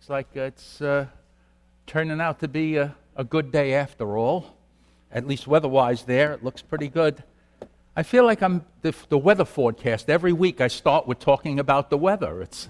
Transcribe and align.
Looks 0.00 0.08
like 0.08 0.34
it's 0.34 0.80
uh, 0.80 1.08
turning 1.86 2.22
out 2.22 2.40
to 2.40 2.48
be 2.48 2.78
a, 2.78 2.96
a 3.16 3.22
good 3.22 3.52
day 3.52 3.74
after 3.74 4.16
all. 4.16 4.56
At 5.12 5.26
least 5.26 5.46
weather 5.46 5.68
wise, 5.68 6.04
there. 6.04 6.32
It 6.32 6.42
looks 6.42 6.62
pretty 6.62 6.88
good. 6.88 7.22
I 7.94 8.02
feel 8.02 8.24
like 8.24 8.42
I'm 8.42 8.64
the, 8.80 8.94
the, 9.10 9.18
weather 9.18 9.44
forecast. 9.44 10.08
Every 10.08 10.32
week 10.32 10.62
I 10.62 10.68
start 10.68 11.06
with 11.06 11.18
talking 11.18 11.58
about 11.58 11.90
the 11.90 11.98
weather. 11.98 12.40
It's 12.40 12.66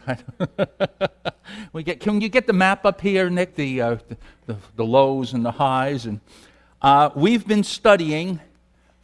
we 1.73 1.85
get. 1.85 2.01
Can 2.01 2.21
you 2.21 2.29
get 2.29 2.49
the 2.49 2.53
map 2.53 2.85
up 2.85 3.01
here, 3.01 3.31
Nick? 3.31 3.55
The 3.55 3.81
uh, 3.81 3.97
the, 4.47 4.57
the, 4.75 4.85
lows 4.85 5.33
and 5.33 5.45
the 5.45 5.53
highs, 5.53 6.07
and 6.07 6.21
uh, 6.83 7.11
we've 7.15 7.47
been 7.47 7.63
studying 7.63 8.41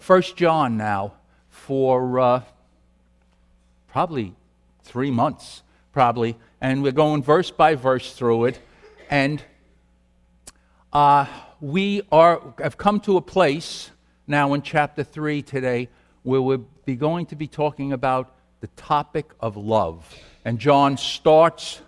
First 0.01 0.37
John 0.37 0.77
now 0.77 1.13
for 1.49 2.19
uh, 2.19 2.43
probably 3.87 4.35
three 4.83 5.13
months, 5.13 5.63
probably, 5.93 6.37
and 6.61 6.83
we're 6.83 6.93
going 6.93 7.23
verse 7.23 7.51
by 7.51 7.75
verse 7.75 8.13
through 8.13 8.47
it, 8.47 8.61
and 9.11 9.43
uh, 10.93 11.27
we 11.61 12.03
are 12.11 12.55
have 12.59 12.77
come 12.77 13.01
to 13.01 13.17
a 13.17 13.21
place 13.21 13.91
now 14.27 14.55
in 14.55 14.63
chapter 14.63 15.05
three 15.05 15.43
today 15.43 15.89
where 16.23 16.41
we'll 16.41 16.67
be 16.85 16.97
going 16.97 17.27
to 17.27 17.37
be 17.37 17.47
talking 17.47 17.93
about 17.93 18.35
the 18.61 18.67
topic 18.69 19.31
of 19.41 19.57
love. 19.57 20.13
And 20.45 20.59
John 20.59 20.97
starts 20.97 21.81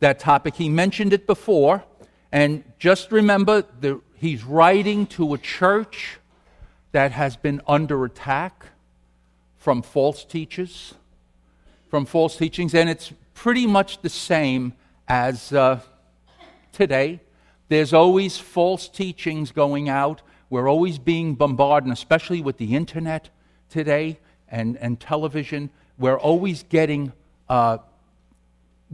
that 0.00 0.18
topic. 0.18 0.54
He 0.54 0.68
mentioned 0.68 1.12
it 1.12 1.26
before, 1.26 1.84
and 2.32 2.64
just 2.78 3.12
remember 3.12 3.64
the, 3.80 4.00
he's 4.14 4.44
writing 4.44 5.06
to 5.06 5.34
a 5.34 5.38
church 5.38 6.18
that 6.92 7.12
has 7.12 7.36
been 7.36 7.60
under 7.66 8.04
attack 8.04 8.66
from 9.56 9.82
false 9.82 10.24
teachers, 10.24 10.94
from 11.88 12.06
false 12.06 12.36
teachings, 12.36 12.74
and 12.74 12.88
it's 12.88 13.12
pretty 13.38 13.68
much 13.68 14.02
the 14.02 14.08
same 14.08 14.72
as 15.06 15.52
uh, 15.52 15.78
today. 16.72 17.20
There's 17.68 17.92
always 17.94 18.36
false 18.36 18.88
teachings 18.88 19.52
going 19.52 19.88
out. 19.88 20.22
We're 20.50 20.68
always 20.68 20.98
being 20.98 21.36
bombarded, 21.36 21.92
especially 21.92 22.42
with 22.42 22.56
the 22.56 22.74
internet 22.74 23.30
today 23.70 24.18
and, 24.48 24.76
and 24.78 24.98
television, 24.98 25.70
we're 25.98 26.18
always 26.18 26.64
getting 26.64 27.12
uh, 27.48 27.78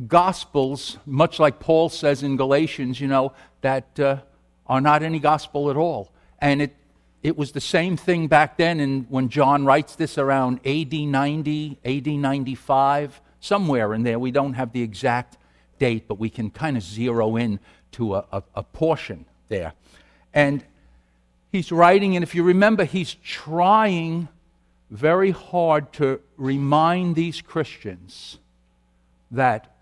gospels, 0.08 0.98
much 1.06 1.38
like 1.38 1.58
Paul 1.58 1.88
says 1.88 2.22
in 2.22 2.36
Galatians, 2.36 3.00
you 3.00 3.08
know, 3.08 3.32
that 3.62 3.98
uh, 3.98 4.18
are 4.66 4.82
not 4.82 5.02
any 5.02 5.20
gospel 5.20 5.70
at 5.70 5.76
all. 5.78 6.12
And 6.38 6.60
it, 6.60 6.76
it 7.22 7.38
was 7.38 7.52
the 7.52 7.62
same 7.62 7.96
thing 7.96 8.26
back 8.26 8.58
then 8.58 8.78
and 8.78 9.06
when 9.08 9.30
John 9.30 9.64
writes 9.64 9.96
this 9.96 10.18
around 10.18 10.60
AD 10.66 10.92
90, 10.92 11.78
AD 11.82 12.06
95, 12.08 13.22
somewhere 13.44 13.92
in 13.92 14.02
there. 14.02 14.18
We 14.18 14.30
don't 14.30 14.54
have 14.54 14.72
the 14.72 14.82
exact 14.82 15.36
date, 15.78 16.08
but 16.08 16.18
we 16.18 16.30
can 16.30 16.50
kind 16.50 16.76
of 16.76 16.82
zero 16.82 17.36
in 17.36 17.60
to 17.92 18.14
a, 18.14 18.24
a, 18.32 18.42
a 18.56 18.62
portion 18.62 19.26
there. 19.48 19.74
And 20.32 20.64
he's 21.52 21.70
writing, 21.70 22.16
and 22.16 22.22
if 22.22 22.34
you 22.34 22.42
remember, 22.42 22.84
he's 22.84 23.14
trying 23.14 24.28
very 24.90 25.30
hard 25.30 25.92
to 25.94 26.20
remind 26.36 27.16
these 27.16 27.42
Christians 27.42 28.38
that 29.30 29.76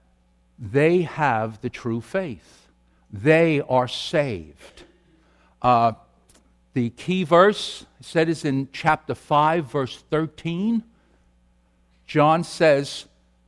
they 0.59 1.03
have 1.03 1.61
the 1.61 1.71
true 1.71 2.01
faith. 2.01 2.69
They 3.13 3.61
are 3.61 3.89
saved. 3.89 4.85
Uh, 5.61 5.93
the 6.75 6.91
key 6.91 7.25
verse 7.25 7.87
said 8.01 8.29
is 8.29 8.45
in 8.45 8.69
chapter 8.73 9.15
5, 9.15 9.71
verse 9.71 10.03
13. 10.11 10.83
John 12.07 12.43
says 12.45 13.07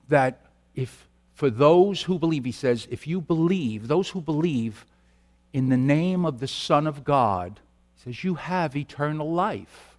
that 0.09 0.41
if 0.75 1.07
for 1.35 1.51
those 1.51 2.03
who 2.03 2.19
believe, 2.19 2.45
he 2.45 2.53
says, 2.53 2.87
if 2.91 3.07
you 3.07 3.21
believe, 3.21 3.89
those 3.89 4.11
who 4.11 4.21
believe 4.21 4.85
in 5.53 5.69
the 5.69 5.77
name 5.77 6.25
of 6.25 6.41
the 6.41 6.49
Son 6.49 6.87
of 6.87 7.05
God, 7.05 7.61
he 7.97 8.05
says, 8.05 8.25
you 8.25 8.35
have 8.35 8.77
eternal 8.77 9.33
life 9.33 9.95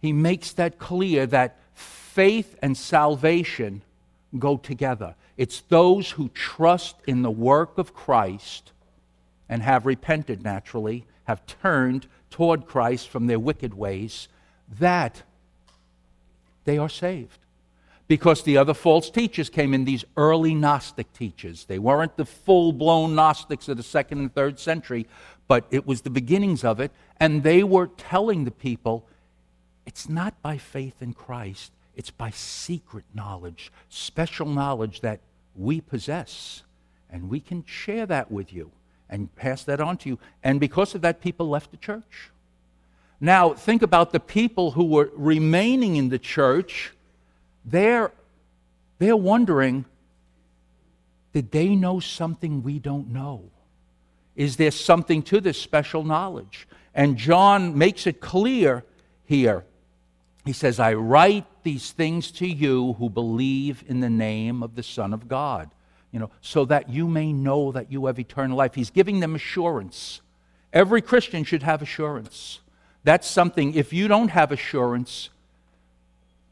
he 0.00 0.12
makes 0.12 0.52
that 0.52 0.78
clear 0.78 1.26
that 1.26 1.56
faith 1.74 2.56
and 2.62 2.76
salvation 2.76 3.82
go 4.38 4.56
together. 4.56 5.14
It's 5.36 5.60
those 5.62 6.12
who 6.12 6.28
trust 6.28 6.96
in 7.06 7.22
the 7.22 7.30
work 7.30 7.78
of 7.78 7.94
Christ 7.94 8.72
and 9.48 9.62
have 9.62 9.86
repented 9.86 10.42
naturally, 10.42 11.06
have 11.24 11.46
turned 11.46 12.06
toward 12.30 12.66
Christ 12.66 13.08
from 13.08 13.26
their 13.26 13.38
wicked 13.38 13.74
ways, 13.74 14.28
that 14.78 15.22
they 16.64 16.78
are 16.78 16.88
saved. 16.88 17.38
Because 18.08 18.42
the 18.42 18.56
other 18.56 18.74
false 18.74 19.10
teachers 19.10 19.50
came 19.50 19.74
in, 19.74 19.84
these 19.84 20.04
early 20.16 20.54
Gnostic 20.54 21.12
teachers. 21.12 21.64
They 21.64 21.78
weren't 21.78 22.16
the 22.16 22.24
full 22.24 22.72
blown 22.72 23.14
Gnostics 23.14 23.68
of 23.68 23.76
the 23.76 23.82
second 23.82 24.18
and 24.18 24.32
third 24.32 24.60
century, 24.60 25.06
but 25.48 25.66
it 25.70 25.86
was 25.86 26.02
the 26.02 26.10
beginnings 26.10 26.62
of 26.62 26.78
it. 26.78 26.92
And 27.18 27.42
they 27.42 27.64
were 27.64 27.88
telling 27.88 28.44
the 28.44 28.50
people 28.50 29.06
it's 29.86 30.08
not 30.08 30.40
by 30.42 30.58
faith 30.58 31.00
in 31.00 31.14
Christ, 31.14 31.72
it's 31.96 32.10
by 32.10 32.30
secret 32.30 33.04
knowledge, 33.14 33.72
special 33.88 34.46
knowledge 34.46 35.00
that 35.00 35.20
we 35.56 35.80
possess. 35.80 36.62
And 37.10 37.28
we 37.28 37.40
can 37.40 37.64
share 37.64 38.04
that 38.06 38.30
with 38.30 38.52
you 38.52 38.72
and 39.08 39.34
pass 39.36 39.64
that 39.64 39.80
on 39.80 39.96
to 39.98 40.08
you. 40.08 40.18
And 40.42 40.60
because 40.60 40.94
of 40.94 41.00
that, 41.02 41.20
people 41.20 41.48
left 41.48 41.70
the 41.70 41.76
church. 41.76 42.30
Now, 43.20 43.54
think 43.54 43.82
about 43.82 44.12
the 44.12 44.20
people 44.20 44.72
who 44.72 44.84
were 44.84 45.10
remaining 45.14 45.96
in 45.96 46.10
the 46.10 46.18
church. 46.18 46.92
They're, 47.66 48.12
they're 48.98 49.16
wondering 49.16 49.84
did 51.32 51.50
they 51.50 51.76
know 51.76 52.00
something 52.00 52.62
we 52.62 52.78
don't 52.78 53.08
know? 53.08 53.50
Is 54.34 54.56
there 54.56 54.70
something 54.70 55.22
to 55.24 55.38
this 55.38 55.60
special 55.60 56.02
knowledge? 56.02 56.66
And 56.94 57.18
John 57.18 57.76
makes 57.76 58.06
it 58.06 58.22
clear 58.22 58.84
here 59.26 59.66
he 60.46 60.52
says, 60.52 60.78
I 60.78 60.94
write 60.94 61.44
these 61.64 61.90
things 61.90 62.30
to 62.32 62.46
you 62.46 62.92
who 62.94 63.10
believe 63.10 63.82
in 63.88 63.98
the 63.98 64.08
name 64.08 64.62
of 64.62 64.76
the 64.76 64.82
Son 64.84 65.12
of 65.12 65.26
God, 65.26 65.74
you 66.12 66.20
know, 66.20 66.30
so 66.40 66.64
that 66.66 66.88
you 66.88 67.08
may 67.08 67.32
know 67.32 67.72
that 67.72 67.90
you 67.90 68.06
have 68.06 68.20
eternal 68.20 68.56
life. 68.56 68.76
He's 68.76 68.90
giving 68.90 69.18
them 69.18 69.34
assurance. 69.34 70.20
Every 70.72 71.02
Christian 71.02 71.42
should 71.42 71.64
have 71.64 71.82
assurance. 71.82 72.60
That's 73.02 73.28
something, 73.28 73.74
if 73.74 73.92
you 73.92 74.06
don't 74.06 74.28
have 74.28 74.52
assurance, 74.52 75.30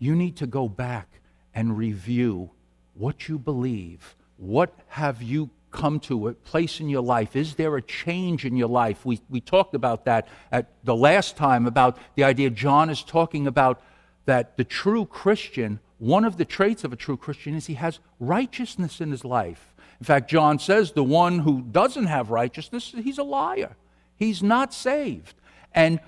you 0.05 0.15
need 0.15 0.37
to 0.37 0.47
go 0.47 0.69
back 0.69 1.09
and 1.55 1.77
review 1.77 2.51
what 2.95 3.29
you 3.29 3.39
believe. 3.39 4.17
What 4.37 4.75
have 4.89 5.23
you 5.23 5.51
come 5.71 5.99
to 6.01 6.29
a 6.29 6.35
place 6.35 6.81
in 6.81 6.89
your 6.89 7.03
life? 7.03 7.35
Is 7.35 7.55
there 7.55 7.77
a 7.77 7.83
change 7.83 8.45
in 8.45 8.57
your 8.57 8.69
life? 8.69 9.05
We, 9.05 9.21
we 9.29 9.41
talked 9.41 9.75
about 9.75 10.05
that 10.05 10.29
at 10.53 10.69
the 10.85 10.95
last 10.95 11.37
time 11.37 11.67
about 11.67 11.99
the 12.15 12.25
idea 12.25 12.51
John 12.51 12.91
is 12.91 13.03
talking 13.03 13.47
about 13.47 13.83
that 14.27 14.57
the 14.57 14.65
true 14.65 15.05
Christian, 15.07 15.81
one 15.99 16.25
of 16.25 16.37
the 16.37 16.45
traits 16.45 16.85
of 16.85 16.93
a 16.93 16.97
true 16.97 17.17
Christian 17.17 17.55
is 17.55 17.67
he 17.67 17.75
has 17.75 17.99
righteousness 18.21 19.01
in 19.01 19.11
his 19.11 19.25
life. 19.25 19.75
In 20.01 20.07
fact, 20.07 20.31
John 20.31 20.59
says 20.59 20.93
the 20.93 21.05
one 21.05 21.41
who 21.41 21.63
doesn't 21.63 22.07
have 22.07 22.31
righteousness, 22.31 22.95
he's 22.97 23.19
a 23.19 23.25
liar. 23.25 23.77
He's 24.17 24.43
not 24.43 24.73
saved. 24.73 25.35
And 25.73 25.99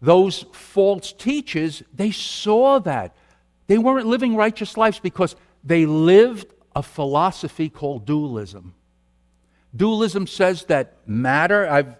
those 0.00 0.44
false 0.52 1.12
teachers, 1.12 1.82
they 1.94 2.10
saw 2.10 2.78
that. 2.80 3.16
They 3.68 3.78
weren't 3.78 4.06
living 4.06 4.34
righteous 4.34 4.76
lives 4.76 4.98
because 4.98 5.36
they 5.62 5.86
lived 5.86 6.52
a 6.74 6.82
philosophy 6.82 7.68
called 7.68 8.04
dualism. 8.04 8.74
Dualism 9.76 10.26
says 10.26 10.64
that 10.64 10.96
matter, 11.06 11.68
I've, 11.68 11.94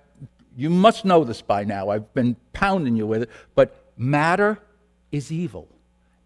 you 0.57 0.71
must 0.71 1.05
know 1.05 1.25
this 1.25 1.43
by 1.43 1.65
now, 1.65 1.91
I've 1.91 2.13
been 2.15 2.37
pounding 2.53 2.97
you 2.97 3.07
with 3.07 3.23
it, 3.23 3.31
but 3.55 3.93
matter 3.97 4.59
is 5.13 5.31
evil. 5.31 5.69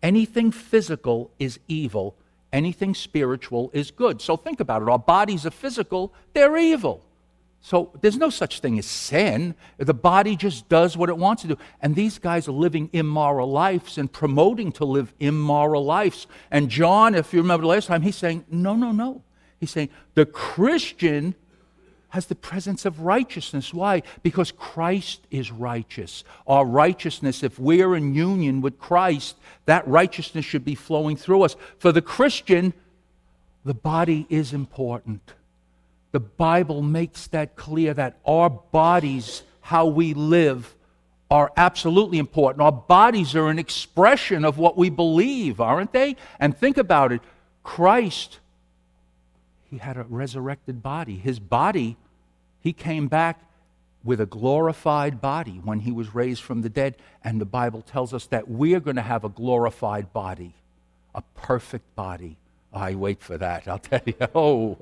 Anything 0.03 0.51
physical 0.51 1.31
is 1.39 1.59
evil. 1.69 2.17
Anything 2.53 2.95
spiritual 2.95 3.71
is 3.73 3.91
good. 3.91 4.21
So 4.21 4.37
think 4.37 4.61
about 4.61 4.83
it. 4.83 4.89
Our 4.89 4.99
bodies 4.99 5.47
are 5.47 5.51
physical, 5.51 6.13
they're 6.35 6.57
evil. 6.57 7.03
So 7.65 7.93
there's 8.01 8.17
no 8.17 8.29
such 8.29 8.59
thing 8.59 8.77
as 8.81 8.87
sin. 8.87 9.55
The 9.79 9.95
body 9.95 10.35
just 10.35 10.69
does 10.69 10.97
what 10.97 11.09
it 11.09 11.17
wants 11.17 11.43
to 11.43 11.49
do. 11.49 11.59
And 11.81 11.95
these 11.95 12.19
guys 12.19 12.49
are 12.49 12.53
living 12.53 12.91
immoral 12.93 13.51
lives 13.51 13.99
and 13.99 14.13
promoting 14.13 14.73
to 14.73 14.85
live 14.85 15.15
immoral 15.21 15.85
lives. 15.85 16.27
And 16.51 16.69
John, 16.69 17.15
if 17.15 17.33
you 17.33 17.41
remember 17.41 17.63
the 17.63 17.69
last 17.69 17.87
time, 17.87 18.03
he's 18.03 18.17
saying, 18.17 18.45
no, 18.51 18.75
no, 18.75 18.91
no. 18.91 19.23
He's 19.61 19.71
saying 19.71 19.91
the 20.15 20.27
Christian 20.27 21.37
has 22.09 22.27
the 22.27 22.35
presence 22.35 22.85
of 22.85 23.01
righteousness. 23.01 23.73
Why? 23.73 24.03
Because 24.25 24.51
Christ 24.51 25.21
is 25.31 25.53
righteous. 25.53 26.25
Our 26.49 26.67
righteousness, 26.67 27.45
if 27.45 27.61
we're 27.61 27.95
in 27.95 28.13
union 28.13 28.61
with 28.61 28.81
Christ, 28.81 29.37
that 29.67 29.87
righteousness 29.87 30.45
should 30.45 30.65
be 30.65 30.75
flowing 30.75 31.17
through 31.17 31.43
us. 31.43 31.55
For 31.79 31.93
the 31.93 32.03
Christian, 32.03 32.75
the 33.65 33.73
body 33.73 34.27
is 34.29 34.53
important. 34.53 35.33
The 36.13 36.21
Bible 36.21 36.83
makes 36.83 37.27
that 37.29 37.57
clear 37.57 37.95
that 37.95 38.19
our 38.25 38.51
bodies, 38.51 39.43
how 39.61 39.87
we 39.87 40.15
live, 40.15 40.75
are 41.31 41.51
absolutely 41.57 42.19
important. 42.19 42.63
Our 42.63 42.73
bodies 42.73 43.35
are 43.35 43.49
an 43.49 43.59
expression 43.59 44.45
of 44.45 44.59
what 44.59 44.77
we 44.77 44.91
believe, 44.91 45.61
aren't 45.61 45.93
they? 45.93 46.17
And 46.39 46.57
think 46.57 46.77
about 46.77 47.13
it 47.13 47.23
Christ 47.63 48.41
he 49.73 49.79
had 49.79 49.97
a 49.97 50.05
resurrected 50.05 50.83
body. 50.83 51.17
His 51.17 51.41
body, 51.41 51.97
he 52.61 52.75
came 52.75 53.09
back 53.09 53.41
with 54.05 54.21
a 54.21 54.27
glorified 54.27 55.23
body 55.23 55.63
when 55.65 55.81
he 55.81 55.91
was 55.91 56.15
raised 56.15 56.43
from 56.43 56.61
the 56.61 56.69
dead. 56.69 56.95
And 57.25 57.41
the 57.41 57.47
Bible 57.47 57.81
tells 57.81 58.13
us 58.13 58.27
that 58.27 58.49
we're 58.49 58.81
going 58.81 58.97
to 58.97 59.03
have 59.03 59.25
a 59.25 59.31
glorified 59.31 60.13
body, 60.13 60.53
a 61.15 61.23
perfect 61.35 61.97
body. 61.97 62.37
I 62.73 62.95
wait 62.95 63.23
for 63.23 63.37
that. 63.39 63.69
I'll 63.69 63.79
tell 63.91 64.01
you. 64.07 64.15
Oh, 64.35 64.79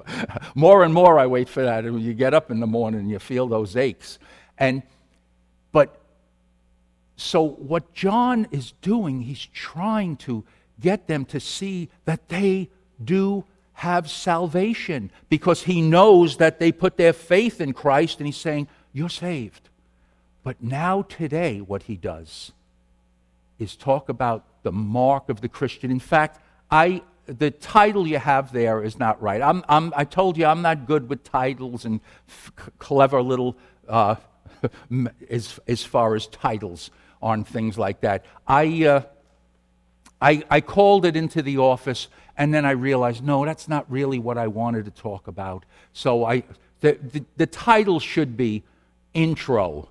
more 0.54 0.84
and 0.84 0.94
more 0.94 1.19
I 1.19 1.26
wait 1.26 1.48
for 1.48 1.62
that. 1.62 1.84
And 1.84 2.00
you 2.00 2.14
get 2.14 2.34
up 2.34 2.50
in 2.50 2.60
the 2.60 2.66
morning 2.66 3.00
and 3.00 3.10
you 3.10 3.19
feel 3.19 3.46
those 3.46 3.76
aches. 3.76 4.19
And, 4.58 4.82
but, 5.72 5.98
so 7.16 7.42
what 7.42 7.92
John 7.92 8.46
is 8.50 8.72
doing, 8.81 9.22
he's 9.22 9.46
trying 9.46 10.16
to 10.19 10.44
get 10.81 11.06
them 11.06 11.25
to 11.26 11.40
see 11.40 11.88
that 12.04 12.28
they 12.28 12.70
do 13.02 13.44
have 13.75 14.10
salvation 14.10 15.10
because 15.28 15.62
he 15.62 15.81
knows 15.81 16.37
that 16.37 16.58
they 16.58 16.72
put 16.72 16.96
their 16.96 17.12
faith 17.12 17.60
in 17.60 17.72
Christ 17.72 18.19
and 18.19 18.26
he's 18.26 18.37
saying, 18.37 18.69
You're 18.92 19.08
saved. 19.08 19.69
But 20.42 20.62
now, 20.62 21.02
today, 21.02 21.60
what 21.60 21.84
he 21.84 21.96
does 21.96 22.52
is 23.58 23.76
talk 23.76 24.08
about 24.08 24.44
the 24.62 24.72
mark 24.72 25.28
of 25.28 25.40
the 25.40 25.48
Christian. 25.48 25.90
In 25.90 26.00
fact, 26.00 26.40
I, 26.70 27.02
the 27.38 27.50
title 27.50 28.06
you 28.06 28.18
have 28.18 28.52
there 28.52 28.82
is 28.82 28.98
not 28.98 29.20
right. 29.22 29.40
I'm, 29.40 29.64
I'm, 29.68 29.92
i 29.96 30.04
told 30.04 30.36
you 30.36 30.46
I'm 30.46 30.62
not 30.62 30.86
good 30.86 31.08
with 31.08 31.22
titles 31.24 31.84
and 31.84 32.00
f- 32.28 32.52
clever 32.78 33.22
little, 33.22 33.56
uh, 33.88 34.16
as, 35.30 35.60
as 35.66 35.84
far 35.84 36.14
as 36.14 36.26
titles 36.26 36.90
on 37.22 37.44
things 37.44 37.78
like 37.78 38.00
that. 38.00 38.24
I, 38.46 38.84
uh, 38.84 39.02
I, 40.20 40.42
I 40.50 40.60
called 40.60 41.06
it 41.06 41.16
into 41.16 41.42
the 41.42 41.58
office, 41.58 42.08
and 42.36 42.52
then 42.52 42.64
I 42.64 42.72
realized, 42.72 43.24
no, 43.24 43.44
that's 43.44 43.68
not 43.68 43.90
really 43.90 44.18
what 44.18 44.36
I 44.38 44.48
wanted 44.48 44.84
to 44.86 44.90
talk 44.90 45.28
about. 45.28 45.64
So 45.92 46.24
I, 46.24 46.42
the, 46.80 46.98
the, 47.00 47.24
the 47.36 47.46
title 47.46 48.00
should 48.00 48.36
be 48.36 48.64
Intro 49.14 49.88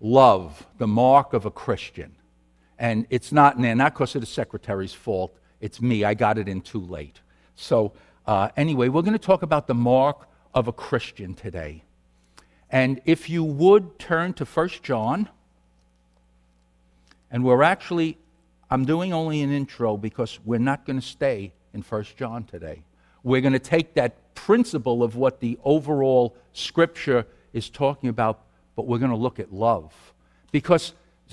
Love, 0.00 0.66
the 0.78 0.86
Mark 0.86 1.32
of 1.32 1.46
a 1.46 1.50
Christian. 1.50 2.14
And 2.78 3.06
it's 3.10 3.32
not 3.32 3.56
in 3.56 3.62
there, 3.62 3.74
not 3.74 3.94
because 3.94 4.14
of 4.14 4.20
the 4.20 4.26
secretary's 4.26 4.94
fault. 4.94 5.36
It's 5.60 5.80
me. 5.80 6.04
I 6.04 6.14
got 6.14 6.38
it 6.38 6.48
in 6.48 6.60
too 6.60 6.80
late. 6.80 7.20
So, 7.56 7.92
uh, 8.26 8.50
anyway, 8.56 8.88
we're 8.88 9.02
going 9.02 9.12
to 9.12 9.18
talk 9.18 9.42
about 9.42 9.66
the 9.66 9.74
mark 9.74 10.28
of 10.54 10.68
a 10.68 10.72
Christian 10.72 11.34
today. 11.34 11.82
And 12.70 13.00
if 13.04 13.30
you 13.30 13.42
would 13.42 13.98
turn 13.98 14.34
to 14.34 14.44
1 14.44 14.68
John, 14.82 15.28
and 17.30 17.44
we're 17.44 17.62
actually 17.62 18.18
I'm 18.70 18.84
doing 18.84 19.12
only 19.12 19.40
an 19.40 19.50
intro 19.50 19.96
because 19.96 20.38
we're 20.44 20.58
not 20.58 20.84
going 20.84 21.00
to 21.00 21.06
stay 21.06 21.52
in 21.72 21.80
1 21.82 22.04
John 22.16 22.44
today. 22.44 22.82
We're 23.22 23.40
going 23.40 23.54
to 23.54 23.58
take 23.58 23.94
that 23.94 24.34
principle 24.34 25.02
of 25.02 25.16
what 25.16 25.40
the 25.40 25.58
overall 25.64 26.36
scripture 26.52 27.26
is 27.52 27.70
talking 27.70 28.10
about, 28.10 28.40
but 28.76 28.86
we're 28.86 28.98
going 28.98 29.10
to 29.10 29.16
look 29.16 29.40
at 29.40 29.52
love. 29.52 29.94
Because 30.52 30.92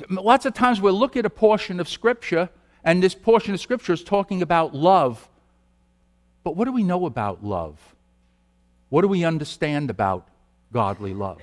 lots 0.09 0.45
of 0.45 0.53
times 0.53 0.79
we'll 0.79 0.97
look 0.97 1.17
at 1.17 1.25
a 1.25 1.29
portion 1.29 1.79
of 1.79 1.89
scripture, 1.89 2.49
and 2.85 3.01
this 3.01 3.15
portion 3.15 3.53
of 3.53 3.59
scripture 3.59 3.93
is 3.93 4.03
talking 4.03 4.41
about 4.41 4.75
love. 4.75 5.27
But 6.43 6.55
what 6.55 6.65
do 6.65 6.71
we 6.71 6.83
know 6.83 7.07
about 7.07 7.43
love? 7.43 7.77
What 8.89 9.01
do 9.01 9.07
we 9.07 9.25
understand 9.25 9.89
about 9.89 10.27
godly 10.71 11.15
love? 11.15 11.41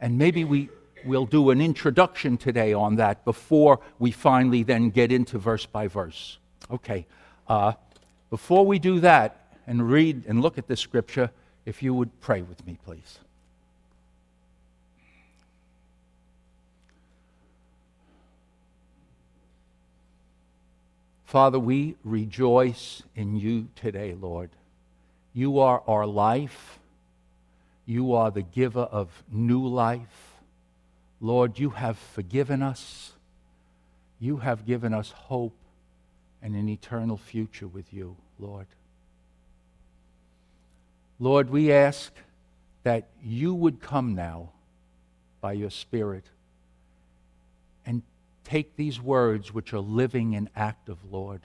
And 0.00 0.18
maybe 0.18 0.44
we 0.44 0.68
we'll 1.04 1.26
do 1.26 1.50
an 1.50 1.60
introduction 1.60 2.36
today 2.36 2.72
on 2.72 2.96
that 2.96 3.24
before 3.24 3.80
we 3.98 4.10
finally 4.10 4.62
then 4.62 4.90
get 4.90 5.10
into 5.10 5.38
verse 5.38 5.66
by 5.66 5.86
verse. 5.88 6.38
Okay. 6.70 7.06
Uh, 7.48 7.72
before 8.30 8.64
we 8.64 8.78
do 8.78 9.00
that 9.00 9.56
and 9.66 9.88
read 9.88 10.24
and 10.26 10.40
look 10.40 10.58
at 10.58 10.66
this 10.66 10.80
scripture, 10.80 11.30
if 11.66 11.82
you 11.82 11.94
would 11.94 12.20
pray 12.20 12.42
with 12.42 12.64
me, 12.66 12.78
please. 12.84 13.18
Father, 21.32 21.58
we 21.58 21.96
rejoice 22.04 23.02
in 23.16 23.36
you 23.36 23.68
today, 23.74 24.12
Lord. 24.12 24.50
You 25.32 25.60
are 25.60 25.82
our 25.88 26.04
life. 26.04 26.78
You 27.86 28.12
are 28.12 28.30
the 28.30 28.42
giver 28.42 28.82
of 28.82 29.08
new 29.32 29.66
life. 29.66 30.34
Lord, 31.22 31.58
you 31.58 31.70
have 31.70 31.96
forgiven 31.96 32.60
us. 32.60 33.12
You 34.20 34.36
have 34.36 34.66
given 34.66 34.92
us 34.92 35.12
hope 35.12 35.56
and 36.42 36.54
an 36.54 36.68
eternal 36.68 37.16
future 37.16 37.66
with 37.66 37.94
you, 37.94 38.14
Lord. 38.38 38.66
Lord, 41.18 41.48
we 41.48 41.72
ask 41.72 42.12
that 42.82 43.08
you 43.24 43.54
would 43.54 43.80
come 43.80 44.14
now 44.14 44.50
by 45.40 45.54
your 45.54 45.70
Spirit 45.70 46.26
take 48.44 48.76
these 48.76 49.00
words 49.00 49.52
which 49.52 49.72
are 49.72 49.80
living 49.80 50.34
and 50.34 50.48
active, 50.56 50.98
Lord. 51.10 51.42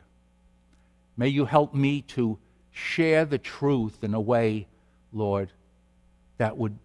May 1.15 1.29
you 1.29 1.45
help 1.45 1.73
me 1.73 2.01
to 2.09 2.37
share 2.71 3.25
the 3.25 3.37
truth 3.37 4.03
in 4.03 4.13
a 4.13 4.21
way, 4.21 4.67
Lord, 5.11 5.51
that 6.37 6.57
would 6.57 6.77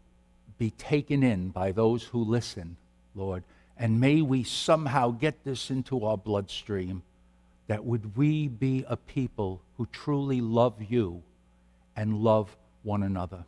be 0.58 0.70
taken 0.70 1.22
in 1.22 1.50
by 1.50 1.72
those 1.72 2.04
who 2.04 2.24
listen 2.24 2.76
Lord. 3.14 3.44
And 3.76 4.00
may 4.00 4.22
we 4.22 4.44
somehow 4.44 5.10
get 5.10 5.44
this 5.44 5.70
into 5.70 6.04
our 6.04 6.16
bloodstream 6.16 7.02
that 7.66 7.84
would 7.84 8.16
we 8.16 8.48
be 8.48 8.84
a 8.88 8.96
people 8.96 9.62
who 9.76 9.86
truly 9.92 10.40
love 10.40 10.74
you 10.88 11.22
and 11.96 12.18
love 12.18 12.56
one 12.82 13.02
another. 13.02 13.44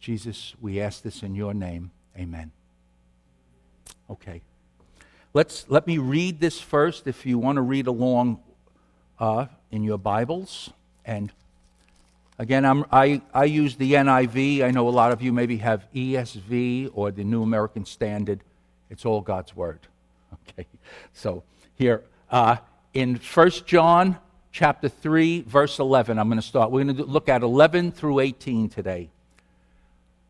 Jesus, 0.00 0.54
we 0.60 0.80
ask 0.80 1.02
this 1.02 1.22
in 1.22 1.34
your 1.34 1.54
name. 1.54 1.90
Amen. 2.18 2.52
Okay. 4.10 4.42
Let's, 5.34 5.66
let 5.68 5.86
me 5.86 5.98
read 5.98 6.38
this 6.38 6.60
first 6.60 7.06
if 7.08 7.26
you 7.26 7.38
want 7.38 7.56
to 7.56 7.62
read 7.62 7.88
along 7.88 8.38
uh, 9.18 9.46
in 9.72 9.82
your 9.82 9.98
Bibles. 9.98 10.70
And 11.04 11.32
Again, 12.38 12.64
I'm, 12.64 12.84
i 12.90 13.22
I, 13.32 13.44
use 13.44 13.76
the 13.76 13.92
NIV. 13.92 14.62
I 14.64 14.70
know 14.72 14.88
a 14.88 14.90
lot 14.90 15.12
of 15.12 15.22
you 15.22 15.32
maybe 15.32 15.58
have 15.58 15.86
ESV 15.94 16.90
or 16.92 17.12
the 17.12 17.22
New 17.22 17.42
American 17.42 17.84
Standard. 17.84 18.40
It's 18.90 19.04
all 19.04 19.20
God's 19.20 19.54
Word. 19.54 19.80
Okay, 20.48 20.66
so 21.12 21.42
here 21.76 22.02
uh, 22.30 22.56
in 22.92 23.14
1 23.14 23.50
John 23.66 24.18
chapter 24.52 24.88
3, 24.88 25.42
verse 25.42 25.78
11, 25.78 26.18
I'm 26.18 26.28
going 26.28 26.40
to 26.40 26.46
start. 26.46 26.70
We're 26.70 26.84
going 26.84 26.96
to 26.96 27.04
look 27.04 27.28
at 27.28 27.42
11 27.42 27.92
through 27.92 28.20
18 28.20 28.68
today. 28.68 29.10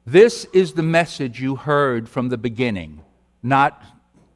This 0.06 0.44
is 0.52 0.74
the 0.74 0.82
message 0.82 1.40
you 1.40 1.56
heard 1.56 2.08
from 2.08 2.28
the 2.28 2.36
beginning, 2.36 3.00
not 3.42 3.82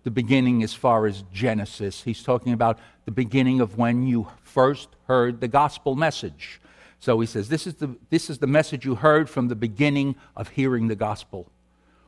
the 0.09 0.13
beginning 0.13 0.63
as 0.63 0.73
far 0.73 1.07
as 1.07 1.23
Genesis. 1.35 2.03
He's 2.03 2.23
talking 2.23 2.55
about 2.55 2.79
the 3.05 3.11
beginning 3.11 3.61
of 3.61 3.77
when 3.77 4.07
you 4.07 4.27
first 4.43 4.89
heard 5.07 5.43
the 5.43 5.49
gospel 5.49 5.97
message. 5.97 6.63
So 6.99 7.21
he 7.21 7.27
says, 7.27 7.51
this 7.51 7.67
is, 7.67 7.75
the, 7.75 7.95
this 8.09 8.31
is 8.31 8.39
the 8.39 8.47
message 8.47 8.87
you 8.87 8.95
heard 8.95 9.29
from 9.29 9.49
the 9.49 9.55
beginning 9.55 10.17
of 10.35 10.49
hearing 10.49 10.89
the 10.89 10.97
gospel. 10.97 11.53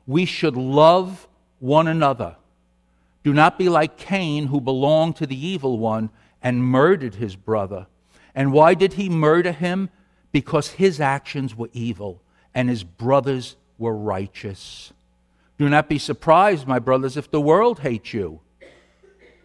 We 0.07 0.25
should 0.25 0.57
love 0.57 1.29
one 1.59 1.89
another. 1.89 2.37
Do 3.23 3.35
not 3.35 3.59
be 3.59 3.69
like 3.69 3.99
Cain, 3.99 4.47
who 4.47 4.63
belonged 4.63 5.17
to 5.17 5.27
the 5.27 5.39
evil 5.39 5.79
one 5.79 6.09
and 6.43 6.65
murdered 6.65 7.17
his 7.17 7.37
brother. 7.37 7.87
And 8.35 8.51
why 8.51 8.73
did 8.73 8.95
he 8.95 9.11
murder 9.11 9.53
him? 9.53 9.91
Because 10.33 10.69
his 10.69 11.03
actions 11.03 11.55
were 11.55 11.69
evil 11.75 12.23
and 12.55 12.71
his 12.71 12.83
brothers 12.83 13.57
were 13.77 13.95
righteous. 13.95 14.91
Do 15.61 15.69
not 15.69 15.91
be 15.91 15.99
surprised, 15.99 16.67
my 16.67 16.79
brothers, 16.79 17.19
if 17.19 17.31
the 17.31 17.39
world 17.39 17.81
hates 17.81 18.15
you. 18.15 18.41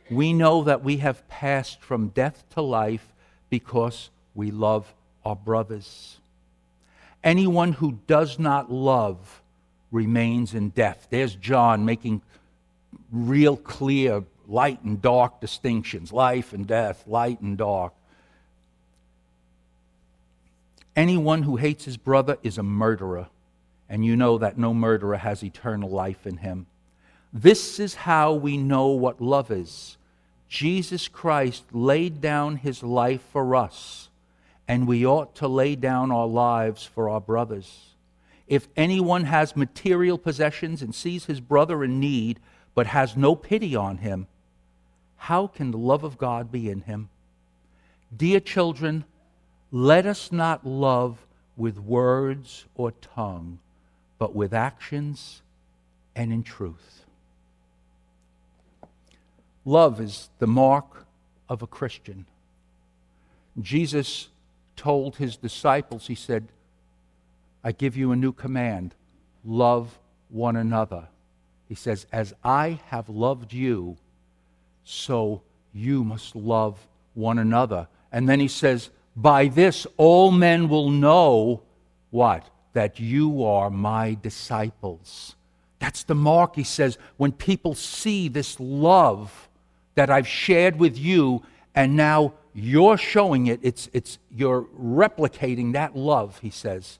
We 0.10 0.31
know 0.31 0.63
that 0.63 0.81
we 0.81 0.95
have 1.00 1.27
passed 1.27 1.81
from 1.81 2.07
death 2.07 2.45
to 2.51 2.62
life 2.62 3.12
because 3.50 4.12
we 4.34 4.50
love 4.50 4.93
our 5.25 5.36
brothers. 5.36 6.19
Anyone 7.22 7.74
who 7.74 8.00
does 8.07 8.39
not 8.39 8.72
love 8.72 9.41
remains 9.91 10.53
in 10.53 10.69
death. 10.69 11.07
There's 11.10 11.36
John 11.36 11.84
making 11.84 12.22
real 13.12 13.57
clear 13.57 14.24
light 14.48 14.81
and 14.84 15.01
dark 15.01 15.41
distinctions 15.41 16.13
life 16.13 16.53
and 16.53 16.65
death, 16.65 17.03
light 17.07 17.41
and 17.41 17.57
dark. 17.57 17.91
Anyone 20.95 21.43
who 21.43 21.57
hates 21.57 21.84
his 21.84 21.98
brother 21.98 22.38
is 22.41 22.57
a 22.57 22.63
murderer, 22.63 23.27
and 23.89 24.06
you 24.06 24.15
know 24.15 24.38
that 24.38 24.58
no 24.58 24.74
murderer 24.74 25.18
has 25.18 25.44
eternal 25.44 25.89
life 25.89 26.25
in 26.25 26.38
him. 26.38 26.65
This 27.32 27.80
is 27.80 27.96
how 27.96 28.34
we 28.34 28.58
know 28.58 28.88
what 28.88 29.22
love 29.22 29.51
is. 29.51 29.98
Jesus 30.48 31.08
Christ 31.08 31.63
laid 31.72 32.22
down 32.22 32.58
his 32.58 32.82
life 32.82 33.22
for 33.32 33.56
us 33.56 34.10
and 34.68 34.88
we 34.88 35.06
ought 35.06 35.36
to 35.36 35.48
lay 35.48 35.75
down 35.75 36.12
our 36.12 36.27
lives 36.27 36.84
for 36.84 37.10
our 37.10 37.22
brothers. 37.22 37.96
If 38.48 38.68
anyone 38.75 39.25
has 39.25 39.56
material 39.56 40.18
possessions 40.18 40.82
and 40.82 40.94
sees 40.94 41.25
his 41.25 41.39
brother 41.39 41.84
in 41.84 42.00
need, 42.00 42.39
but 42.74 42.88
has 42.88 43.15
no 43.15 43.36
pity 43.36 43.75
on 43.75 43.98
him, 43.98 44.27
how 45.18 45.48
can 45.48 45.72
the 45.72 45.77
love 45.77 46.04
of 46.04 46.18
God 46.18 46.51
be 46.51 46.70
in 46.70 46.82
him? 46.82 47.10
Dear 48.15 48.39
children, 48.39 49.06
Let 49.72 50.06
us 50.06 50.32
not 50.32 50.65
love 50.65 51.25
with 51.58 51.77
words 51.80 52.65
or 52.75 52.92
tongue, 52.92 53.60
but 54.25 54.34
with 54.34 54.55
actions 54.55 55.44
and 56.15 56.34
in 56.34 56.41
truth. 56.41 57.05
Love 59.63 60.01
is 60.01 60.32
the 60.39 60.48
mark 60.48 61.05
of 61.48 61.62
a 61.62 61.67
Christian. 61.67 62.25
Jesus 63.62 64.29
told 64.75 65.17
his 65.17 65.38
disciples, 65.38 66.08
He 66.08 66.15
said, 66.15 66.48
I 67.63 67.72
give 67.72 67.96
you 67.96 68.12
a 68.12 68.15
new 68.15 68.32
command 68.32 68.96
love 69.44 70.00
one 70.29 70.55
another. 70.55 71.08
He 71.70 71.75
says, 71.75 72.08
As 72.12 72.34
I 72.44 72.79
have 72.88 73.10
loved 73.10 73.53
you, 73.53 73.96
so 74.84 75.44
you 75.72 76.03
must 76.03 76.36
love 76.36 76.79
one 77.13 77.38
another. 77.38 77.88
And 78.12 78.27
then 78.27 78.39
he 78.39 78.48
says, 78.48 78.89
By 79.15 79.50
this 79.50 79.86
all 79.98 80.32
men 80.32 80.67
will 80.67 80.89
know 80.89 81.62
what? 82.10 82.50
That 82.75 83.00
you 83.00 83.44
are 83.44 83.70
my 83.70 84.17
disciples. 84.22 85.36
That's 85.79 86.03
the 86.03 86.15
mark, 86.15 86.55
he 86.55 86.63
says, 86.63 86.98
when 87.17 87.32
people 87.32 87.74
see 87.74 88.27
this 88.27 88.60
love 88.60 89.50
that 89.96 90.10
I've 90.10 90.27
shared 90.27 90.77
with 90.77 90.98
you, 90.98 91.41
and 91.74 91.96
now 91.96 92.34
you're 92.53 92.98
showing 92.98 93.48
it, 93.48 93.60
it's, 93.63 93.89
it's, 93.94 94.20
you're 94.29 94.63
replicating 94.79 95.74
that 95.74 95.96
love, 95.96 96.39
he 96.39 96.50
says. 96.50 97.00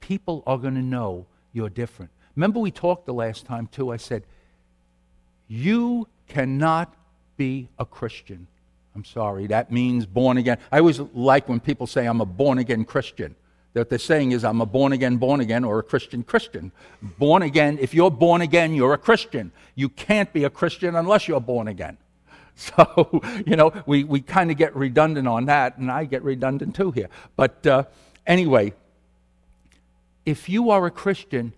People 0.00 0.42
are 0.46 0.58
going 0.58 0.74
to 0.74 0.82
know 0.82 1.26
you're 1.52 1.70
different. 1.70 2.10
Remember, 2.36 2.60
we 2.60 2.70
talked 2.70 3.06
the 3.06 3.14
last 3.14 3.46
time, 3.46 3.66
too. 3.66 3.90
I 3.90 3.96
said, 3.96 4.24
You 5.48 6.06
cannot 6.28 6.94
be 7.38 7.68
a 7.78 7.86
Christian. 7.86 8.46
I'm 8.94 9.04
sorry, 9.04 9.46
that 9.46 9.72
means 9.72 10.04
born 10.04 10.36
again. 10.36 10.58
I 10.70 10.80
always 10.80 11.00
like 11.00 11.48
when 11.48 11.60
people 11.60 11.86
say 11.86 12.06
I'm 12.06 12.20
a 12.20 12.26
born 12.26 12.58
again 12.58 12.84
Christian. 12.84 13.36
What 13.72 13.90
they're 13.90 13.98
saying 13.98 14.32
is 14.32 14.44
I'm 14.44 14.60
a 14.60 14.66
born 14.66 14.92
again, 14.92 15.18
born 15.18 15.40
again, 15.40 15.64
or 15.64 15.78
a 15.78 15.82
Christian 15.82 16.22
Christian. 16.22 16.72
Born 17.00 17.42
again, 17.42 17.78
if 17.80 17.94
you're 17.94 18.10
born 18.10 18.40
again, 18.40 18.74
you're 18.74 18.94
a 18.94 18.98
Christian. 18.98 19.52
You 19.74 19.88
can't 19.88 20.32
be 20.32 20.44
a 20.44 20.50
Christian 20.50 20.96
unless 20.96 21.28
you're 21.28 21.40
born 21.40 21.68
again. 21.68 21.98
So, 22.60 23.22
you 23.46 23.54
know, 23.54 23.72
we, 23.86 24.02
we 24.02 24.20
kind 24.20 24.50
of 24.50 24.56
get 24.56 24.74
redundant 24.74 25.28
on 25.28 25.44
that, 25.44 25.78
and 25.78 25.92
I 25.92 26.06
get 26.06 26.24
redundant 26.24 26.74
too 26.74 26.90
here. 26.90 27.08
But 27.36 27.64
uh, 27.64 27.84
anyway, 28.26 28.72
if 30.26 30.48
you 30.48 30.70
are 30.70 30.84
a 30.84 30.90
Christian, 30.90 31.52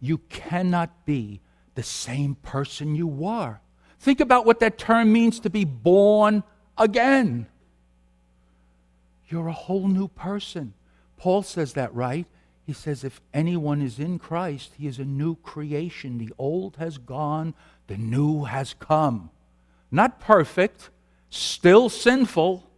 you 0.00 0.16
cannot 0.30 1.04
be 1.04 1.42
the 1.74 1.82
same 1.82 2.34
person 2.36 2.94
you 2.94 3.06
were. 3.06 3.60
Think 4.00 4.20
about 4.20 4.46
what 4.46 4.60
that 4.60 4.78
term 4.78 5.12
means 5.12 5.38
to 5.40 5.50
be 5.50 5.66
born 5.66 6.42
again. 6.78 7.46
You're 9.28 9.48
a 9.48 9.52
whole 9.52 9.86
new 9.86 10.08
person. 10.08 10.72
Paul 11.18 11.42
says 11.42 11.74
that, 11.74 11.94
right? 11.94 12.26
He 12.66 12.72
says, 12.72 13.02
if 13.02 13.20
anyone 13.32 13.80
is 13.80 13.98
in 13.98 14.18
Christ, 14.18 14.72
he 14.76 14.86
is 14.86 14.98
a 14.98 15.04
new 15.04 15.36
creation. 15.36 16.18
The 16.18 16.32
old 16.38 16.76
has 16.76 16.98
gone, 16.98 17.54
the 17.86 17.96
new 17.96 18.44
has 18.44 18.74
come. 18.74 19.30
Not 19.90 20.20
perfect, 20.20 20.90
still 21.30 21.88
sinful, 21.88 22.68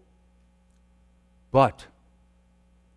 but 1.50 1.87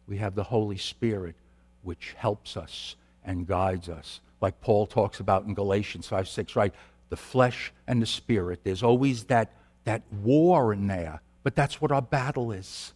we 0.08 0.18
have 0.18 0.36
the 0.36 0.44
Holy 0.44 0.78
Spirit 0.78 1.36
which 1.82 2.14
helps 2.18 2.56
us 2.56 2.96
and 3.26 3.48
guides 3.48 3.90
us. 3.90 4.20
Like 4.40 4.62
Paul 4.62 4.86
talks 4.86 5.20
about 5.20 5.46
in 5.46 5.54
Galatians 5.54 6.08
5 6.08 6.28
6, 6.28 6.56
right? 6.56 6.74
The 7.10 7.18
flesh 7.18 7.72
and 7.88 8.02
the 8.02 8.06
spirit. 8.06 8.60
There's 8.64 8.84
always 8.84 9.24
that, 9.26 9.52
that 9.86 10.04
war 10.12 10.74
in 10.74 10.88
there, 10.88 11.22
but 11.44 11.56
that's 11.56 11.82
what 11.82 11.92
our 11.92 12.02
battle 12.02 12.52
is. 12.52 12.94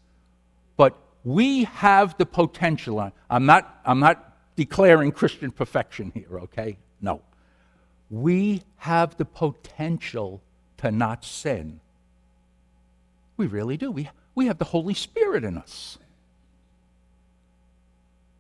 But 0.76 0.96
we 1.28 1.66
have 1.66 2.18
the 2.18 2.26
potential. 2.26 3.12
I'm 3.30 3.46
not, 3.46 3.82
I'm 3.84 4.00
not 4.00 4.34
declaring 4.56 5.12
Christian 5.12 5.52
perfection 5.52 6.14
here, 6.16 6.40
okay? 6.40 6.78
No. 7.02 7.22
We 8.10 8.62
have 8.78 9.18
the 9.18 9.26
potential 9.26 10.42
to 10.78 10.90
not 10.90 11.26
sin. 11.26 11.82
We 13.36 13.46
really 13.46 13.76
do. 13.76 13.92
We, 13.92 14.10
we 14.36 14.46
have 14.46 14.58
the 14.58 14.64
Holy 14.64 14.94
Spirit 14.94 15.44
in 15.44 15.58
us. 15.58 15.98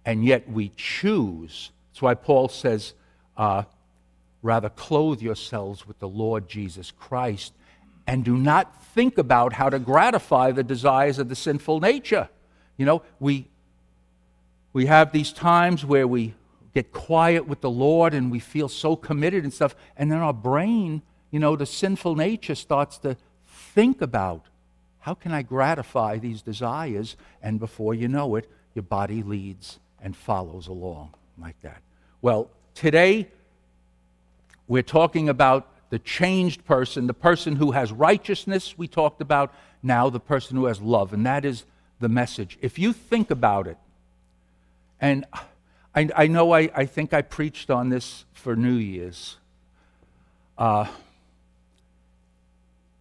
And 0.05 0.23
yet 0.23 0.49
we 0.49 0.71
choose. 0.77 1.71
That's 1.89 2.01
why 2.01 2.13
Paul 2.13 2.47
says, 2.47 2.93
uh, 3.35 3.63
rather 4.41 4.69
clothe 4.69 5.21
yourselves 5.21 5.85
with 5.85 5.99
the 5.99 6.07
Lord 6.07 6.47
Jesus 6.47 6.91
Christ 6.91 7.51
and 8.07 8.23
do 8.23 8.37
not 8.37 8.81
think 8.93 9.17
about 9.17 9.51
how 9.51 9.69
to 9.69 9.77
gratify 9.77 10.51
the 10.53 10.63
desires 10.63 11.19
of 11.19 11.27
the 11.27 11.35
sinful 11.35 11.81
nature. 11.81 12.29
You 12.77 12.85
know, 12.85 13.01
we, 13.19 13.47
we 14.73 14.85
have 14.85 15.11
these 15.11 15.33
times 15.33 15.83
where 15.83 16.07
we 16.07 16.33
get 16.73 16.93
quiet 16.93 17.47
with 17.47 17.61
the 17.61 17.69
Lord 17.69 18.13
and 18.13 18.31
we 18.31 18.39
feel 18.39 18.69
so 18.69 18.95
committed 18.95 19.43
and 19.43 19.53
stuff, 19.53 19.75
and 19.97 20.11
then 20.11 20.19
our 20.19 20.33
brain 20.33 21.01
you 21.31 21.39
know, 21.39 21.55
the 21.55 21.65
sinful 21.65 22.15
nature 22.15 22.55
starts 22.55 22.97
to 22.99 23.17
think 23.45 24.01
about 24.01 24.45
how 24.99 25.13
can 25.13 25.31
I 25.31 25.41
gratify 25.41 26.17
these 26.17 26.41
desires? 26.41 27.15
And 27.41 27.59
before 27.59 27.93
you 27.93 28.07
know 28.07 28.35
it, 28.35 28.49
your 28.73 28.83
body 28.83 29.23
leads 29.23 29.79
and 30.01 30.15
follows 30.15 30.67
along 30.67 31.13
like 31.39 31.59
that. 31.61 31.81
Well, 32.21 32.49
today 32.73 33.29
we're 34.67 34.83
talking 34.83 35.29
about 35.29 35.67
the 35.89 35.99
changed 35.99 36.65
person, 36.65 37.07
the 37.07 37.13
person 37.13 37.55
who 37.55 37.71
has 37.71 37.91
righteousness, 37.91 38.77
we 38.77 38.87
talked 38.87 39.21
about, 39.21 39.53
now 39.81 40.09
the 40.09 40.19
person 40.19 40.57
who 40.57 40.65
has 40.65 40.81
love. 40.81 41.13
And 41.13 41.25
that 41.25 41.45
is 41.45 41.63
the 41.99 42.09
message. 42.09 42.57
If 42.61 42.77
you 42.79 42.93
think 42.93 43.31
about 43.31 43.67
it, 43.67 43.77
and 44.99 45.25
I, 45.95 46.09
I 46.15 46.27
know 46.27 46.51
I, 46.51 46.69
I 46.75 46.85
think 46.85 47.13
I 47.13 47.21
preached 47.21 47.69
on 47.69 47.89
this 47.89 48.25
for 48.33 48.55
New 48.55 48.75
Year's. 48.75 49.37
Uh, 50.57 50.87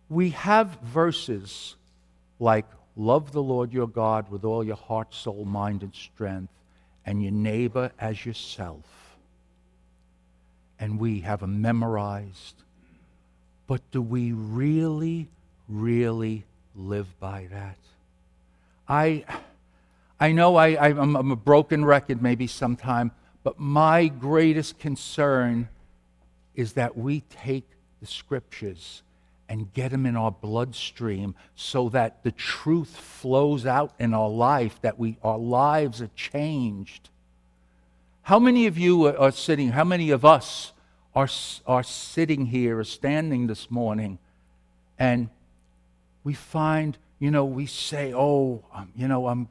we 0.09 0.31
have 0.31 0.79
verses 0.83 1.75
like, 2.39 2.67
Love 2.99 3.33
the 3.33 3.43
Lord 3.43 3.75
your 3.75 3.89
God 3.89 4.31
with 4.31 4.43
all 4.43 4.65
your 4.65 4.77
heart, 4.77 5.13
soul, 5.13 5.45
mind, 5.45 5.83
and 5.83 5.95
strength, 5.95 6.53
and 7.05 7.23
your 7.23 7.33
neighbor 7.33 7.93
as 8.01 8.25
yourself. 8.25 8.85
And 10.81 10.99
we 10.99 11.21
have 11.21 11.41
them 11.41 11.61
memorized. 11.61 12.55
But 13.67 13.83
do 13.91 14.01
we 14.01 14.33
really, 14.33 15.29
really 15.69 16.45
live 16.75 17.21
by 17.21 17.49
that? 17.51 17.77
I, 18.89 19.25
I 20.21 20.33
know 20.33 20.57
I, 20.57 20.89
I'm, 20.89 21.17
I'm 21.17 21.31
a 21.31 21.37
broken 21.37 21.85
record 21.85 22.23
maybe 22.23 22.47
sometime, 22.47 23.13
but 23.43 23.59
my 23.59 24.09
greatest 24.09 24.79
concern 24.79 25.69
is 26.55 26.73
that 26.75 26.97
we 26.97 27.21
take 27.21 27.69
the 28.01 28.07
scriptures 28.07 29.03
and 29.49 29.73
get 29.73 29.93
them 29.93 30.07
in 30.07 30.17
our 30.17 30.33
bloodstream 30.33 31.35
so 31.55 31.89
that 31.91 32.23
the 32.25 32.33
truth 32.33 32.97
flows 32.97 33.65
out 33.67 33.95
in 33.99 34.13
our 34.13 34.29
life, 34.29 34.81
that 34.83 34.99
we, 34.99 35.17
our 35.23 35.39
lives 35.39 36.03
are 36.03 36.11
changed. 36.17 37.11
How 38.23 38.39
many 38.39 38.67
of 38.67 38.77
you 38.77 39.07
are 39.07 39.31
sitting, 39.31 39.71
how 39.71 39.85
many 39.85 40.11
of 40.11 40.25
us 40.25 40.73
are, 41.15 41.29
are 41.67 41.83
sitting 41.83 42.47
here 42.47 42.79
or 42.81 42.85
standing 42.85 43.47
this 43.47 43.71
morning 43.71 44.19
and 44.99 45.29
we 46.25 46.35
find, 46.35 46.99
you 47.19 47.31
know, 47.31 47.45
we 47.45 47.67
say, 47.67 48.13
oh, 48.15 48.65
um, 48.75 48.93
you 48.95 49.09
know, 49.09 49.27
I'm, 49.27 49.49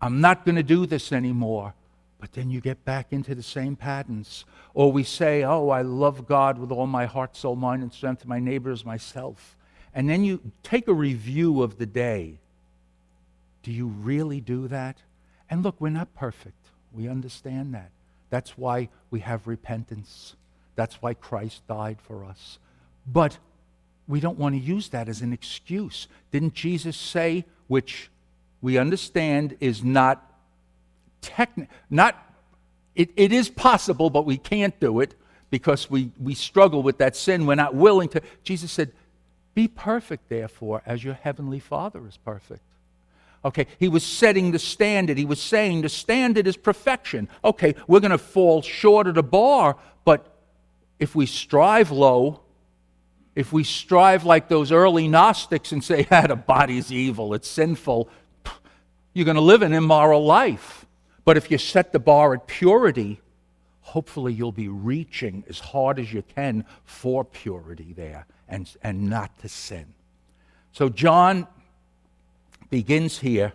I'm 0.00 0.20
not 0.20 0.44
going 0.44 0.56
to 0.56 0.62
do 0.62 0.86
this 0.86 1.12
anymore. 1.12 1.74
But 2.18 2.32
then 2.32 2.50
you 2.50 2.60
get 2.60 2.84
back 2.84 3.12
into 3.12 3.34
the 3.34 3.42
same 3.42 3.76
patterns. 3.76 4.44
Or 4.74 4.90
we 4.90 5.04
say, 5.04 5.44
Oh, 5.44 5.68
I 5.68 5.82
love 5.82 6.26
God 6.26 6.58
with 6.58 6.72
all 6.72 6.86
my 6.86 7.06
heart, 7.06 7.36
soul, 7.36 7.56
mind, 7.56 7.82
and 7.82 7.92
strength, 7.92 8.24
my 8.24 8.38
neighbors, 8.38 8.84
myself. 8.84 9.56
And 9.94 10.08
then 10.08 10.24
you 10.24 10.40
take 10.62 10.88
a 10.88 10.94
review 10.94 11.62
of 11.62 11.78
the 11.78 11.86
day. 11.86 12.38
Do 13.62 13.72
you 13.72 13.86
really 13.86 14.40
do 14.40 14.68
that? 14.68 14.98
And 15.50 15.62
look, 15.62 15.80
we're 15.80 15.90
not 15.90 16.14
perfect. 16.14 16.66
We 16.92 17.08
understand 17.08 17.74
that. 17.74 17.90
That's 18.30 18.56
why 18.58 18.88
we 19.10 19.20
have 19.20 19.46
repentance. 19.46 20.36
That's 20.74 21.00
why 21.00 21.14
Christ 21.14 21.66
died 21.66 21.98
for 22.00 22.24
us. 22.24 22.58
But 23.06 23.38
we 24.08 24.20
don't 24.20 24.38
want 24.38 24.54
to 24.54 24.60
use 24.60 24.88
that 24.90 25.08
as 25.08 25.20
an 25.20 25.32
excuse. 25.32 26.08
Didn't 26.30 26.54
Jesus 26.54 26.96
say, 26.96 27.44
which 27.66 28.10
we 28.60 28.78
understand 28.78 29.56
is 29.60 29.82
not 29.82 30.22
techni- 31.22 31.68
not 31.90 32.22
it, 32.94 33.10
it 33.16 33.32
is 33.32 33.50
possible, 33.50 34.08
but 34.08 34.24
we 34.24 34.38
can't 34.38 34.78
do 34.80 35.00
it 35.00 35.14
because 35.50 35.90
we, 35.90 36.10
we 36.20 36.34
struggle 36.34 36.82
with 36.82 36.98
that 36.98 37.14
sin. 37.14 37.46
We're 37.46 37.54
not 37.54 37.74
willing 37.74 38.08
to. 38.10 38.22
Jesus 38.42 38.72
said, 38.72 38.92
Be 39.54 39.68
perfect, 39.68 40.28
therefore, 40.28 40.82
as 40.86 41.04
your 41.04 41.14
heavenly 41.14 41.60
Father 41.60 42.06
is 42.06 42.16
perfect. 42.16 42.62
Okay, 43.44 43.66
he 43.78 43.88
was 43.88 44.04
setting 44.04 44.50
the 44.50 44.58
standard. 44.58 45.18
He 45.18 45.24
was 45.24 45.40
saying 45.40 45.82
the 45.82 45.88
standard 45.88 46.46
is 46.46 46.56
perfection. 46.56 47.28
Okay, 47.44 47.74
we're 47.86 48.00
going 48.00 48.10
to 48.10 48.18
fall 48.18 48.62
short 48.62 49.06
of 49.06 49.14
the 49.14 49.22
bar, 49.22 49.76
but 50.04 50.34
if 50.98 51.14
we 51.14 51.26
strive 51.26 51.90
low, 51.90 52.40
if 53.36 53.52
we 53.52 53.62
strive 53.62 54.24
like 54.24 54.48
those 54.48 54.72
early 54.72 55.06
Gnostics 55.06 55.70
and 55.70 55.84
say, 55.84 56.08
ah, 56.10 56.26
the 56.26 56.34
body's 56.34 56.90
evil, 56.90 57.34
it's 57.34 57.48
sinful, 57.48 58.08
you're 59.12 59.26
going 59.26 59.36
to 59.36 59.40
live 59.40 59.62
an 59.62 59.74
immoral 59.74 60.24
life. 60.24 60.86
But 61.24 61.36
if 61.36 61.50
you 61.50 61.58
set 61.58 61.92
the 61.92 61.98
bar 61.98 62.34
at 62.34 62.46
purity, 62.46 63.20
hopefully 63.80 64.32
you'll 64.32 64.52
be 64.52 64.68
reaching 64.68 65.44
as 65.48 65.60
hard 65.60 65.98
as 65.98 66.12
you 66.12 66.22
can 66.22 66.64
for 66.84 67.24
purity 67.24 67.92
there 67.92 68.26
and, 68.48 68.68
and 68.82 69.08
not 69.08 69.38
to 69.40 69.48
sin. 69.48 69.94
So 70.72 70.88
John 70.88 71.46
begins 72.70 73.18
here 73.18 73.52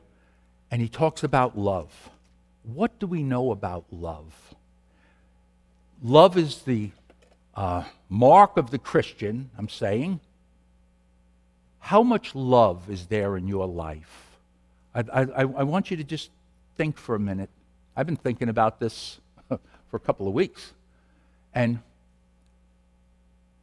and 0.70 0.82
he 0.82 0.90
talks 0.90 1.24
about 1.24 1.58
love. 1.58 2.10
What 2.64 3.00
do 3.00 3.08
we 3.08 3.24
know 3.24 3.52
about 3.52 3.86
love? 3.92 4.56
Love 6.04 6.38
is 6.38 6.64
the 6.64 6.92
uh, 7.56 7.84
mark 8.10 8.58
of 8.58 8.72
the 8.72 8.78
Christian, 8.78 9.50
I'm 9.58 9.70
saying. 9.70 10.20
How 11.80 12.04
much 12.04 12.36
love 12.36 12.90
is 12.90 13.08
there 13.08 13.38
in 13.38 13.48
your 13.48 13.68
life? 13.68 14.38
I, 14.94 15.04
I, 15.12 15.42
I 15.42 15.64
want 15.64 15.92
you 15.92 15.98
to 15.98 16.04
just 16.04 16.30
think 16.78 16.98
for 16.98 17.16
a 17.16 17.20
minute. 17.20 17.50
I've 17.96 18.06
been 18.06 18.18
thinking 18.18 18.50
about 18.50 18.80
this 18.80 19.20
for 19.48 19.98
a 19.98 20.00
couple 20.00 20.28
of 20.28 20.34
weeks. 20.34 20.74
And 21.54 21.80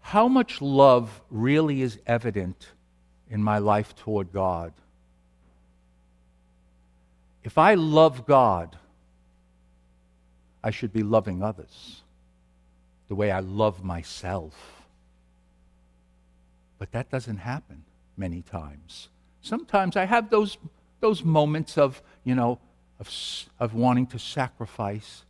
how 0.00 0.28
much 0.28 0.60
love 0.60 1.20
really 1.30 1.82
is 1.82 1.98
evident 2.06 2.68
in 3.30 3.42
my 3.42 3.58
life 3.58 3.94
toward 3.96 4.32
God? 4.32 4.72
If 7.44 7.56
I 7.56 7.74
love 7.74 8.26
God, 8.26 8.76
I 10.62 10.70
should 10.70 10.92
be 10.92 11.02
loving 11.02 11.42
others 11.42 12.02
the 13.08 13.14
way 13.14 13.30
I 13.30 13.40
love 13.40 13.82
myself. 13.82 14.54
But 16.78 16.92
that 16.92 17.10
doesn't 17.10 17.38
happen 17.38 17.84
many 18.16 18.42
times. 18.42 19.08
Sometimes 19.40 19.96
I 19.96 20.04
have 20.04 20.30
those, 20.30 20.58
those 21.00 21.24
moments 21.24 21.78
of, 21.78 22.02
you 22.24 22.34
know, 22.34 22.58
of, 23.00 23.10
of 23.58 23.74
wanting 23.74 24.06
to 24.08 24.18
sacrifice. 24.18 25.24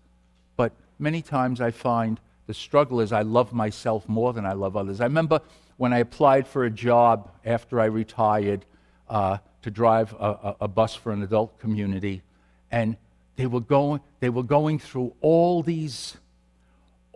But 0.56 0.72
many 0.98 1.22
times 1.22 1.60
I 1.60 1.70
find 1.70 2.20
the 2.46 2.54
struggle 2.54 3.00
is 3.00 3.12
I 3.12 3.22
love 3.22 3.52
myself 3.52 4.08
more 4.08 4.32
than 4.32 4.46
I 4.46 4.54
love 4.54 4.76
others. 4.76 5.00
I 5.00 5.04
remember 5.04 5.40
when 5.76 5.92
I 5.92 5.98
applied 5.98 6.48
for 6.48 6.64
a 6.64 6.70
job 6.70 7.30
after 7.44 7.80
I 7.80 7.84
retired 7.84 8.64
uh, 9.08 9.38
to 9.62 9.70
drive 9.70 10.14
a, 10.18 10.24
a, 10.26 10.56
a 10.62 10.68
bus 10.68 10.94
for 10.94 11.12
an 11.12 11.22
adult 11.22 11.58
community, 11.58 12.22
and 12.70 12.96
they 13.36 13.46
were 13.46 13.60
going, 13.60 14.00
they 14.20 14.30
were 14.30 14.42
going 14.42 14.78
through 14.78 15.14
all 15.20 15.62
these, 15.62 16.16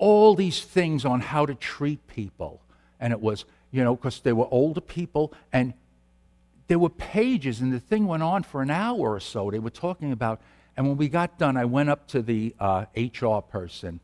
all 0.02 0.34
these 0.34 0.60
things 0.60 1.04
on 1.04 1.20
how 1.20 1.46
to 1.46 1.54
treat 1.54 2.08
people. 2.08 2.60
And 2.98 3.12
it 3.12 3.20
was, 3.20 3.44
you 3.70 3.84
know, 3.84 3.94
because 3.94 4.18
they 4.18 4.32
were 4.32 4.48
older 4.50 4.80
people, 4.80 5.32
and 5.52 5.74
there 6.66 6.80
were 6.80 6.90
pages, 6.90 7.60
and 7.60 7.72
the 7.72 7.78
thing 7.78 8.08
went 8.08 8.24
on 8.24 8.42
for 8.42 8.62
an 8.62 8.70
hour 8.70 9.12
or 9.12 9.20
so. 9.20 9.48
They 9.48 9.60
were 9.60 9.70
talking 9.70 10.10
about, 10.10 10.40
and 10.76 10.88
when 10.88 10.96
we 10.96 11.08
got 11.08 11.38
done, 11.38 11.56
I 11.56 11.66
went 11.66 11.88
up 11.88 12.08
to 12.08 12.20
the 12.20 12.52
uh, 12.58 12.86
HR 12.96 13.42
person, 13.42 14.00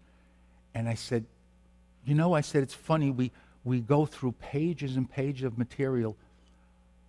and 0.73 0.89
I 0.89 0.95
said, 0.95 1.25
you 2.07 2.15
know, 2.15 2.33
I 2.33 2.43
said, 2.43 2.63
it's 2.63 2.75
funny, 2.75 3.11
we, 3.11 3.33
we 3.65 3.81
go 3.81 4.07
through 4.07 4.33
pages 4.39 4.95
and 4.95 5.11
pages 5.11 5.43
of 5.43 5.59
material, 5.59 6.17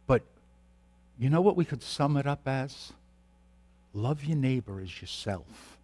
but 0.07 0.23
you 1.19 1.29
know 1.29 1.41
what 1.41 1.55
we 1.55 1.63
could 1.63 1.83
sum 1.83 2.17
it 2.17 2.25
up 2.25 2.47
as? 2.47 2.91
Love 3.93 4.23
your 4.23 4.37
neighbor 4.37 4.81
as 4.81 4.99
yourself. 4.99 5.78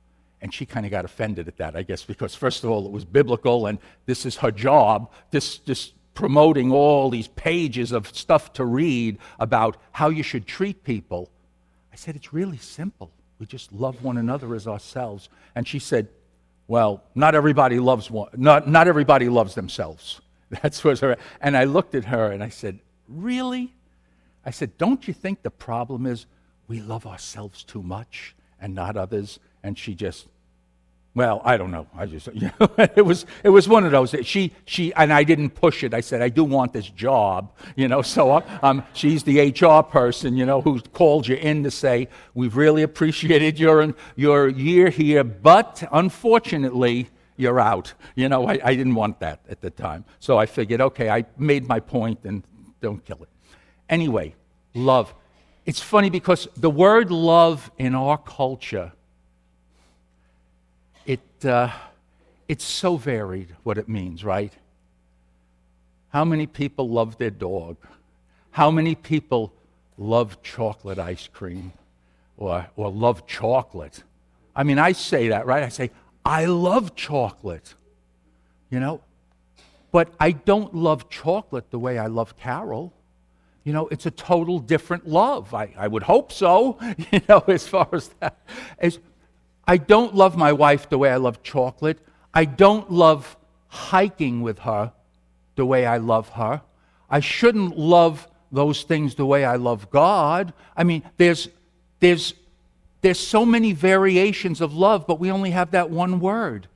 And 0.45 0.53
she 0.53 0.67
kind 0.67 0.85
of 0.85 0.91
got 0.91 1.05
offended 1.05 1.47
at 1.47 1.57
that, 1.57 1.75
I 1.75 1.81
guess, 1.81 2.03
because 2.03 2.35
first 2.35 2.63
of 2.63 2.69
all, 2.69 2.85
it 2.85 2.91
was 2.91 3.03
biblical, 3.03 3.65
and 3.65 3.79
this 4.05 4.27
is 4.27 4.35
her 4.35 4.51
job. 4.51 5.11
This, 5.31 5.57
this 5.57 5.91
promoting 6.13 6.71
all 6.71 7.09
these 7.09 7.29
pages 7.29 7.91
of 7.91 8.15
stuff 8.15 8.53
to 8.53 8.63
read 8.63 9.17
about 9.39 9.77
how 9.91 10.09
you 10.09 10.21
should 10.21 10.45
treat 10.45 10.83
people. 10.83 11.31
I 11.91 11.95
said, 11.95 12.15
It's 12.15 12.31
really 12.31 12.59
simple. 12.59 13.09
We 13.39 13.47
just 13.47 13.73
love 13.73 14.03
one 14.03 14.17
another 14.17 14.53
as 14.53 14.67
ourselves. 14.67 15.29
And 15.55 15.67
she 15.67 15.79
said, 15.79 16.09
Well, 16.67 17.01
not 17.15 17.33
everybody 17.33 17.79
loves 17.79 18.11
one, 18.11 18.29
not, 18.37 18.67
not 18.67 18.87
everybody 18.87 19.29
loves 19.29 19.55
themselves. 19.55 20.21
That's 20.61 20.83
what 20.83 20.99
her. 20.99 21.17
And 21.41 21.57
I 21.57 21.63
looked 21.63 21.95
at 21.95 22.05
her 22.05 22.31
and 22.31 22.43
I 22.43 22.49
said, 22.49 22.81
Really? 23.09 23.73
I 24.45 24.51
said, 24.51 24.77
Don't 24.77 25.07
you 25.07 25.13
think 25.15 25.41
the 25.41 25.49
problem 25.49 26.05
is 26.05 26.27
we 26.67 26.81
love 26.81 27.07
ourselves 27.07 27.63
too 27.63 27.81
much 27.81 28.35
and 28.61 28.75
not 28.75 28.95
others? 28.95 29.39
And 29.63 29.75
she 29.75 29.95
just 29.95 30.27
well, 31.15 31.41
I 31.45 31.55
don't 31.55 31.71
know. 31.71 31.87
I 31.97 32.05
just, 32.05 32.27
you 32.33 32.51
know, 32.59 32.69
it 32.77 33.05
was, 33.05 33.25
it 33.41 33.49
was 33.49 33.67
one 33.67 33.85
of 33.85 33.91
those. 33.91 34.13
She, 34.23 34.51
she, 34.65 34.93
and 34.93 35.11
I 35.11 35.23
didn't 35.23 35.51
push 35.51 35.83
it. 35.83 35.93
I 35.93 36.01
said, 36.01 36.21
I 36.21 36.29
do 36.29 36.43
want 36.43 36.73
this 36.73 36.89
job, 36.89 37.53
you 37.75 37.87
know. 37.87 38.01
So 38.01 38.43
um, 38.61 38.83
she's 38.93 39.23
the 39.23 39.49
HR 39.49 39.81
person, 39.81 40.35
you 40.35 40.45
know, 40.45 40.61
who 40.61 40.81
called 40.81 41.27
you 41.27 41.37
in 41.37 41.63
to 41.63 41.71
say, 41.71 42.09
we've 42.33 42.55
really 42.55 42.83
appreciated 42.83 43.57
your, 43.57 43.95
your 44.15 44.49
year 44.49 44.89
here, 44.89 45.23
but 45.23 45.87
unfortunately, 45.91 47.09
you're 47.37 47.59
out. 47.59 47.93
You 48.15 48.29
know, 48.29 48.47
I, 48.47 48.59
I 48.63 48.75
didn't 48.75 48.95
want 48.95 49.19
that 49.21 49.39
at 49.49 49.61
the 49.61 49.69
time. 49.69 50.05
So 50.19 50.37
I 50.37 50.45
figured, 50.45 50.81
okay, 50.81 51.09
I 51.09 51.25
made 51.37 51.67
my 51.67 51.79
point 51.79 52.19
and 52.23 52.43
don't 52.81 53.03
kill 53.03 53.21
it. 53.23 53.29
Anyway, 53.89 54.35
love. 54.73 55.13
It's 55.65 55.81
funny 55.81 56.09
because 56.09 56.47
the 56.55 56.69
word 56.69 57.09
love 57.09 57.71
in 57.77 57.95
our 57.95 58.17
culture 58.17 58.93
it, 61.05 61.45
uh, 61.45 61.71
it's 62.47 62.63
so 62.63 62.97
varied 62.97 63.55
what 63.63 63.77
it 63.77 63.87
means, 63.87 64.23
right? 64.23 64.53
How 66.09 66.25
many 66.25 66.47
people 66.47 66.89
love 66.89 67.17
their 67.17 67.29
dog? 67.29 67.77
How 68.51 68.71
many 68.71 68.95
people 68.95 69.53
love 69.97 70.41
chocolate 70.41 70.99
ice 70.99 71.27
cream 71.27 71.73
or, 72.37 72.67
or 72.75 72.89
love 72.89 73.27
chocolate? 73.27 74.03
I 74.55 74.63
mean, 74.63 74.79
I 74.79 74.93
say 74.93 75.29
that, 75.29 75.45
right? 75.45 75.63
I 75.63 75.69
say, 75.69 75.91
I 76.23 76.45
love 76.45 76.95
chocolate, 76.95 77.73
you 78.69 78.79
know? 78.79 79.01
But 79.91 80.13
I 80.19 80.31
don't 80.31 80.73
love 80.73 81.09
chocolate 81.09 81.69
the 81.71 81.79
way 81.79 81.97
I 81.97 82.07
love 82.07 82.37
Carol. 82.37 82.93
You 83.63 83.73
know, 83.73 83.87
it's 83.87 84.05
a 84.05 84.11
total 84.11 84.59
different 84.59 85.07
love. 85.07 85.53
I, 85.53 85.73
I 85.77 85.87
would 85.87 86.03
hope 86.03 86.31
so, 86.31 86.77
you 87.11 87.21
know, 87.27 87.43
as 87.47 87.67
far 87.67 87.89
as 87.91 88.09
that. 88.19 88.37
As, 88.79 88.99
I 89.67 89.77
don't 89.77 90.15
love 90.15 90.37
my 90.37 90.53
wife 90.53 90.89
the 90.89 90.97
way 90.97 91.09
I 91.09 91.17
love 91.17 91.43
chocolate. 91.43 91.99
I 92.33 92.45
don't 92.45 92.91
love 92.91 93.35
hiking 93.67 94.41
with 94.41 94.59
her 94.59 94.93
the 95.55 95.65
way 95.65 95.85
I 95.85 95.97
love 95.97 96.29
her. 96.29 96.61
I 97.09 97.19
shouldn't 97.19 97.77
love 97.77 98.27
those 98.51 98.83
things 98.83 99.15
the 99.15 99.25
way 99.25 99.45
I 99.45 99.55
love 99.55 99.89
God. 99.89 100.53
I 100.75 100.83
mean, 100.83 101.03
there's, 101.17 101.49
there's, 101.99 102.33
there's 103.01 103.19
so 103.19 103.45
many 103.45 103.71
variations 103.71 104.61
of 104.61 104.73
love, 104.73 105.07
but 105.07 105.19
we 105.19 105.31
only 105.31 105.51
have 105.51 105.71
that 105.71 105.89
one 105.89 106.19
word. 106.19 106.67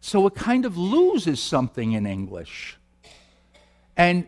So 0.00 0.26
it 0.26 0.34
kind 0.34 0.64
of 0.64 0.76
loses 0.76 1.40
something 1.40 1.92
in 1.92 2.06
English. 2.06 2.76
And 3.96 4.26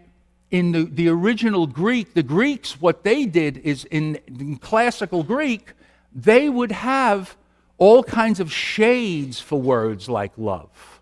in 0.50 0.72
the, 0.72 0.82
the 0.84 1.08
original 1.08 1.66
Greek, 1.66 2.14
the 2.14 2.22
Greeks, 2.22 2.80
what 2.80 3.04
they 3.04 3.24
did 3.24 3.58
is 3.58 3.84
in, 3.84 4.16
in 4.26 4.56
classical 4.56 5.22
Greek, 5.22 5.72
they 6.12 6.48
would 6.48 6.72
have 6.72 7.36
all 7.80 8.04
kinds 8.04 8.38
of 8.38 8.52
shades 8.52 9.40
for 9.40 9.60
words 9.60 10.08
like 10.08 10.32
love. 10.36 11.00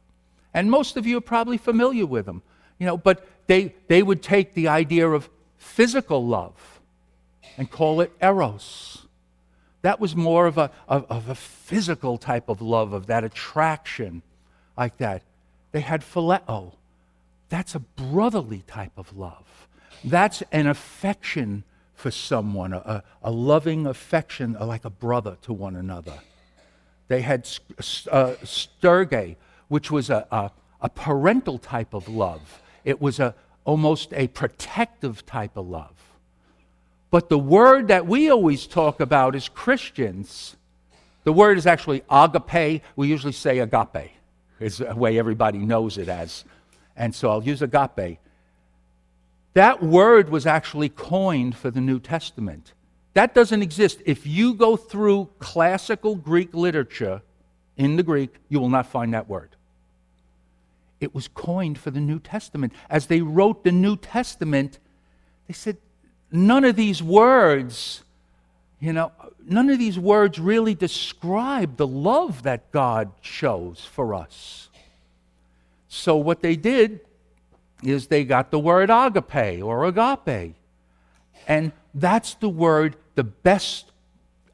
And 0.54 0.70
most 0.70 0.96
of 0.96 1.06
you 1.06 1.18
are 1.18 1.20
probably 1.20 1.58
familiar 1.58 2.06
with 2.06 2.24
them. 2.24 2.40
You 2.78 2.86
know, 2.86 2.96
but 2.96 3.26
they, 3.48 3.74
they 3.88 4.02
would 4.02 4.22
take 4.22 4.54
the 4.54 4.68
idea 4.68 5.08
of 5.10 5.28
physical 5.58 6.24
love 6.24 6.80
and 7.58 7.68
call 7.68 8.00
it 8.00 8.12
eros. 8.22 9.06
That 9.82 9.98
was 9.98 10.14
more 10.14 10.46
of 10.46 10.56
a, 10.56 10.70
of, 10.86 11.04
of 11.10 11.28
a 11.28 11.34
physical 11.34 12.16
type 12.16 12.48
of 12.48 12.62
love, 12.62 12.92
of 12.92 13.06
that 13.06 13.24
attraction 13.24 14.22
like 14.76 14.96
that. 14.98 15.22
They 15.72 15.80
had 15.80 16.02
phileo. 16.02 16.72
That's 17.48 17.74
a 17.74 17.80
brotherly 17.80 18.62
type 18.68 18.92
of 18.96 19.16
love. 19.16 19.66
That's 20.04 20.44
an 20.52 20.68
affection 20.68 21.64
for 21.94 22.12
someone, 22.12 22.72
a, 22.72 23.02
a 23.20 23.32
loving 23.32 23.84
affection 23.84 24.52
like 24.52 24.84
a 24.84 24.90
brother 24.90 25.36
to 25.42 25.52
one 25.52 25.74
another. 25.74 26.20
They 27.08 27.22
had 27.22 27.48
uh, 28.10 28.34
which 29.68 29.90
was 29.90 30.10
a, 30.10 30.26
a, 30.30 30.50
a, 30.80 30.88
parental 30.88 31.58
type 31.58 31.94
of 31.94 32.08
love. 32.08 32.62
It 32.84 33.00
was 33.00 33.18
a, 33.18 33.34
almost 33.64 34.12
a 34.12 34.28
protective 34.28 35.26
type 35.26 35.56
of 35.56 35.66
love. 35.66 35.94
But 37.10 37.30
the 37.30 37.38
word 37.38 37.88
that 37.88 38.06
we 38.06 38.30
always 38.30 38.66
talk 38.66 39.00
about 39.00 39.34
as 39.34 39.48
Christians, 39.48 40.56
the 41.24 41.32
word 41.32 41.56
is 41.56 41.66
actually 41.66 42.02
agape. 42.10 42.82
We 42.96 43.08
usually 43.08 43.32
say 43.32 43.58
agape, 43.58 44.10
is 44.60 44.78
the 44.78 44.94
way 44.94 45.18
everybody 45.18 45.58
knows 45.58 45.96
it 45.96 46.08
as. 46.08 46.44
And 46.94 47.14
so 47.14 47.30
I'll 47.30 47.42
use 47.42 47.62
agape. 47.62 48.18
That 49.54 49.82
word 49.82 50.28
was 50.28 50.46
actually 50.46 50.90
coined 50.90 51.56
for 51.56 51.70
the 51.70 51.80
New 51.80 51.98
Testament. 51.98 52.74
That 53.18 53.34
doesn't 53.34 53.62
exist. 53.62 54.00
If 54.06 54.28
you 54.28 54.54
go 54.54 54.76
through 54.76 55.30
classical 55.40 56.14
Greek 56.14 56.54
literature 56.54 57.20
in 57.76 57.96
the 57.96 58.04
Greek, 58.04 58.32
you 58.48 58.60
will 58.60 58.68
not 58.68 58.86
find 58.86 59.12
that 59.12 59.28
word. 59.28 59.56
It 61.00 61.16
was 61.16 61.26
coined 61.26 61.78
for 61.78 61.90
the 61.90 61.98
New 61.98 62.20
Testament. 62.20 62.72
As 62.88 63.08
they 63.08 63.20
wrote 63.20 63.64
the 63.64 63.72
New 63.72 63.96
Testament, 63.96 64.78
they 65.48 65.52
said, 65.52 65.78
none 66.30 66.62
of 66.62 66.76
these 66.76 67.02
words 67.02 68.04
You 68.78 68.92
know, 68.92 69.10
none 69.44 69.68
of 69.68 69.80
these 69.80 69.98
words 69.98 70.38
really 70.38 70.76
describe 70.76 71.76
the 71.76 71.88
love 71.88 72.44
that 72.44 72.70
God 72.70 73.10
shows 73.20 73.84
for 73.84 74.14
us. 74.14 74.68
So, 75.88 76.14
what 76.14 76.40
they 76.40 76.54
did 76.54 77.00
is 77.82 78.06
they 78.06 78.22
got 78.22 78.52
the 78.52 78.60
word 78.60 78.90
agape 78.90 79.60
or 79.60 79.86
agape. 79.86 80.54
And 81.48 81.72
that's 81.94 82.34
the 82.34 82.48
word, 82.48 82.96
the 83.18 83.24
best, 83.24 83.90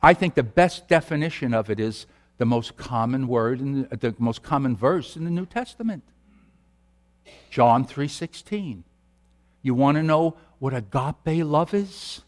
I 0.02 0.14
think 0.14 0.36
the 0.36 0.42
best 0.42 0.88
definition 0.88 1.52
of 1.52 1.68
it 1.68 1.78
is 1.78 2.06
the 2.38 2.46
most 2.46 2.78
common 2.78 3.28
word 3.28 3.60
and 3.60 3.84
the, 3.90 4.14
most 4.18 4.42
common 4.42 4.74
verse 4.74 5.16
in 5.16 5.24
the 5.24 5.30
New 5.30 5.44
Testament. 5.44 6.02
John 7.50 7.84
3:16. 7.84 8.84
You 9.60 9.74
want 9.74 9.98
to 9.98 10.02
know 10.02 10.38
what 10.60 10.72
agape 10.72 11.44
love 11.44 11.74
is? 11.74 12.22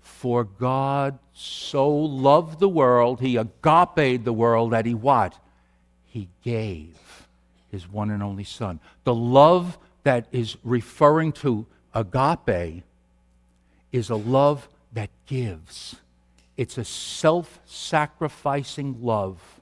For 0.00 0.44
God 0.44 1.18
so 1.34 1.86
loved 1.94 2.60
the 2.60 2.68
world, 2.68 3.20
he 3.20 3.36
agape 3.36 4.24
the 4.24 4.32
world 4.32 4.72
that 4.72 4.86
he 4.86 4.94
what? 4.94 5.38
He 6.06 6.30
gave 6.42 7.28
his 7.70 7.86
one 7.86 8.08
and 8.08 8.22
only 8.22 8.44
son. 8.44 8.80
The 9.04 9.14
love 9.14 9.76
that 10.04 10.28
is 10.32 10.56
referring 10.64 11.32
to 11.44 11.66
agape 11.94 12.84
is 13.92 14.08
a 14.08 14.16
love 14.16 14.66
that 14.94 15.10
gives. 15.26 15.96
It's 16.56 16.78
a 16.78 16.84
self 16.84 17.60
sacrificing 17.66 19.02
love 19.02 19.60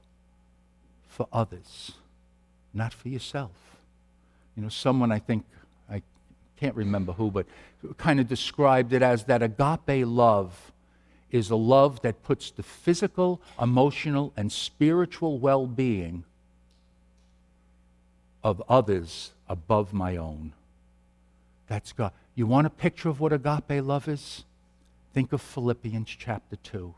for 1.07 1.27
others, 1.33 1.91
not 2.73 2.93
for 2.93 3.09
yourself. 3.09 3.51
You 4.55 4.63
know, 4.63 4.69
someone 4.69 5.11
I 5.11 5.19
think, 5.19 5.45
I 5.89 6.01
can't 6.59 6.75
remember 6.75 7.13
who, 7.13 7.31
but 7.31 7.45
kind 7.97 8.19
of 8.19 8.27
described 8.27 8.93
it 8.93 9.01
as 9.01 9.25
that 9.25 9.41
agape 9.41 10.07
love 10.07 10.71
is 11.31 11.49
a 11.49 11.55
love 11.55 12.01
that 12.03 12.23
puts 12.23 12.51
the 12.51 12.61
physical, 12.61 13.41
emotional, 13.59 14.31
and 14.37 14.51
spiritual 14.51 15.39
well 15.39 15.65
being 15.65 16.23
of 18.43 18.61
others 18.69 19.31
above 19.49 19.93
my 19.93 20.15
own. 20.15 20.53
That's 21.67 21.91
God. 21.91 22.11
You 22.35 22.45
want 22.45 22.67
a 22.67 22.69
picture 22.69 23.09
of 23.09 23.19
what 23.19 23.33
agape 23.33 23.83
love 23.83 24.07
is? 24.07 24.43
Think 25.13 25.31
of 25.31 25.41
Philippians 25.41 26.09
chapter 26.09 26.55
2. 26.55 26.93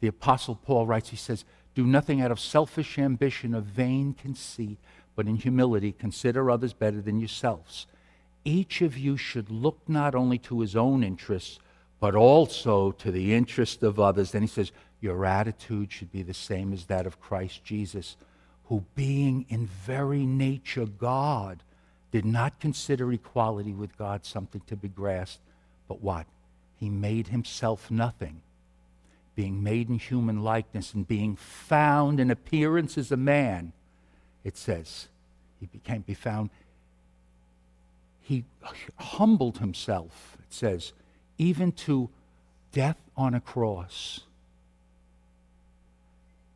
The 0.00 0.08
Apostle 0.08 0.56
Paul 0.56 0.86
writes, 0.86 1.10
he 1.10 1.16
says, 1.16 1.44
Do 1.74 1.86
nothing 1.86 2.20
out 2.20 2.32
of 2.32 2.40
selfish 2.40 2.98
ambition 2.98 3.54
or 3.54 3.60
vain 3.60 4.14
conceit, 4.14 4.78
but 5.14 5.26
in 5.26 5.36
humility 5.36 5.92
consider 5.92 6.50
others 6.50 6.72
better 6.72 7.00
than 7.00 7.20
yourselves. 7.20 7.86
Each 8.44 8.80
of 8.82 8.98
you 8.98 9.16
should 9.16 9.50
look 9.50 9.78
not 9.86 10.14
only 10.14 10.38
to 10.38 10.60
his 10.60 10.74
own 10.74 11.04
interests, 11.04 11.60
but 12.00 12.16
also 12.16 12.90
to 12.92 13.12
the 13.12 13.34
interest 13.34 13.82
of 13.82 14.00
others. 14.00 14.32
Then 14.32 14.42
he 14.42 14.48
says, 14.48 14.72
Your 15.00 15.24
attitude 15.24 15.92
should 15.92 16.10
be 16.10 16.22
the 16.22 16.34
same 16.34 16.72
as 16.72 16.86
that 16.86 17.06
of 17.06 17.20
Christ 17.20 17.62
Jesus, 17.62 18.16
who, 18.64 18.84
being 18.96 19.44
in 19.50 19.66
very 19.66 20.24
nature 20.26 20.86
God, 20.86 21.62
did 22.10 22.24
not 22.24 22.58
consider 22.58 23.12
equality 23.12 23.72
with 23.72 23.96
God 23.96 24.24
something 24.24 24.62
to 24.66 24.74
be 24.74 24.88
grasped, 24.88 25.42
but 25.86 26.00
what? 26.00 26.26
He 26.80 26.88
made 26.88 27.28
himself 27.28 27.90
nothing, 27.90 28.40
being 29.36 29.62
made 29.62 29.90
in 29.90 29.98
human 29.98 30.42
likeness 30.42 30.94
and 30.94 31.06
being 31.06 31.36
found 31.36 32.18
in 32.18 32.30
appearance 32.30 32.96
as 32.96 33.12
a 33.12 33.18
man. 33.18 33.74
It 34.44 34.56
says, 34.56 35.08
he 35.60 35.66
became 35.66 36.00
be 36.00 36.14
found. 36.14 36.48
He 38.22 38.46
humbled 38.96 39.58
himself, 39.58 40.38
it 40.38 40.54
says, 40.54 40.94
even 41.36 41.72
to 41.72 42.08
death 42.72 42.96
on 43.14 43.34
a 43.34 43.40
cross. 43.40 44.20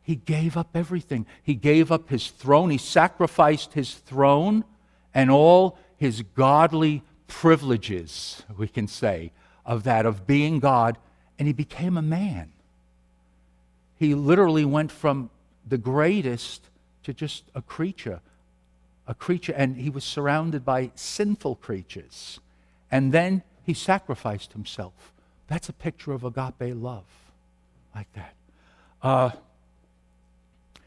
He 0.03 0.17
gave 0.17 0.57
up 0.57 0.71
everything. 0.75 1.27
He 1.43 1.55
gave 1.55 1.93
up 1.93 2.09
his 2.09 2.31
throne. 2.31 2.71
He 2.71 2.79
sacrificed 2.79 3.75
his 3.75 3.93
throne 3.93 4.65
and 5.13 5.31
all 5.31 5.79
his 5.99 6.23
godly 6.35 7.03
privileges, 7.27 8.43
we 8.57 8.69
can 8.69 8.89
say, 8.89 9.33
of 9.65 9.85
that, 9.85 10.07
of 10.07 10.27
being 10.27 10.61
God, 10.61 10.99
and 11.39 11.49
he 11.49 11.55
became 11.55 11.97
a 11.97 12.03
man. 12.03 12.53
He 13.97 14.15
literally 14.15 14.65
went 14.65 14.93
from 14.93 15.31
the 15.67 15.79
greatest 15.79 16.69
to 17.05 17.15
just 17.15 17.45
a 17.55 17.63
creature, 17.63 18.21
a 19.07 19.15
creature, 19.15 19.53
and 19.53 19.77
he 19.77 19.91
was 19.91 20.05
surrounded 20.05 20.65
by 20.65 20.91
sinful 20.95 21.57
creatures. 21.57 22.41
And 22.91 23.13
then 23.13 23.43
he 23.63 23.75
sacrificed 23.75 24.53
himself. 24.53 25.13
That's 25.47 25.69
a 25.69 25.73
picture 25.73 26.13
of 26.13 26.25
agape 26.25 26.75
love, 26.75 27.05
like 27.95 28.13
that. 28.15 28.35
Uh, 29.03 29.31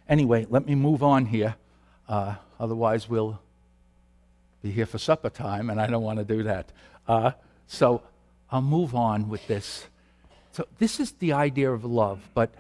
anyway, 0.09 0.45
let 0.49 0.65
me 0.65 0.75
move 0.75 1.03
on 1.03 1.25
here. 1.25 1.55
Uh, 2.07 2.35
otherwise, 2.59 3.09
we'll 3.09 3.39
be 4.63 4.71
here 4.71 4.85
for 4.85 4.97
supper 4.97 5.29
time, 5.29 5.69
and 5.69 5.79
I 5.79 5.87
don't 5.87 6.03
want 6.03 6.19
to 6.19 6.25
do 6.25 6.43
that. 6.43 6.71
Uh, 7.07 7.31
so 7.67 8.01
I'll 8.51 8.61
move 8.61 8.95
on 8.95 9.29
with 9.29 9.45
this. 9.47 9.87
So, 10.51 10.67
this 10.79 10.99
is 10.99 11.11
the 11.13 11.33
idea 11.33 11.71
of 11.71 11.83
love, 11.83 12.29
but 12.33 12.53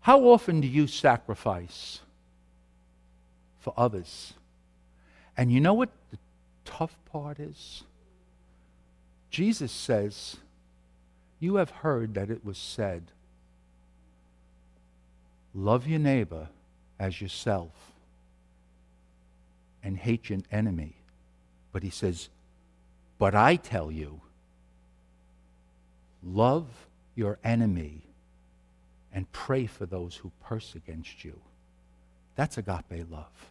how 0.00 0.20
often 0.28 0.60
do 0.60 0.68
you 0.68 0.86
sacrifice 0.86 2.00
for 3.60 3.72
others? 3.76 4.34
And 5.36 5.52
you 5.52 5.60
know 5.60 5.74
what 5.74 5.90
the 6.10 6.18
tough 6.64 6.96
part 7.10 7.38
is? 7.38 7.84
Jesus 9.30 9.70
says, 9.70 10.36
You 11.38 11.56
have 11.56 11.70
heard 11.70 12.14
that 12.14 12.30
it 12.30 12.44
was 12.44 12.58
said, 12.58 13.12
Love 15.54 15.86
your 15.86 15.98
neighbor 15.98 16.48
as 16.98 17.20
yourself 17.20 17.92
and 19.82 19.96
hate 19.96 20.28
your 20.28 20.40
enemy. 20.50 20.96
But 21.72 21.82
he 21.82 21.90
says, 21.90 22.28
But 23.20 23.34
I 23.34 23.56
tell 23.56 23.92
you, 23.92 24.22
love 26.24 26.66
your 27.14 27.38
enemy 27.44 28.00
and 29.12 29.30
pray 29.30 29.66
for 29.66 29.84
those 29.84 30.16
who 30.16 30.32
curse 30.42 30.74
against 30.74 31.22
you. 31.22 31.38
That's 32.34 32.56
agape 32.56 33.10
love. 33.10 33.50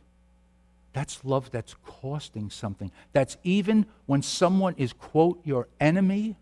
That's 0.94 1.24
love 1.24 1.52
that's 1.52 1.76
costing 1.86 2.50
something. 2.50 2.92
That's 3.14 3.38
even 3.44 3.86
when 4.08 4.24
someone 4.24 4.74
is, 4.76 4.92
quote, 4.92 5.40
your 5.46 5.68
enemy. 5.80 6.36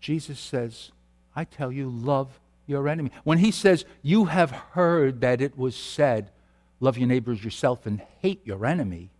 Jesus 0.00 0.40
says, 0.40 0.90
I 1.36 1.44
tell 1.44 1.70
you, 1.70 1.88
love 1.88 2.40
your 2.66 2.88
enemy. 2.88 3.12
When 3.22 3.38
he 3.38 3.52
says, 3.52 3.84
You 4.02 4.24
have 4.24 4.50
heard 4.50 5.20
that 5.20 5.40
it 5.40 5.56
was 5.56 5.76
said, 5.76 6.32
love 6.80 6.98
your 6.98 7.06
neighbors 7.06 7.44
yourself 7.44 7.86
and 7.86 8.02
hate 8.22 8.44
your 8.44 8.66
enemy. 8.66 9.10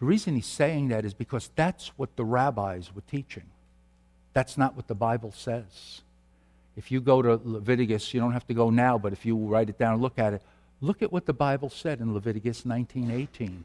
The 0.00 0.06
reason 0.06 0.34
he's 0.34 0.46
saying 0.46 0.88
that 0.88 1.04
is 1.04 1.14
because 1.14 1.50
that's 1.56 1.88
what 1.96 2.16
the 2.16 2.24
rabbis 2.24 2.94
were 2.94 3.02
teaching. 3.10 3.44
That's 4.32 4.58
not 4.58 4.76
what 4.76 4.88
the 4.88 4.94
Bible 4.94 5.32
says. 5.32 6.02
If 6.76 6.90
you 6.90 7.00
go 7.00 7.22
to 7.22 7.40
Leviticus, 7.42 8.12
you 8.12 8.20
don't 8.20 8.32
have 8.32 8.46
to 8.48 8.54
go 8.54 8.68
now, 8.68 8.98
but 8.98 9.14
if 9.14 9.24
you 9.24 9.36
write 9.36 9.70
it 9.70 9.78
down 9.78 9.94
and 9.94 10.02
look 10.02 10.18
at 10.18 10.34
it, 10.34 10.42
Look 10.80 11.02
at 11.02 11.12
what 11.12 11.26
the 11.26 11.32
Bible 11.32 11.70
said 11.70 12.00
in 12.00 12.12
Leviticus 12.12 12.64
19:18. 12.64 13.64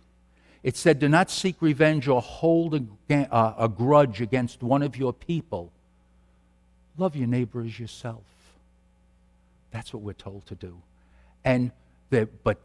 It 0.63 0.77
said, 0.77 0.99
"Do 0.99 1.09
not 1.09 1.29
seek 1.29 1.61
revenge 1.61 2.07
or 2.07 2.21
hold 2.21 2.75
a, 2.75 3.33
uh, 3.33 3.55
a 3.57 3.67
grudge 3.67 4.21
against 4.21 4.63
one 4.63 4.81
of 4.81 4.95
your 4.95 5.11
people. 5.11 5.71
Love 6.97 7.15
your 7.15 7.27
neighbor 7.27 7.61
as 7.61 7.79
yourself." 7.79 8.23
That's 9.71 9.93
what 9.93 10.03
we're 10.03 10.13
told 10.13 10.45
to 10.47 10.55
do. 10.55 10.81
And 11.43 11.71
the, 12.09 12.27
but 12.43 12.59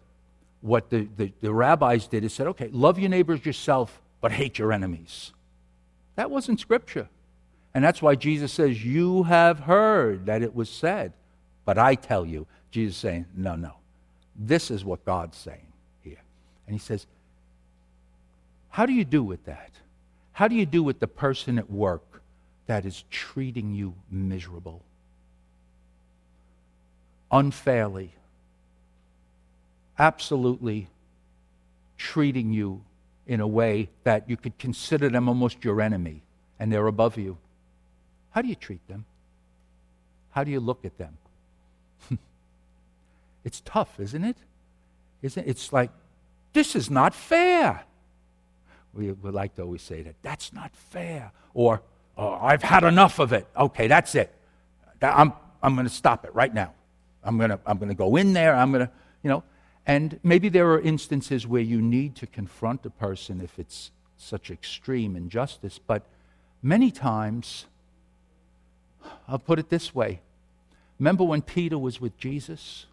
what 0.67 0.91
the, 0.91 1.09
the, 1.17 1.33
the 1.41 1.53
rabbis 1.53 2.09
did 2.09 2.25
is 2.25 2.33
said, 2.33 2.49
okay, 2.49 2.69
love 2.73 2.99
your 2.99 3.09
neighbors 3.09 3.47
yourself, 3.47 4.01
but 4.21 4.33
hate 4.33 4.59
your 4.59 4.73
enemies. 4.73 5.33
That 6.17 6.31
wasn't 6.31 6.61
scripture. 6.61 7.09
And 7.73 7.85
that's 7.85 8.03
why 8.03 8.15
Jesus 8.15 8.53
says, 8.53 8.83
You 8.85 9.25
have 9.25 9.61
heard 9.61 10.27
that 10.27 10.43
it 10.43 10.55
was 10.55 10.71
said, 10.71 11.13
but 11.65 11.79
I 11.79 11.95
tell 11.95 12.25
you. 12.25 12.47
Jesus 12.71 12.97
saying, 12.97 13.27
No, 13.37 13.55
no. 13.55 13.75
This 14.35 14.71
is 14.71 14.85
what 14.85 15.05
God's 15.05 15.37
saying 15.37 15.73
here. 16.03 16.21
And 16.67 16.75
he 16.75 16.79
says, 16.81 17.07
How 18.71 18.87
do 18.87 18.93
you 18.93 19.05
do 19.05 19.23
with 19.23 19.45
that? 19.45 19.71
How 20.33 20.49
do 20.49 20.55
you 20.55 20.67
do 20.67 20.83
with 20.83 21.01
the 21.01 21.07
person 21.07 21.59
at 21.59 21.71
work 21.71 22.23
that 22.67 22.85
is 22.85 23.05
treating 23.11 23.75
you 23.75 23.95
miserable? 24.11 24.83
Unfairly, 27.31 28.15
absolutely 29.99 30.89
treating 31.97 32.53
you 32.53 32.83
in 33.27 33.41
a 33.41 33.47
way 33.47 33.89
that 34.05 34.29
you 34.29 34.37
could 34.37 34.59
consider 34.59 35.09
them 35.09 35.29
almost 35.29 35.65
your 35.65 35.81
enemy 35.81 36.23
and 36.59 36.73
they're 36.73 36.87
above 36.87 37.17
you. 37.17 37.39
How 38.31 38.43
do 38.43 38.49
you 38.49 38.55
treat 38.55 38.87
them? 38.89 39.05
How 40.31 40.45
do 40.45 40.51
you 40.51 40.61
look 40.61 40.85
at 40.85 40.99
them? 40.99 41.17
It's 43.45 43.63
tough, 43.65 44.01
isn't 44.01 44.25
it? 44.25 44.37
Isn't 45.23 45.45
it? 45.45 45.49
It's 45.49 45.73
like, 45.73 45.91
this 46.53 46.75
is 46.75 46.91
not 46.91 47.15
fair. 47.15 47.85
We 48.93 49.13
like 49.13 49.55
to 49.55 49.63
always 49.63 49.83
say 49.83 50.03
that. 50.03 50.17
That's 50.23 50.53
not 50.53 50.75
fair. 50.75 51.31
Or, 51.55 51.81
oh, 52.19 52.35
I've 52.35 52.63
had 52.63 52.83
enough 52.83 53.21
of 53.21 53.33
it. 53.33 53.47
Okay, 53.57 53.87
that's 53.87 54.17
it. 54.17 54.35
I'm, 55.01 55.33
I'm 55.63 55.75
going 55.75 55.87
to 55.87 55.93
stop 55.93 56.25
it 56.25 56.35
right 56.35 56.53
now. 56.53 56.73
I'm 57.23 57.39
going 57.39 57.51
to 57.51 57.61
I'm 57.67 57.79
going 57.79 57.89
to 57.89 57.95
go 57.95 58.17
in 58.17 58.33
there. 58.33 58.55
I'm 58.55 58.73
going 58.73 58.87
to, 58.87 58.93
you 59.23 59.31
know, 59.31 59.43
and 59.87 60.19
maybe 60.23 60.49
there 60.49 60.71
are 60.73 60.81
instances 60.81 61.47
where 61.47 61.63
you 61.63 61.81
need 61.81 62.17
to 62.17 62.27
confront 62.27 62.85
a 62.85 62.91
person 62.91 63.41
if 63.41 63.59
it's 63.59 63.93
such 64.17 64.51
extreme 64.51 65.15
injustice, 65.15 65.79
but 65.79 66.03
many 66.63 66.91
times, 66.91 67.67
I'll 69.29 69.39
put 69.39 69.59
it 69.59 69.69
this 69.69 69.95
way. 69.95 70.21
Remember 70.99 71.25
when 71.25 71.43
Peter 71.43 71.79
was 71.79 72.01
with 72.01 72.17
Jesus? 72.19 72.87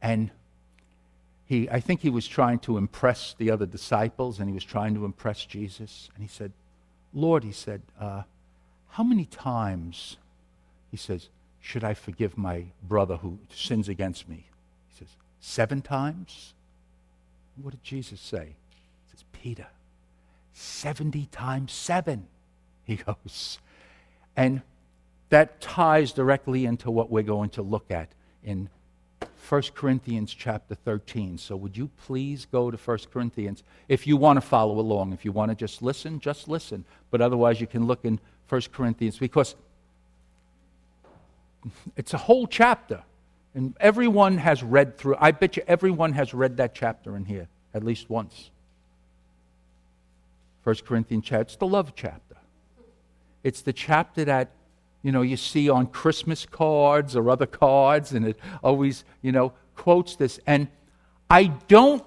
And 0.00 0.30
he, 1.46 1.68
I 1.68 1.80
think 1.80 2.00
he 2.00 2.10
was 2.10 2.26
trying 2.26 2.60
to 2.60 2.78
impress 2.78 3.34
the 3.36 3.50
other 3.50 3.66
disciples 3.66 4.38
and 4.38 4.48
he 4.48 4.54
was 4.54 4.64
trying 4.64 4.94
to 4.94 5.04
impress 5.04 5.44
Jesus. 5.44 6.08
And 6.14 6.22
he 6.22 6.28
said, 6.28 6.52
Lord, 7.12 7.44
he 7.44 7.52
said, 7.52 7.82
uh, 8.00 8.22
how 8.90 9.02
many 9.02 9.26
times, 9.26 10.16
he 10.90 10.96
says, 10.96 11.28
should 11.60 11.84
I 11.84 11.94
forgive 11.94 12.38
my 12.38 12.66
brother 12.82 13.16
who 13.16 13.38
sins 13.52 13.88
against 13.88 14.28
me? 14.28 14.46
He 14.90 14.98
says, 14.98 15.08
seven 15.42 15.82
times? 15.82 16.54
What 17.60 17.72
did 17.72 17.82
Jesus 17.82 18.20
say? 18.20 18.54
He 18.70 19.10
says, 19.10 19.24
Peter, 19.32 19.66
70 20.54 21.26
times 21.26 21.72
seven, 21.72 22.28
he 22.84 22.96
goes. 22.96 23.58
And 24.34 24.62
that 25.28 25.60
ties 25.60 26.12
directly 26.12 26.64
into 26.64 26.90
what 26.90 27.10
we're 27.10 27.22
going 27.22 27.50
to 27.50 27.62
look 27.62 27.90
at 27.90 28.08
in 28.42 28.70
1 29.48 29.62
Corinthians 29.74 30.32
chapter 30.32 30.74
13. 30.74 31.36
So 31.36 31.56
would 31.56 31.76
you 31.76 31.90
please 32.06 32.46
go 32.50 32.70
to 32.70 32.76
1 32.76 32.98
Corinthians 33.12 33.62
if 33.88 34.06
you 34.06 34.16
want 34.16 34.38
to 34.38 34.40
follow 34.40 34.78
along. 34.78 35.12
If 35.12 35.24
you 35.24 35.32
want 35.32 35.50
to 35.50 35.54
just 35.54 35.82
listen, 35.82 36.20
just 36.20 36.48
listen. 36.48 36.84
But 37.10 37.20
otherwise, 37.20 37.60
you 37.60 37.66
can 37.66 37.86
look 37.86 38.04
in 38.04 38.20
1 38.48 38.62
Corinthians 38.72 39.18
because 39.18 39.56
it's 41.96 42.14
a 42.14 42.18
whole 42.18 42.46
chapter. 42.46 43.02
And 43.54 43.76
everyone 43.80 44.38
has 44.38 44.62
read 44.62 44.96
through, 44.96 45.16
I 45.18 45.30
bet 45.32 45.56
you 45.56 45.62
everyone 45.66 46.12
has 46.12 46.32
read 46.32 46.56
that 46.56 46.74
chapter 46.74 47.16
in 47.16 47.24
here 47.24 47.48
at 47.74 47.84
least 47.84 48.08
once. 48.08 48.50
1 50.64 50.76
Corinthians 50.86 51.24
chapter, 51.24 51.42
it's 51.42 51.56
the 51.56 51.66
love 51.66 51.94
chapter. 51.94 52.36
It's 53.42 53.62
the 53.62 53.72
chapter 53.72 54.24
that 54.24 54.52
you 55.02 55.10
know, 55.10 55.22
you 55.22 55.36
see 55.36 55.68
on 55.68 55.86
Christmas 55.88 56.46
cards 56.46 57.16
or 57.16 57.28
other 57.28 57.46
cards, 57.46 58.12
and 58.12 58.26
it 58.26 58.38
always, 58.62 59.04
you 59.20 59.32
know, 59.32 59.52
quotes 59.74 60.16
this. 60.16 60.38
And 60.46 60.68
I 61.28 61.46
don't, 61.46 62.04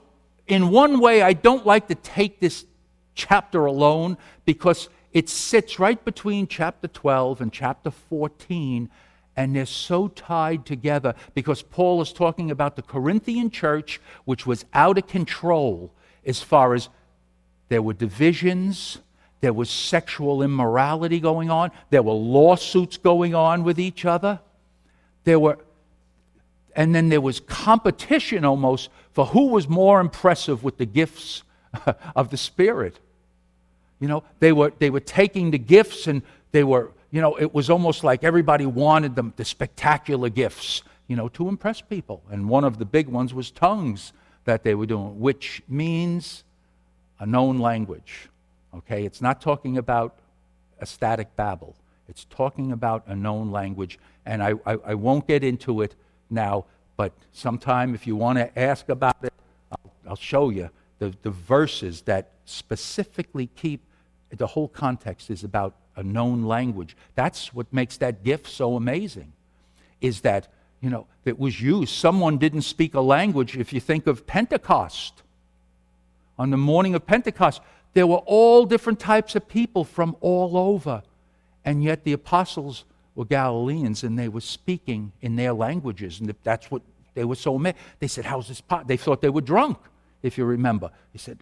in 0.48 0.70
one 0.70 1.00
way, 1.00 1.22
I 1.22 1.34
don't 1.34 1.66
like 1.66 1.90
to 1.90 1.96
take 1.96 2.40
this 2.40 2.66
chapter 3.14 3.66
alone 3.66 4.18
because 4.46 4.90
it 5.12 5.30
sits 5.30 5.78
right 5.78 6.04
between 6.04 6.48
chapter 6.48 6.88
12 6.88 7.42
and 7.42 7.52
chapter 7.52 7.92
14, 7.92 8.90
and 9.38 9.56
they're 9.56 9.66
so 9.66 10.08
tied 10.08 10.66
together 10.66 11.14
because 11.34 11.62
Paul 11.62 12.02
is 12.02 12.14
talking 12.14 12.52
about 12.52 12.76
the 12.76 12.82
Corinthian 12.82 13.50
church, 13.50 14.00
which 14.24 14.46
was 14.46 14.66
out 14.74 14.98
of 14.98 15.08
control 15.08 15.92
as 16.26 16.42
far 16.42 16.74
as 16.74 16.90
there 17.70 17.82
were 17.82 17.94
divisions, 17.94 19.00
there 19.42 19.54
was 19.54 19.70
sexual 19.70 20.42
immorality 20.42 21.20
going 21.20 21.50
on. 21.50 21.72
There 21.90 22.04
were 22.04 22.14
lawsuits 22.14 22.98
going 22.98 23.36
on 23.36 23.64
with 23.64 23.80
each 23.80 24.06
other. 24.06 24.40
There 25.24 25.40
were, 25.40 25.60
and 26.76 26.96
then 26.96 27.10
there 27.10 27.22
was 27.22 27.40
competition 27.42 28.46
almost 28.46 28.90
for 29.12 29.28
who 29.28 29.48
was 29.48 29.68
more 29.68 30.00
impressive 30.00 30.64
with 30.64 30.78
the 30.78 30.86
gifts 30.86 31.44
of 32.16 32.30
the 32.30 32.38
Spirit. 32.38 33.00
You 34.00 34.08
know, 34.08 34.24
they 34.40 34.52
were, 34.52 34.74
they 34.80 34.90
were 34.90 35.00
taking 35.00 35.52
the 35.52 35.58
gifts 35.58 36.08
and 36.08 36.22
they 36.52 36.64
were, 36.64 36.92
you 37.16 37.22
know, 37.22 37.36
it 37.36 37.54
was 37.54 37.70
almost 37.70 38.04
like 38.04 38.26
everybody 38.26 38.66
wanted 38.66 39.16
them, 39.16 39.32
the 39.38 39.46
spectacular 39.46 40.28
gifts, 40.28 40.84
you 41.08 41.16
know, 41.16 41.30
to 41.30 41.48
impress 41.48 41.80
people. 41.80 42.22
And 42.30 42.50
one 42.50 42.66
of 42.66 42.78
the 42.78 42.84
big 42.84 43.08
ones 43.08 43.34
was 43.34 43.52
tongues 43.52 44.12
that 44.44 44.64
they 44.64 44.76
were 44.76 44.86
doing, 44.86 45.18
which 45.22 45.62
means 45.70 46.44
a 47.18 47.26
known 47.26 47.60
language. 47.60 48.28
Okay? 48.76 49.06
It's 49.06 49.22
not 49.22 49.40
talking 49.40 49.78
about 49.78 50.18
a 50.82 50.86
static 50.86 51.34
babble, 51.38 51.74
it's 52.10 52.26
talking 52.26 52.74
about 52.74 53.08
a 53.08 53.16
known 53.16 53.50
language. 53.50 53.98
And 54.26 54.44
I, 54.44 54.56
I, 54.66 54.78
I 54.88 54.94
won't 54.96 55.26
get 55.26 55.42
into 55.42 55.84
it 55.84 55.96
now, 56.30 56.66
but 56.98 57.14
sometime 57.32 57.96
if 57.96 58.06
you 58.06 58.18
want 58.18 58.40
to 58.40 58.60
ask 58.60 58.90
about 58.90 59.24
it, 59.24 59.32
I'll, 59.72 59.92
I'll 60.10 60.16
show 60.18 60.50
you 60.50 60.70
the, 61.00 61.14
the 61.22 61.32
verses 61.32 62.02
that 62.02 62.32
specifically 62.44 63.50
keep 63.56 63.80
the 64.32 64.48
whole 64.48 64.68
context 64.68 65.30
is 65.30 65.46
about 65.46 65.76
a 65.96 66.04
known 66.04 66.44
language. 66.44 66.96
That's 67.16 67.54
what 67.54 67.72
makes 67.74 67.98
that 67.98 68.24
gift 68.24 68.48
so 68.48 68.76
amazing, 68.76 69.34
is 70.02 70.22
that, 70.22 70.48
you 70.82 70.90
know, 70.90 71.08
it 71.24 71.40
was 71.40 71.62
used. 71.62 71.94
Someone 71.94 72.38
didn't 72.38 72.62
speak 72.62 72.94
a 72.94 73.02
language. 73.02 73.58
If 73.58 73.74
you 73.74 73.80
think 73.80 74.08
of 74.08 74.28
Pentecost, 74.28 75.24
on 76.38 76.50
the 76.50 76.58
morning 76.58 76.96
of 76.96 77.06
Pentecost, 77.06 77.62
there 77.94 78.08
were 78.08 78.18
all 78.18 78.66
different 78.66 79.00
types 79.00 79.36
of 79.36 79.48
people 79.48 79.84
from 79.84 80.16
all 80.20 80.58
over. 80.58 81.02
And 81.64 81.84
yet 81.84 82.04
the 82.04 82.14
apostles 82.14 82.84
were 83.16 83.26
Galileans 83.26 84.04
and 84.04 84.20
they 84.20 84.28
were 84.28 84.42
speaking 84.42 85.14
in 85.22 85.36
their 85.38 85.54
languages. 85.54 86.20
And 86.20 86.34
that's 86.44 86.70
what 86.70 86.82
they 87.14 87.24
were 87.24 87.36
so 87.36 87.56
amazed. 87.56 87.78
They 88.00 88.08
said, 88.08 88.26
How's 88.26 88.50
this 88.50 88.62
pot? 88.62 88.88
They 88.88 88.98
thought 88.98 89.22
they 89.22 89.30
were 89.30 89.42
drunk, 89.42 89.78
if 90.22 90.38
you 90.38 90.44
remember. 90.46 90.92
They 91.14 91.20
said, 91.20 91.40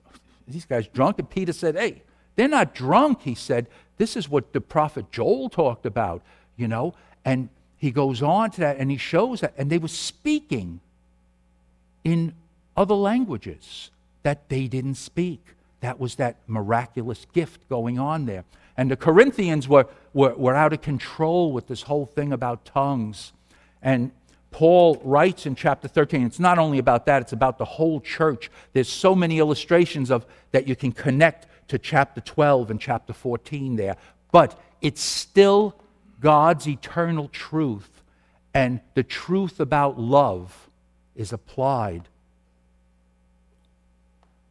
These 0.48 0.66
guys 0.66 0.88
drunk? 0.88 1.20
And 1.20 1.30
Peter 1.30 1.54
said, 1.54 1.76
Hey, 1.76 2.04
they're 2.36 2.48
not 2.48 2.76
drunk. 2.76 3.24
He 3.24 3.36
said, 3.36 3.68
This 3.98 4.16
is 4.18 4.30
what 4.30 4.54
the 4.54 4.62
prophet 4.62 5.12
Joel 5.12 5.50
talked 5.50 5.86
about, 5.86 6.22
you 6.58 6.68
know. 6.68 6.94
And 7.26 7.50
he 7.78 7.92
goes 7.92 8.22
on 8.22 8.52
to 8.52 8.62
that 8.62 8.78
and 8.78 8.90
he 8.90 8.98
shows 8.98 9.42
that. 9.42 9.54
And 9.58 9.70
they 9.70 9.78
were 9.78 9.88
speaking 9.88 10.80
in 12.04 12.34
other 12.76 12.96
languages 12.96 13.92
that 14.24 14.50
they 14.50 14.68
didn't 14.68 14.96
speak. 14.96 15.42
That 15.82 16.00
was 16.00 16.16
that 16.16 16.38
miraculous 16.48 17.26
gift 17.34 17.68
going 17.70 18.00
on 18.00 18.26
there. 18.26 18.46
And 18.78 18.90
the 18.90 18.96
Corinthians 18.96 19.68
were, 19.68 19.88
were, 20.14 20.34
were 20.34 20.56
out 20.56 20.74
of 20.74 20.82
control 20.82 21.52
with 21.52 21.68
this 21.68 21.84
whole 21.84 22.06
thing 22.06 22.34
about 22.34 22.66
tongues. 22.66 23.34
And 23.82 24.12
Paul 24.52 25.02
writes 25.04 25.46
in 25.46 25.56
chapter 25.56 25.88
13, 25.88 26.26
it's 26.26 26.40
not 26.40 26.58
only 26.58 26.78
about 26.78 27.06
that, 27.08 27.22
it's 27.22 27.34
about 27.34 27.58
the 27.58 27.66
whole 27.66 28.00
church. 28.00 28.50
There's 28.72 28.90
so 28.90 29.14
many 29.14 29.40
illustrations 29.40 30.10
of 30.10 30.26
that 30.52 30.68
you 30.68 30.76
can 30.76 30.92
connect 30.92 31.48
to 31.68 31.78
chapter 31.78 32.22
12 32.22 32.72
and 32.72 32.80
chapter 32.80 33.14
14 33.14 33.76
there. 33.76 33.98
But 34.32 34.60
it's 34.82 35.02
still 35.02 35.76
God's 36.20 36.68
eternal 36.68 37.28
truth. 37.30 37.90
And 38.54 38.82
the 38.94 39.04
truth 39.04 39.60
about 39.60 40.00
love 40.00 40.70
is 41.16 41.34
applied 41.34 42.08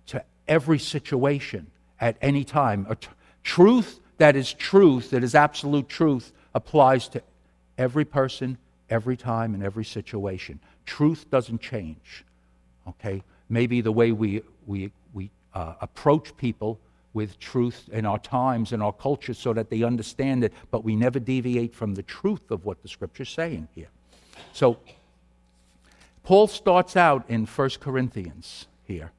to 0.06 0.24
every 0.48 0.78
situation 0.78 1.68
at 2.00 2.16
any 2.20 2.44
time. 2.44 2.86
A 2.88 2.96
t- 2.96 3.08
truth 3.42 4.00
that 4.18 4.36
is 4.36 4.52
truth, 4.52 5.10
that 5.10 5.24
is 5.24 5.34
absolute 5.34 5.88
truth, 5.88 6.32
applies 6.54 7.08
to 7.08 7.22
every 7.78 8.04
person, 8.04 8.58
every 8.90 9.16
time, 9.16 9.54
and 9.54 9.62
every 9.62 9.84
situation. 9.84 10.60
Truth 10.86 11.30
doesn't 11.30 11.60
change. 11.60 12.24
Okay? 12.88 13.22
Maybe 13.48 13.80
the 13.80 13.92
way 13.92 14.12
we, 14.12 14.42
we, 14.66 14.92
we 15.12 15.30
uh, 15.54 15.74
approach 15.80 16.36
people 16.36 16.78
with 17.14 17.38
truth 17.38 17.88
in 17.92 18.06
our 18.06 18.18
times 18.18 18.72
and 18.72 18.82
our 18.82 18.92
culture 18.92 19.34
so 19.34 19.52
that 19.52 19.70
they 19.70 19.82
understand 19.82 20.44
it, 20.44 20.52
but 20.70 20.82
we 20.84 20.96
never 20.96 21.18
deviate 21.18 21.74
from 21.74 21.94
the 21.94 22.02
truth 22.02 22.50
of 22.50 22.64
what 22.64 22.82
the 22.82 22.88
scripture's 22.88 23.28
saying 23.28 23.68
here. 23.74 23.88
So, 24.52 24.78
Paul 26.24 26.46
starts 26.46 26.96
out 26.96 27.28
in 27.28 27.46
1 27.46 27.70
Corinthians 27.80 28.66
here 28.84 29.10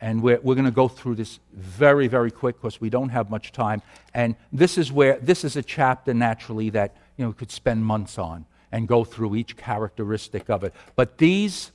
and 0.00 0.22
we're, 0.22 0.38
we're 0.40 0.54
going 0.54 0.64
to 0.64 0.70
go 0.70 0.88
through 0.88 1.16
this 1.16 1.40
very, 1.52 2.06
very 2.06 2.30
quick 2.30 2.56
because 2.56 2.80
we 2.80 2.90
don't 2.90 3.08
have 3.08 3.30
much 3.30 3.52
time. 3.52 3.82
And 4.14 4.36
this 4.52 4.78
is 4.78 4.92
where, 4.92 5.18
this 5.18 5.44
is 5.44 5.56
a 5.56 5.62
chapter 5.62 6.14
naturally 6.14 6.70
that, 6.70 6.96
you 7.16 7.24
know, 7.24 7.32
could 7.32 7.50
spend 7.50 7.84
months 7.84 8.18
on 8.18 8.46
and 8.70 8.86
go 8.86 9.02
through 9.02 9.34
each 9.34 9.56
characteristic 9.56 10.48
of 10.48 10.62
it. 10.62 10.72
But 10.94 11.18
these, 11.18 11.72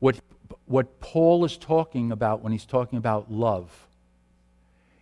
what, 0.00 0.16
what 0.66 1.00
Paul 1.00 1.44
is 1.44 1.56
talking 1.56 2.12
about 2.12 2.42
when 2.42 2.52
he's 2.52 2.66
talking 2.66 2.98
about 2.98 3.32
love, 3.32 3.86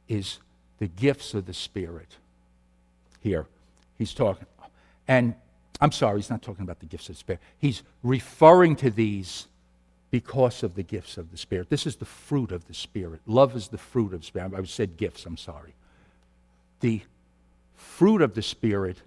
is 0.08 0.38
the 0.78 0.88
gifts 0.88 1.34
of 1.34 1.46
the 1.46 1.54
Spirit. 1.54 2.16
Here, 3.20 3.46
he's 3.96 4.14
talking. 4.14 4.46
And 5.06 5.34
I'm 5.80 5.92
sorry, 5.92 6.18
he's 6.18 6.30
not 6.30 6.42
talking 6.42 6.62
about 6.62 6.80
the 6.80 6.86
gifts 6.86 7.08
of 7.08 7.14
the 7.14 7.20
Spirit. 7.20 7.40
He's 7.58 7.82
referring 8.02 8.76
to 8.76 8.90
these 8.90 9.46
because 10.10 10.62
of 10.62 10.74
the 10.74 10.82
gifts 10.82 11.18
of 11.18 11.30
the 11.30 11.36
Spirit. 11.36 11.68
This 11.68 11.86
is 11.86 11.96
the 11.96 12.04
fruit 12.04 12.52
of 12.52 12.66
the 12.66 12.74
Spirit. 12.74 13.20
Love 13.26 13.54
is 13.54 13.68
the 13.68 13.78
fruit 13.78 14.12
of 14.14 14.20
the 14.20 14.26
Spirit. 14.26 14.52
I 14.56 14.62
said 14.64 14.96
gifts, 14.96 15.26
I'm 15.26 15.36
sorry. 15.36 15.74
The 16.80 17.02
fruit 17.74 18.22
of 18.22 18.34
the 18.34 18.42
Spirit 18.42 19.02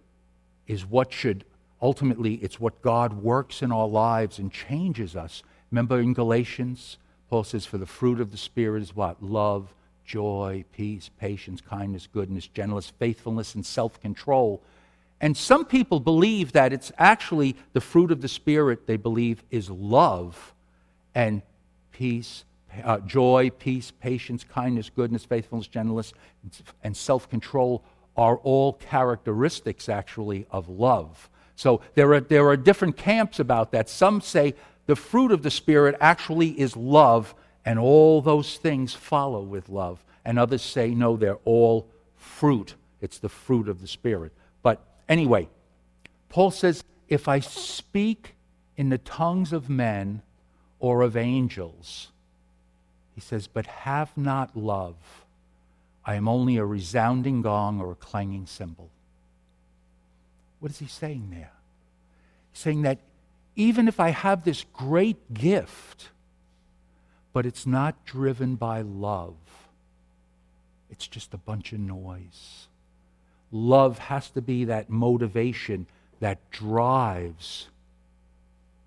is 0.67 0.85
what 0.85 1.11
should 1.11 1.43
ultimately, 1.81 2.35
it's 2.35 2.59
what 2.59 2.81
God 2.81 3.13
works 3.13 3.61
in 3.61 3.71
our 3.71 3.87
lives 3.87 4.39
and 4.39 4.51
changes 4.51 5.15
us. 5.15 5.43
Remember 5.71 5.99
in 5.99 6.13
Galatians, 6.13 6.97
Paul 7.29 7.43
says, 7.43 7.65
For 7.65 7.77
the 7.77 7.85
fruit 7.85 8.21
of 8.21 8.31
the 8.31 8.37
Spirit 8.37 8.83
is 8.83 8.95
what? 8.95 9.23
Love, 9.23 9.73
joy, 10.11 10.65
peace, 10.73 11.09
patience, 11.19 11.61
kindness, 11.61 12.05
goodness, 12.11 12.45
gentleness, 12.47 12.91
faithfulness, 12.99 13.55
and 13.55 13.65
self 13.65 14.01
control. 14.01 14.61
And 15.21 15.37
some 15.37 15.63
people 15.63 16.01
believe 16.01 16.51
that 16.51 16.73
it's 16.73 16.91
actually 16.97 17.55
the 17.71 17.79
fruit 17.79 18.11
of 18.11 18.21
the 18.21 18.27
Spirit, 18.27 18.87
they 18.87 18.97
believe, 18.97 19.41
is 19.51 19.69
love 19.69 20.53
and 21.15 21.41
peace, 21.93 22.43
uh, 22.83 22.99
joy, 22.99 23.51
peace, 23.57 23.91
patience, 24.01 24.43
kindness, 24.43 24.89
goodness, 24.93 25.23
faithfulness, 25.23 25.67
gentleness, 25.67 26.13
and 26.83 26.97
self 26.97 27.29
control 27.29 27.81
are 28.17 28.35
all 28.37 28.73
characteristics, 28.73 29.87
actually, 29.87 30.45
of 30.51 30.67
love. 30.67 31.29
So 31.55 31.79
there 31.95 32.13
are, 32.13 32.19
there 32.19 32.49
are 32.49 32.57
different 32.57 32.97
camps 32.97 33.39
about 33.39 33.71
that. 33.71 33.87
Some 33.87 34.19
say 34.19 34.55
the 34.87 34.97
fruit 34.97 35.31
of 35.31 35.41
the 35.41 35.51
Spirit 35.51 35.95
actually 36.01 36.59
is 36.59 36.75
love, 36.75 37.33
and 37.65 37.79
all 37.79 38.21
those 38.21 38.57
things 38.57 38.93
follow 38.93 39.41
with 39.41 39.69
love. 39.69 40.03
And 40.23 40.37
others 40.37 40.61
say, 40.61 40.93
no, 40.93 41.17
they're 41.17 41.39
all 41.45 41.87
fruit. 42.15 42.75
It's 43.01 43.17
the 43.19 43.29
fruit 43.29 43.67
of 43.67 43.81
the 43.81 43.87
Spirit. 43.87 44.31
But 44.61 44.79
anyway, 45.09 45.49
Paul 46.29 46.51
says, 46.51 46.83
if 47.07 47.27
I 47.27 47.39
speak 47.39 48.35
in 48.77 48.89
the 48.89 48.97
tongues 48.97 49.51
of 49.51 49.69
men 49.69 50.21
or 50.79 51.01
of 51.01 51.17
angels, 51.17 52.11
he 53.13 53.21
says, 53.21 53.47
but 53.47 53.65
have 53.65 54.15
not 54.15 54.55
love, 54.55 54.95
I 56.05 56.15
am 56.15 56.27
only 56.27 56.57
a 56.57 56.65
resounding 56.65 57.41
gong 57.41 57.79
or 57.79 57.91
a 57.91 57.95
clanging 57.95 58.45
cymbal. 58.45 58.89
What 60.59 60.71
is 60.71 60.79
he 60.79 60.87
saying 60.87 61.29
there? 61.31 61.51
He's 62.51 62.61
saying 62.61 62.83
that 62.83 62.99
even 63.55 63.87
if 63.87 63.99
I 63.99 64.09
have 64.09 64.43
this 64.43 64.65
great 64.73 65.33
gift, 65.33 66.09
but 67.33 67.45
it's 67.45 67.65
not 67.65 68.05
driven 68.05 68.55
by 68.55 68.81
love, 68.81 69.35
it's 70.89 71.07
just 71.07 71.33
a 71.33 71.37
bunch 71.37 71.73
of 71.73 71.79
noise. 71.79 72.67
Love 73.51 73.99
has 73.99 74.29
to 74.29 74.41
be 74.41 74.65
that 74.65 74.89
motivation 74.89 75.85
that 76.19 76.39
drives 76.51 77.67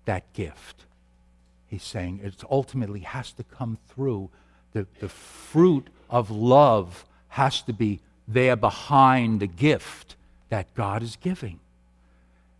that 0.05 0.31
gift. 0.33 0.85
He's 1.67 1.83
saying 1.83 2.21
it 2.23 2.43
ultimately 2.49 3.01
has 3.01 3.31
to 3.33 3.43
come 3.43 3.77
through. 3.89 4.29
The, 4.73 4.87
the 4.99 5.09
fruit 5.09 5.87
of 6.09 6.31
love 6.31 7.05
has 7.29 7.61
to 7.63 7.73
be 7.73 7.99
there 8.27 8.55
behind 8.55 9.39
the 9.39 9.47
gift 9.47 10.15
that 10.49 10.73
God 10.73 11.03
is 11.03 11.15
giving. 11.15 11.59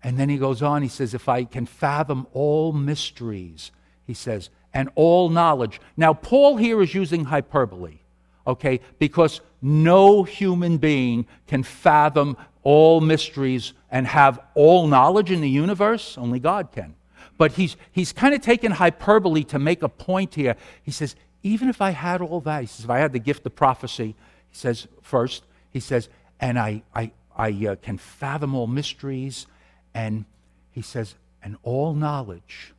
And 0.03 0.19
then 0.19 0.29
he 0.29 0.37
goes 0.37 0.61
on, 0.61 0.83
he 0.83 0.87
says, 0.87 1.13
If 1.13 1.27
I 1.27 1.45
can 1.45 1.65
fathom 1.65 2.27
all 2.33 2.73
mysteries, 2.73 3.71
he 4.05 4.13
says, 4.13 4.49
and 4.75 4.89
all 4.93 5.29
knowledge. 5.29 5.81
Now, 5.97 6.13
Paul 6.13 6.57
here 6.57 6.81
is 6.81 6.93
using 6.93 7.23
hyperbole, 7.23 7.99
okay, 8.45 8.81
because 8.99 9.39
no 9.61 10.23
human 10.23 10.77
being 10.77 11.25
can 11.47 11.63
fathom 11.63 12.37
all 12.61 12.99
mysteries 12.99 13.73
and 13.89 14.05
have 14.05 14.39
all 14.53 14.87
knowledge 14.87 15.31
in 15.31 15.39
the 15.39 15.49
universe. 15.49 16.17
Only 16.17 16.39
God 16.39 16.71
can. 16.73 16.93
But 17.37 17.53
he's, 17.53 17.77
he's 17.91 18.11
kind 18.11 18.35
of 18.35 18.41
taken 18.41 18.73
hyperbole 18.73 19.45
to 19.45 19.59
make 19.59 19.81
a 19.81 19.89
point 19.89 20.35
here. 20.35 20.55
He 20.83 20.91
says, 20.91 21.15
even 21.41 21.69
if 21.69 21.81
I 21.81 21.91
had 21.91 22.21
all 22.21 22.41
that, 22.41 22.61
he 22.61 22.67
says, 22.67 22.83
if 22.83 22.89
I 22.89 22.99
had 22.99 23.13
the 23.13 23.19
gift 23.19 23.45
of 23.45 23.55
prophecy, 23.55 24.15
he 24.49 24.55
says, 24.57 24.87
first, 25.01 25.43
he 25.71 25.79
says, 25.79 26.09
and 26.39 26.59
I, 26.59 26.83
I, 26.93 27.11
I 27.35 27.51
uh, 27.67 27.75
can 27.75 27.97
fathom 27.97 28.53
all 28.55 28.67
mysteries 28.67 29.47
and 29.93 30.25
he 30.71 30.81
says, 30.81 31.15
and 31.41 31.55
all 31.63 31.93
knowledge. 31.93 32.73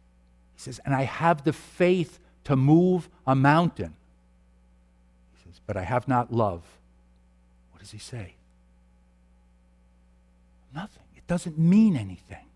He 0.57 0.63
says, 0.63 0.81
and 0.85 0.95
I 0.95 1.03
have 1.03 1.45
the 1.45 1.53
faith 1.53 2.19
to 2.45 2.57
move 2.57 3.09
a 3.27 3.35
mountain. 3.35 3.95
He 5.35 5.45
says, 5.45 5.61
but 5.67 5.77
I 5.77 5.83
have 5.83 6.09
not 6.09 6.33
love. 6.33 6.63
What 7.71 7.81
does 7.81 7.91
he 7.91 7.99
say? 7.99 8.35
Nothing. 10.75 11.03
It 11.15 11.27
doesn't 11.27 11.59
mean 11.59 11.97
anything. 11.97 12.47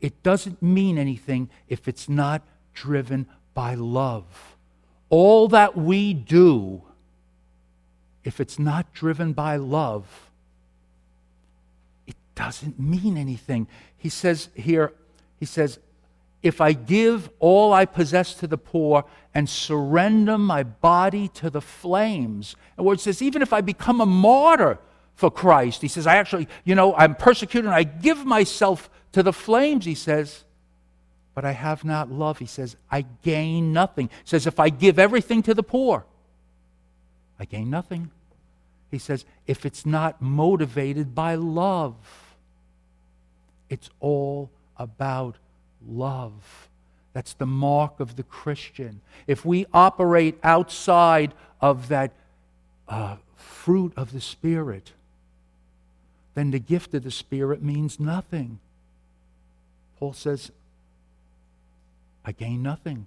It 0.00 0.22
doesn't 0.22 0.62
mean 0.62 0.98
anything 0.98 1.50
if 1.68 1.86
it's 1.86 2.08
not 2.08 2.42
driven 2.72 3.26
by 3.54 3.74
love. 3.74 4.56
All 5.10 5.48
that 5.48 5.76
we 5.76 6.14
do, 6.14 6.82
if 8.24 8.40
it's 8.40 8.58
not 8.58 8.92
driven 8.92 9.32
by 9.32 9.56
love, 9.56 10.30
it 12.06 12.16
doesn't 12.34 12.78
mean 12.78 13.16
anything. 13.16 13.66
He 13.96 14.08
says 14.08 14.48
here, 14.54 14.92
he 15.40 15.46
says, 15.46 15.78
if 16.42 16.60
I 16.60 16.72
give 16.72 17.30
all 17.38 17.72
I 17.72 17.84
possess 17.84 18.34
to 18.34 18.46
the 18.46 18.58
poor 18.58 19.04
and 19.34 19.48
surrender 19.48 20.38
my 20.38 20.62
body 20.62 21.28
to 21.28 21.50
the 21.50 21.60
flames. 21.60 22.56
In 22.76 22.84
words, 22.84 23.02
says, 23.02 23.22
even 23.22 23.42
if 23.42 23.52
I 23.52 23.60
become 23.60 24.00
a 24.00 24.06
martyr 24.06 24.78
for 25.14 25.30
Christ, 25.30 25.82
he 25.82 25.88
says, 25.88 26.06
I 26.06 26.16
actually, 26.16 26.48
you 26.64 26.74
know, 26.74 26.94
I'm 26.94 27.14
persecuted 27.14 27.66
and 27.66 27.74
I 27.74 27.82
give 27.82 28.24
myself 28.24 28.88
to 29.12 29.22
the 29.22 29.32
flames, 29.32 29.84
he 29.84 29.94
says, 29.94 30.44
but 31.34 31.44
I 31.44 31.52
have 31.52 31.84
not 31.84 32.10
love. 32.10 32.38
He 32.38 32.46
says, 32.46 32.76
I 32.90 33.02
gain 33.22 33.72
nothing. 33.72 34.08
He 34.08 34.28
says, 34.28 34.46
if 34.46 34.58
I 34.58 34.70
give 34.70 34.98
everything 34.98 35.42
to 35.44 35.54
the 35.54 35.62
poor, 35.62 36.04
I 37.38 37.44
gain 37.44 37.70
nothing. 37.70 38.10
He 38.90 38.98
says, 38.98 39.24
if 39.46 39.64
it's 39.66 39.86
not 39.86 40.20
motivated 40.20 41.14
by 41.14 41.34
love. 41.34 41.94
It's 43.68 43.90
all 44.00 44.50
about 44.76 45.36
love. 45.86 46.68
That's 47.12 47.34
the 47.34 47.46
mark 47.46 48.00
of 48.00 48.16
the 48.16 48.22
Christian. 48.22 49.00
If 49.26 49.44
we 49.44 49.66
operate 49.72 50.38
outside 50.42 51.34
of 51.60 51.88
that 51.88 52.12
uh, 52.88 53.16
fruit 53.36 53.92
of 53.96 54.12
the 54.12 54.20
Spirit, 54.20 54.92
then 56.34 56.50
the 56.50 56.58
gift 56.58 56.94
of 56.94 57.02
the 57.02 57.10
Spirit 57.10 57.62
means 57.62 57.98
nothing. 57.98 58.60
Paul 59.98 60.12
says, 60.12 60.52
I 62.24 62.32
gain 62.32 62.62
nothing 62.62 63.06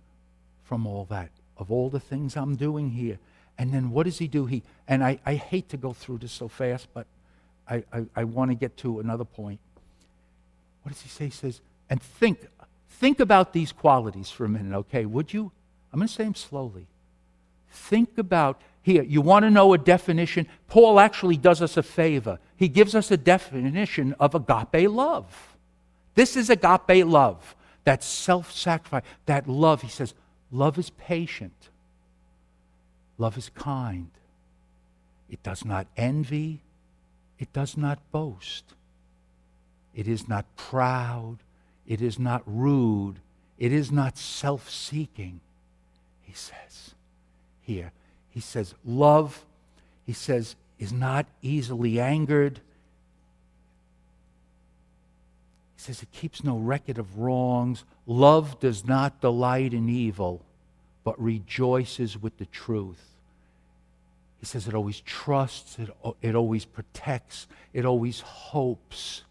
from 0.63 0.85
all 0.85 1.05
that, 1.09 1.29
of 1.57 1.71
all 1.71 1.89
the 1.89 1.99
things 1.99 2.35
I'm 2.35 2.55
doing 2.55 2.91
here. 2.91 3.19
And 3.57 3.73
then 3.73 3.91
what 3.91 4.03
does 4.03 4.17
he 4.17 4.27
do? 4.27 4.45
He 4.45 4.63
and 4.87 5.03
I, 5.03 5.19
I 5.25 5.35
hate 5.35 5.69
to 5.69 5.77
go 5.77 5.93
through 5.93 6.17
this 6.17 6.31
so 6.31 6.47
fast, 6.47 6.87
but 6.93 7.05
I, 7.69 7.83
I, 7.93 8.05
I 8.15 8.23
want 8.23 8.49
to 8.49 8.55
get 8.55 8.75
to 8.77 8.99
another 8.99 9.23
point 9.23 9.59
what 10.83 10.93
does 10.93 11.01
he 11.01 11.09
say? 11.09 11.25
He 11.25 11.31
says, 11.31 11.61
and 11.89 12.01
think, 12.01 12.47
think 13.01 13.19
about 13.19 13.51
these 13.51 13.71
qualities 13.71 14.29
for 14.29 14.45
a 14.45 14.49
minute, 14.49 14.77
okay? 14.77 15.05
Would 15.05 15.33
you? 15.33 15.51
I'm 15.91 15.99
going 15.99 16.07
to 16.07 16.13
say 16.13 16.23
them 16.23 16.35
slowly. 16.35 16.85
Think 17.71 18.19
about, 18.19 18.61
here, 18.83 19.01
you 19.01 19.21
want 19.21 19.43
to 19.43 19.49
know 19.49 19.73
a 19.73 19.77
definition? 19.79 20.47
Paul 20.67 20.99
actually 20.99 21.35
does 21.35 21.63
us 21.63 21.77
a 21.77 21.83
favor. 21.83 22.37
He 22.55 22.67
gives 22.67 22.93
us 22.93 23.09
a 23.09 23.17
definition 23.17 24.13
of 24.19 24.35
agape 24.35 24.87
love. 24.87 25.57
This 26.13 26.37
is 26.37 26.51
agape 26.51 27.05
love, 27.05 27.55
that 27.85 28.03
self 28.03 28.51
sacrifice, 28.51 29.03
that 29.25 29.49
love. 29.49 29.81
He 29.81 29.89
says, 29.89 30.13
love 30.51 30.77
is 30.77 30.91
patient, 30.91 31.69
love 33.17 33.35
is 33.35 33.49
kind, 33.55 34.11
it 35.27 35.41
does 35.41 35.65
not 35.65 35.87
envy, 35.97 36.61
it 37.39 37.51
does 37.51 37.75
not 37.75 37.97
boast. 38.11 38.65
It 39.93 40.07
is 40.07 40.29
not 40.29 40.45
proud. 40.55 41.39
It 41.87 42.01
is 42.01 42.19
not 42.19 42.43
rude. 42.45 43.19
It 43.57 43.71
is 43.71 43.91
not 43.91 44.17
self 44.17 44.69
seeking. 44.69 45.39
He 46.21 46.33
says 46.33 46.95
here. 47.61 47.91
He 48.29 48.39
says, 48.39 48.73
love, 48.85 49.45
he 50.05 50.13
says, 50.13 50.55
is 50.79 50.93
not 50.93 51.25
easily 51.41 51.99
angered. 51.99 52.59
He 55.75 55.81
says, 55.81 56.01
it 56.01 56.11
keeps 56.11 56.43
no 56.43 56.57
record 56.57 56.97
of 56.97 57.17
wrongs. 57.17 57.83
Love 58.05 58.59
does 58.59 58.85
not 58.85 59.19
delight 59.19 59.73
in 59.73 59.89
evil, 59.89 60.41
but 61.03 61.21
rejoices 61.21 62.21
with 62.21 62.37
the 62.37 62.45
truth. 62.45 63.11
He 64.39 64.45
says 64.45 64.67
it 64.67 64.73
always 64.73 65.01
trusts, 65.01 65.77
it, 65.77 65.89
it 66.21 66.33
always 66.33 66.65
protects, 66.65 67.47
it 67.73 67.85
always 67.85 68.21
hopes. 68.21 69.23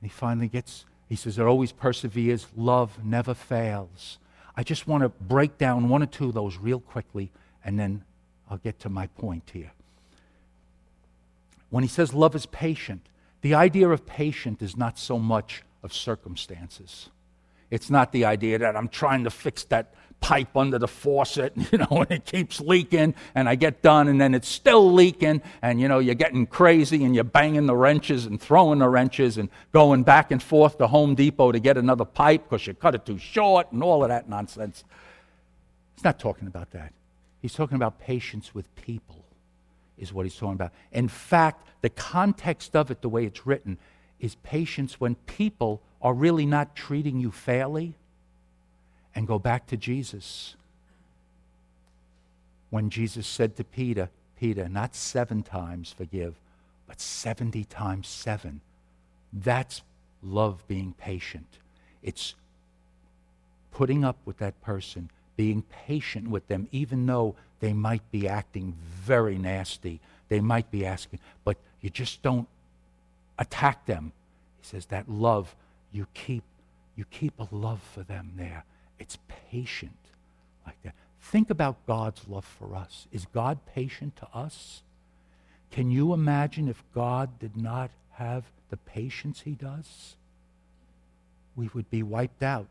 And 0.00 0.10
he 0.10 0.14
finally 0.14 0.48
gets, 0.48 0.84
he 1.08 1.16
says, 1.16 1.38
it 1.38 1.42
always 1.42 1.72
perseveres, 1.72 2.46
love 2.56 3.04
never 3.04 3.34
fails. 3.34 4.18
I 4.56 4.62
just 4.62 4.86
want 4.86 5.02
to 5.02 5.08
break 5.08 5.58
down 5.58 5.88
one 5.88 6.02
or 6.02 6.06
two 6.06 6.28
of 6.28 6.34
those 6.34 6.56
real 6.56 6.80
quickly, 6.80 7.30
and 7.64 7.78
then 7.78 8.04
I'll 8.50 8.58
get 8.58 8.80
to 8.80 8.88
my 8.88 9.06
point 9.06 9.50
here. 9.52 9.72
When 11.70 11.84
he 11.84 11.88
says 11.88 12.14
love 12.14 12.34
is 12.34 12.46
patient, 12.46 13.08
the 13.40 13.54
idea 13.54 13.88
of 13.88 14.06
patient 14.06 14.62
is 14.62 14.76
not 14.76 14.98
so 14.98 15.18
much 15.18 15.62
of 15.82 15.92
circumstances. 15.92 17.10
It's 17.70 17.90
not 17.90 18.12
the 18.12 18.24
idea 18.24 18.58
that 18.58 18.76
I'm 18.76 18.88
trying 18.88 19.24
to 19.24 19.30
fix 19.30 19.64
that 19.64 19.92
pipe 20.20 20.56
under 20.56 20.78
the 20.78 20.88
faucet, 20.88 21.52
you 21.72 21.78
know, 21.78 21.88
and 21.90 22.10
it 22.10 22.24
keeps 22.24 22.60
leaking, 22.60 23.14
and 23.34 23.48
I 23.48 23.54
get 23.54 23.82
done, 23.82 24.08
and 24.08 24.20
then 24.20 24.34
it's 24.34 24.48
still 24.48 24.92
leaking, 24.92 25.42
and, 25.62 25.80
you 25.80 25.88
know, 25.88 25.98
you're 25.98 26.14
getting 26.14 26.46
crazy, 26.46 27.04
and 27.04 27.14
you're 27.14 27.24
banging 27.24 27.66
the 27.66 27.76
wrenches 27.76 28.26
and 28.26 28.40
throwing 28.40 28.78
the 28.78 28.88
wrenches 28.88 29.38
and 29.38 29.48
going 29.72 30.02
back 30.02 30.30
and 30.30 30.42
forth 30.42 30.78
to 30.78 30.86
Home 30.86 31.14
Depot 31.14 31.52
to 31.52 31.58
get 31.58 31.76
another 31.76 32.04
pipe 32.04 32.44
because 32.44 32.66
you 32.66 32.74
cut 32.74 32.94
it 32.94 33.06
too 33.06 33.18
short 33.18 33.72
and 33.72 33.82
all 33.82 34.02
of 34.02 34.08
that 34.08 34.28
nonsense. 34.28 34.84
He's 35.94 36.04
not 36.04 36.18
talking 36.18 36.46
about 36.46 36.70
that. 36.72 36.92
He's 37.40 37.54
talking 37.54 37.76
about 37.76 38.00
patience 38.00 38.54
with 38.54 38.74
people, 38.76 39.24
is 39.96 40.12
what 40.12 40.26
he's 40.26 40.36
talking 40.36 40.54
about. 40.54 40.72
In 40.92 41.08
fact, 41.08 41.66
the 41.80 41.90
context 41.90 42.74
of 42.74 42.90
it, 42.90 43.02
the 43.02 43.08
way 43.08 43.24
it's 43.24 43.46
written, 43.46 43.78
is 44.20 44.34
patience 44.36 45.00
when 45.00 45.14
people 45.14 45.80
are 46.02 46.14
really 46.14 46.46
not 46.46 46.74
treating 46.74 47.20
you 47.20 47.30
fairly. 47.30 47.94
And 49.18 49.26
go 49.26 49.40
back 49.40 49.66
to 49.66 49.76
Jesus. 49.76 50.54
When 52.70 52.88
Jesus 52.88 53.26
said 53.26 53.56
to 53.56 53.64
Peter, 53.64 54.10
Peter, 54.38 54.68
not 54.68 54.94
seven 54.94 55.42
times 55.42 55.90
forgive, 55.90 56.36
but 56.86 57.00
70 57.00 57.64
times 57.64 58.06
seven. 58.06 58.60
That's 59.32 59.82
love 60.22 60.62
being 60.68 60.94
patient. 60.96 61.58
It's 62.00 62.36
putting 63.72 64.04
up 64.04 64.18
with 64.24 64.38
that 64.38 64.62
person, 64.62 65.10
being 65.36 65.62
patient 65.62 66.28
with 66.28 66.46
them, 66.46 66.68
even 66.70 67.04
though 67.04 67.34
they 67.58 67.72
might 67.72 68.08
be 68.12 68.28
acting 68.28 68.76
very 69.02 69.36
nasty. 69.36 69.98
They 70.28 70.40
might 70.40 70.70
be 70.70 70.86
asking, 70.86 71.18
but 71.42 71.56
you 71.80 71.90
just 71.90 72.22
don't 72.22 72.46
attack 73.36 73.84
them. 73.84 74.12
He 74.60 74.68
says 74.68 74.86
that 74.86 75.10
love, 75.10 75.56
you 75.90 76.06
keep, 76.14 76.44
you 76.94 77.04
keep 77.10 77.34
a 77.40 77.48
love 77.50 77.82
for 77.82 78.04
them 78.04 78.34
there. 78.36 78.62
It's 78.98 79.18
patient 79.50 79.92
like 80.66 80.80
that. 80.82 80.94
Think 81.20 81.50
about 81.50 81.86
God's 81.86 82.26
love 82.28 82.44
for 82.44 82.74
us. 82.74 83.06
Is 83.12 83.26
God 83.32 83.58
patient 83.74 84.16
to 84.16 84.28
us? 84.34 84.82
Can 85.70 85.90
you 85.90 86.14
imagine 86.14 86.68
if 86.68 86.82
God 86.94 87.38
did 87.38 87.56
not 87.56 87.90
have 88.12 88.44
the 88.70 88.76
patience 88.76 89.42
he 89.42 89.52
does? 89.52 90.16
We 91.56 91.68
would 91.74 91.90
be 91.90 92.02
wiped 92.02 92.42
out. 92.42 92.68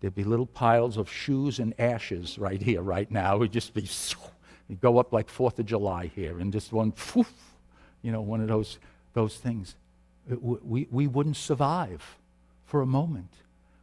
There'd 0.00 0.14
be 0.14 0.24
little 0.24 0.46
piles 0.46 0.96
of 0.96 1.10
shoes 1.10 1.58
and 1.58 1.74
ashes 1.78 2.38
right 2.38 2.60
here, 2.60 2.82
right 2.82 3.10
now. 3.10 3.38
Would 3.38 3.52
just 3.52 3.74
be, 3.74 3.82
it'd 4.68 4.80
go 4.80 4.98
up 4.98 5.12
like 5.12 5.28
Fourth 5.28 5.58
of 5.58 5.66
July 5.66 6.10
here, 6.14 6.38
and 6.38 6.52
just 6.52 6.72
one, 6.72 6.92
poof, 6.92 7.32
you 8.02 8.12
know, 8.12 8.20
one 8.20 8.40
of 8.40 8.48
those, 8.48 8.78
those 9.14 9.36
things. 9.36 9.74
It, 10.30 10.42
we, 10.42 10.86
we 10.90 11.06
wouldn't 11.06 11.36
survive 11.36 12.16
for 12.64 12.80
a 12.80 12.86
moment. 12.86 13.32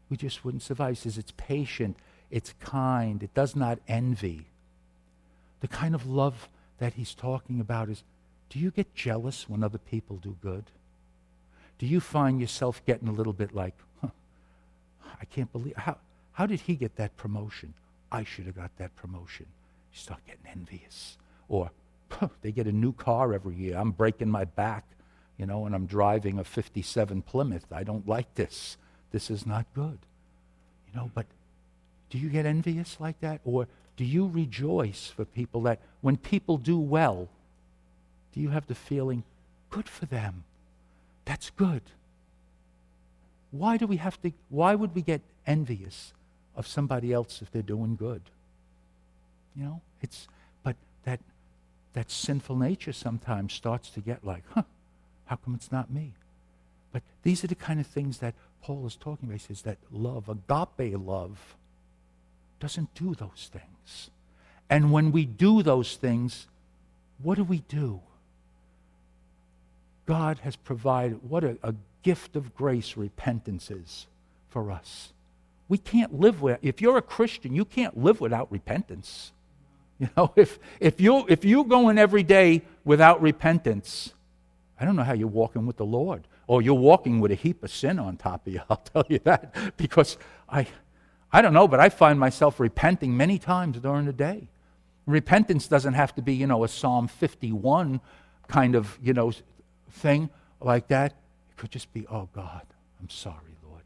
We 0.10 0.18
just 0.18 0.46
wouldn't 0.46 0.64
survive. 0.64 0.96
He 0.96 1.02
says 1.02 1.18
it's 1.18 1.34
patient, 1.36 1.98
it's 2.30 2.54
kind, 2.60 3.24
it 3.24 3.34
does 3.34 3.56
not 3.56 3.80
envy. 3.88 4.48
The 5.62 5.68
kind 5.68 5.96
of 5.96 6.06
love 6.06 6.50
that 6.80 6.94
he's 6.94 7.16
talking 7.16 7.60
about 7.60 7.90
is 7.90 8.04
do 8.50 8.60
you 8.60 8.72
get 8.72 8.94
jealous 8.94 9.50
when 9.50 9.64
other 9.64 9.78
people 9.78 10.18
do 10.18 10.36
good? 10.42 10.66
Do 11.78 11.86
you 11.86 12.00
find 12.00 12.40
yourself 12.40 12.86
getting 12.86 13.08
a 13.08 13.12
little 13.12 13.34
bit 13.34 13.54
like, 13.54 13.76
huh, 14.02 14.10
I 15.20 15.26
can't 15.26 15.52
believe, 15.52 15.76
how, 15.76 15.98
how 16.34 16.46
did 16.46 16.62
he 16.62 16.76
get 16.76 16.96
that 16.96 17.18
promotion? 17.18 17.74
I 18.12 18.24
should 18.24 18.46
have 18.46 18.56
got 18.56 18.78
that 18.78 18.96
promotion. 18.96 19.48
You 19.92 20.00
start 20.00 20.22
getting 20.26 20.46
envious. 20.50 21.18
Or 21.50 21.72
they 22.42 22.52
get 22.52 22.68
a 22.68 22.72
new 22.72 22.94
car 22.94 23.34
every 23.34 23.56
year. 23.56 23.78
I'm 23.78 23.92
breaking 23.92 24.30
my 24.30 24.46
back, 24.46 24.86
you 25.38 25.46
know, 25.46 25.66
and 25.66 25.76
I'm 25.76 25.86
driving 25.86 26.40
a 26.40 26.44
57 26.44 27.22
Plymouth. 27.24 27.66
I 27.72 27.84
don't 27.84 28.08
like 28.08 28.36
this. 28.36 28.78
This 29.16 29.32
is 29.32 29.46
not 29.46 29.66
good. 29.74 29.98
You 30.90 31.00
know, 31.00 31.10
but 31.16 31.26
do 32.10 32.18
you 32.18 32.28
get 32.28 32.46
envious 32.46 32.98
like 33.00 33.18
that? 33.22 33.40
Or 33.46 33.66
do 33.96 34.04
you 34.04 34.28
rejoice 34.28 35.08
for 35.08 35.24
people 35.24 35.62
that 35.62 35.80
when 36.02 36.18
people 36.18 36.58
do 36.58 36.78
well, 36.78 37.30
do 38.34 38.42
you 38.42 38.50
have 38.50 38.68
the 38.68 38.76
feeling, 38.76 39.24
good 39.70 39.88
for 39.88 40.06
them? 40.06 40.44
That's 41.24 41.50
good. 41.50 41.84
Why 43.52 43.78
do 43.78 43.88
we 43.88 43.96
have 43.96 44.22
to, 44.22 44.34
why 44.50 44.76
would 44.76 44.94
we 44.94 45.02
get 45.02 45.22
envious 45.48 46.12
of 46.54 46.68
somebody 46.68 47.14
else 47.14 47.42
if 47.42 47.50
they're 47.52 47.62
doing 47.62 47.96
good? 47.96 48.24
You 49.56 49.64
know, 49.64 49.82
it's, 50.02 50.28
but 50.62 50.76
that, 51.06 51.22
that 51.94 52.12
sinful 52.12 52.58
nature 52.58 52.92
sometimes 52.92 53.54
starts 53.54 53.90
to 53.92 54.02
get 54.02 54.26
like, 54.26 54.44
huh, 54.54 54.64
how 55.28 55.38
come 55.38 55.56
it's 55.56 55.72
not 55.72 55.90
me? 55.90 56.12
But 56.92 57.02
these 57.24 57.46
are 57.46 57.48
the 57.48 57.56
kind 57.56 57.80
of 57.80 57.88
things 57.88 58.18
that 58.18 58.34
Paul 58.66 58.88
is 58.88 58.96
talking 58.96 59.30
about. 59.30 59.34
He 59.34 59.46
says 59.46 59.62
that 59.62 59.78
love, 59.92 60.28
agape 60.28 60.98
love, 60.98 61.56
doesn't 62.60 62.92
do 62.96 63.14
those 63.14 63.52
things. 63.54 64.10
And 64.72 64.92
when 64.92 65.12
we 65.12 65.24
do 65.24 65.62
those 65.62 65.98
things, 65.98 66.48
what 67.22 67.36
do 67.36 67.44
we 67.44 67.60
do? 67.68 68.00
God 70.08 70.40
has 70.40 70.56
provided 70.56 71.30
what 71.30 71.44
a, 71.44 71.60
a 71.62 71.76
gift 72.02 72.36
of 72.36 72.56
grace 72.56 72.98
repentance 72.98 73.70
is 73.70 74.08
for 74.50 74.72
us. 74.72 75.14
We 75.70 75.78
can't 75.78 76.20
live 76.20 76.42
with 76.42 76.58
if 76.64 76.82
you're 76.82 76.98
a 76.98 77.04
Christian, 77.04 77.54
you 77.54 77.66
can't 77.66 77.96
live 77.96 78.20
without 78.20 78.52
repentance. 78.52 79.32
You 80.00 80.10
know, 80.18 80.34
if 80.36 80.58
if 80.80 81.00
you 81.00 81.24
if 81.30 81.46
you're 81.46 81.66
going 81.66 82.00
every 82.00 82.24
day 82.24 82.64
without 82.84 83.22
repentance, 83.22 84.12
I 84.80 84.86
don't 84.86 84.96
know 84.96 85.04
how 85.04 85.14
you're 85.14 85.28
walking 85.28 85.68
with 85.68 85.78
the 85.78 85.86
Lord. 85.86 86.24
Or 86.48 86.62
you're 86.62 86.76
walking 86.76 87.20
with 87.20 87.32
a 87.32 87.36
heap 87.36 87.64
of 87.64 87.72
sin 87.72 87.98
on 88.00 88.18
top 88.18 88.46
of 88.46 88.54
you, 88.54 88.62
I'll 88.70 88.78
tell 88.78 89.06
you 89.10 89.20
that. 89.24 89.78
Because 89.78 90.18
I 90.48 90.68
I 91.36 91.42
don't 91.42 91.54
know, 91.54 91.68
but 91.68 91.82
I 91.82 91.90
find 91.90 92.18
myself 92.18 92.62
repenting 92.62 93.18
many 93.18 93.40
times 93.40 93.78
during 93.80 94.06
the 94.06 94.14
day. 94.14 94.48
Repentance 95.06 95.68
doesn't 95.68 95.94
have 95.94 96.16
to 96.16 96.22
be, 96.22 96.34
you 96.34 96.48
know, 96.48 96.64
a 96.64 96.70
Psalm 96.70 97.10
51 97.10 98.00
kind 98.48 98.74
of, 98.74 98.98
you 99.04 99.12
know, 99.12 99.34
thing 99.92 100.30
like 100.62 100.88
that. 100.88 101.12
It 101.12 101.58
could 101.58 101.72
just 101.72 101.92
be, 101.94 102.08
oh 102.08 102.30
God, 102.34 102.62
I'm 103.02 103.10
sorry, 103.10 103.58
Lord. 103.68 103.84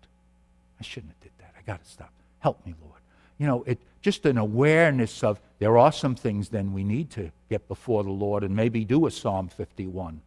I 0.80 0.84
shouldn't 0.84 1.14
have 1.14 1.22
did 1.22 1.32
that. 1.39 1.55
I 1.57 1.64
got 1.64 1.84
to 1.84 1.89
stop. 1.89 2.12
Help 2.38 2.64
me, 2.68 2.76
Lord. 2.82 2.99
You 3.39 3.47
know, 3.47 3.64
it 3.64 3.80
just 4.03 4.28
an 4.28 4.38
awareness 4.38 5.24
of 5.24 5.39
there 5.57 5.76
are 5.78 5.91
some 5.91 6.14
things 6.14 6.49
then 6.49 6.72
we 6.72 6.84
need 6.84 7.10
to 7.12 7.32
get 7.49 7.68
before 7.68 8.03
the 8.03 8.12
Lord 8.12 8.43
and 8.43 8.55
maybe 8.55 8.86
do 8.86 9.07
a 9.07 9.12
Psalm 9.12 9.47
51, 9.47 10.22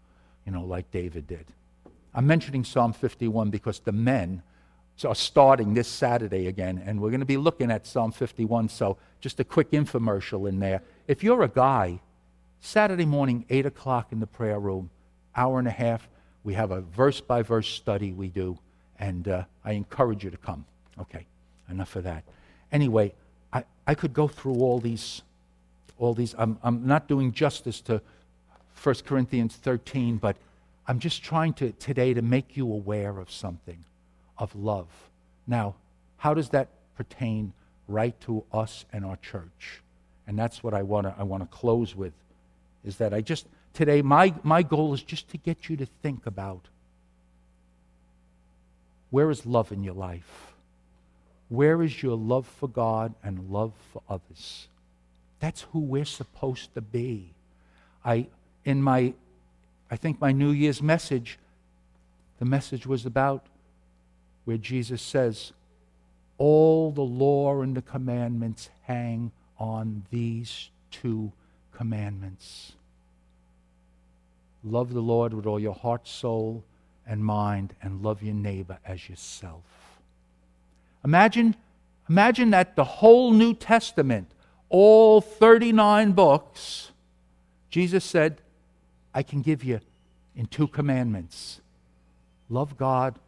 you 0.45 0.53
know, 0.53 0.65
like 0.65 0.91
David 0.91 1.29
did. 1.29 1.47
I'm 2.15 2.27
mentioning 2.27 2.65
Psalm 2.65 2.93
51 2.93 3.51
because 3.51 3.81
the 3.81 3.93
men 3.93 4.43
are 5.05 5.15
starting 5.15 5.75
this 5.75 5.89
Saturday 5.89 6.47
again, 6.47 6.81
and 6.85 7.01
we're 7.01 7.11
going 7.11 7.21
to 7.21 7.27
be 7.27 7.37
looking 7.37 7.71
at 7.71 7.87
Psalm 7.87 8.13
51. 8.13 8.69
So, 8.69 8.99
just 9.21 9.41
a 9.41 9.45
quick 9.45 9.71
infomercial 9.73 10.49
in 10.49 10.61
there. 10.61 10.83
If 11.09 11.25
you're 11.25 11.43
a 11.43 11.49
guy, 11.49 12.01
Saturday 12.61 13.07
morning, 13.07 13.45
8 13.51 13.67
o'clock 13.67 14.13
in 14.13 14.21
the 14.21 14.27
prayer 14.27 14.61
room, 14.61 14.91
hour 15.35 15.59
and 15.59 15.69
a 15.69 15.73
half. 15.73 16.09
We 16.45 16.55
have 16.55 16.71
a 16.71 16.81
verse 16.81 17.21
by 17.21 17.43
verse 17.43 17.69
study 17.69 18.13
we 18.13 18.29
do, 18.29 18.59
and 18.99 19.27
uh, 19.29 19.45
I 19.65 19.73
encourage 19.73 20.25
you 20.25 20.31
to 20.31 20.37
come. 20.37 20.65
Okay, 21.01 21.27
enough 21.69 21.97
of 21.97 22.05
that. 22.05 22.25
Anyway, 22.71 23.15
I, 23.53 23.65
I 23.87 23.95
could 23.95 24.13
go 24.13 24.29
through 24.29 24.55
all 24.55 24.79
these, 24.81 25.23
all 25.99 26.15
these. 26.15 26.35
I'm, 26.37 26.59
I'm 26.63 26.87
not 26.87 27.09
doing 27.09 27.33
justice 27.33 27.81
to 27.83 28.03
1 28.83 28.95
Corinthians 29.07 29.57
13, 29.57 30.17
but 30.17 30.37
I'm 30.87 30.99
just 30.99 31.23
trying 31.23 31.55
to 31.55 31.73
today 31.73 32.15
to 32.15 32.23
make 32.23 32.57
you 32.57 32.73
aware 32.73 33.19
of 33.19 33.31
something, 33.31 33.85
of 34.37 34.55
love. 34.57 34.89
Now, 35.47 35.75
how 36.17 36.35
does 36.35 36.51
that 36.51 36.69
pertain 36.97 37.53
right 37.89 38.19
to 38.23 38.45
us 38.53 38.85
and 38.93 39.05
our 39.05 39.17
church? 39.17 39.83
And 40.27 40.39
that's 40.39 40.63
what 40.63 40.75
I 40.75 40.83
want 40.83 41.07
to 41.07 41.15
I 41.19 41.23
want 41.23 41.43
to 41.43 41.57
close 41.57 41.95
with, 41.95 42.13
is 42.85 42.97
that 42.97 43.13
I 43.13 43.21
just 43.21 43.47
today, 43.75 44.03
my, 44.03 44.35
my 44.43 44.63
goal 44.63 44.95
is 44.95 45.03
just 45.03 45.29
to 45.31 45.39
get 45.39 45.69
you 45.69 45.77
to 45.77 45.87
think 46.03 46.27
about 46.27 46.69
where 49.11 49.31
is 49.31 49.45
love 49.45 49.73
in 49.73 49.83
your 49.85 49.95
life? 49.95 50.53
Where 51.49 51.83
is 51.83 52.03
your 52.03 52.17
love 52.17 52.47
for 52.47 52.69
God 52.69 53.15
and 53.23 53.51
love 53.51 53.73
for 53.93 54.03
others? 54.09 54.69
That's 55.39 55.63
who 55.73 55.81
we're 55.81 56.07
supposed 56.07 56.73
to 56.75 56.81
be. 56.81 57.35
I, 58.05 58.29
in 58.65 58.83
my, 58.83 59.13
I 59.93 59.97
think 59.97 60.23
my 60.23 60.33
New 60.33 60.53
Year's 60.53 60.81
message, 60.81 61.39
the 62.39 62.47
message 62.47 62.87
was 62.87 63.05
about 63.05 63.45
where 64.47 64.57
Jesus 64.57 65.03
says, 65.03 65.53
All 66.39 66.91
the 66.91 67.03
law 67.03 67.61
and 67.61 67.77
the 67.77 67.83
commandments 67.83 68.71
hang 68.85 69.33
on 69.59 70.07
these 70.11 70.71
two 70.91 71.31
commandments. 71.73 72.73
Love 74.65 74.95
the 74.95 75.03
Lord 75.03 75.35
with 75.35 75.45
all 75.45 75.61
your 75.61 75.75
heart, 75.75 76.09
soul, 76.09 76.65
and 77.07 77.23
mind, 77.23 77.75
and 77.83 78.03
love 78.03 78.23
your 78.23 78.35
neighbor 78.35 78.79
as 78.87 79.11
yourself. 79.11 79.63
Imagine, 81.05 81.55
imagine 82.09 82.49
that 82.49 82.77
the 82.77 82.85
whole 82.85 83.31
New 83.31 83.53
Testament, 83.53 84.31
all 84.71 85.21
39 85.21 86.13
books, 86.13 86.93
Jesus 87.69 88.05
said, 88.07 88.41
I 89.15 89.23
can 89.23 89.43
give 89.43 89.65
you 89.65 89.81
in 90.35 90.47
two 90.47 90.69
commandments 90.69 91.61
love 92.49 92.77
God, 92.77 93.19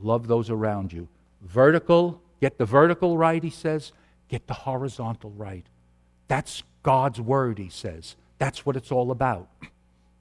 love 0.00 0.26
those 0.26 0.50
around 0.50 0.92
you. 0.92 1.06
Vertical, 1.42 2.20
get 2.40 2.58
the 2.58 2.64
vertical 2.64 3.16
right, 3.16 3.42
he 3.42 3.50
says, 3.50 3.92
get 4.28 4.46
the 4.48 4.54
horizontal 4.54 5.30
right. 5.30 5.64
That's 6.26 6.64
God's 6.82 7.20
word, 7.20 7.58
he 7.58 7.68
says. 7.68 8.16
That's 8.38 8.66
what 8.66 8.76
it's 8.76 8.90
all 8.90 9.10
about. 9.10 9.48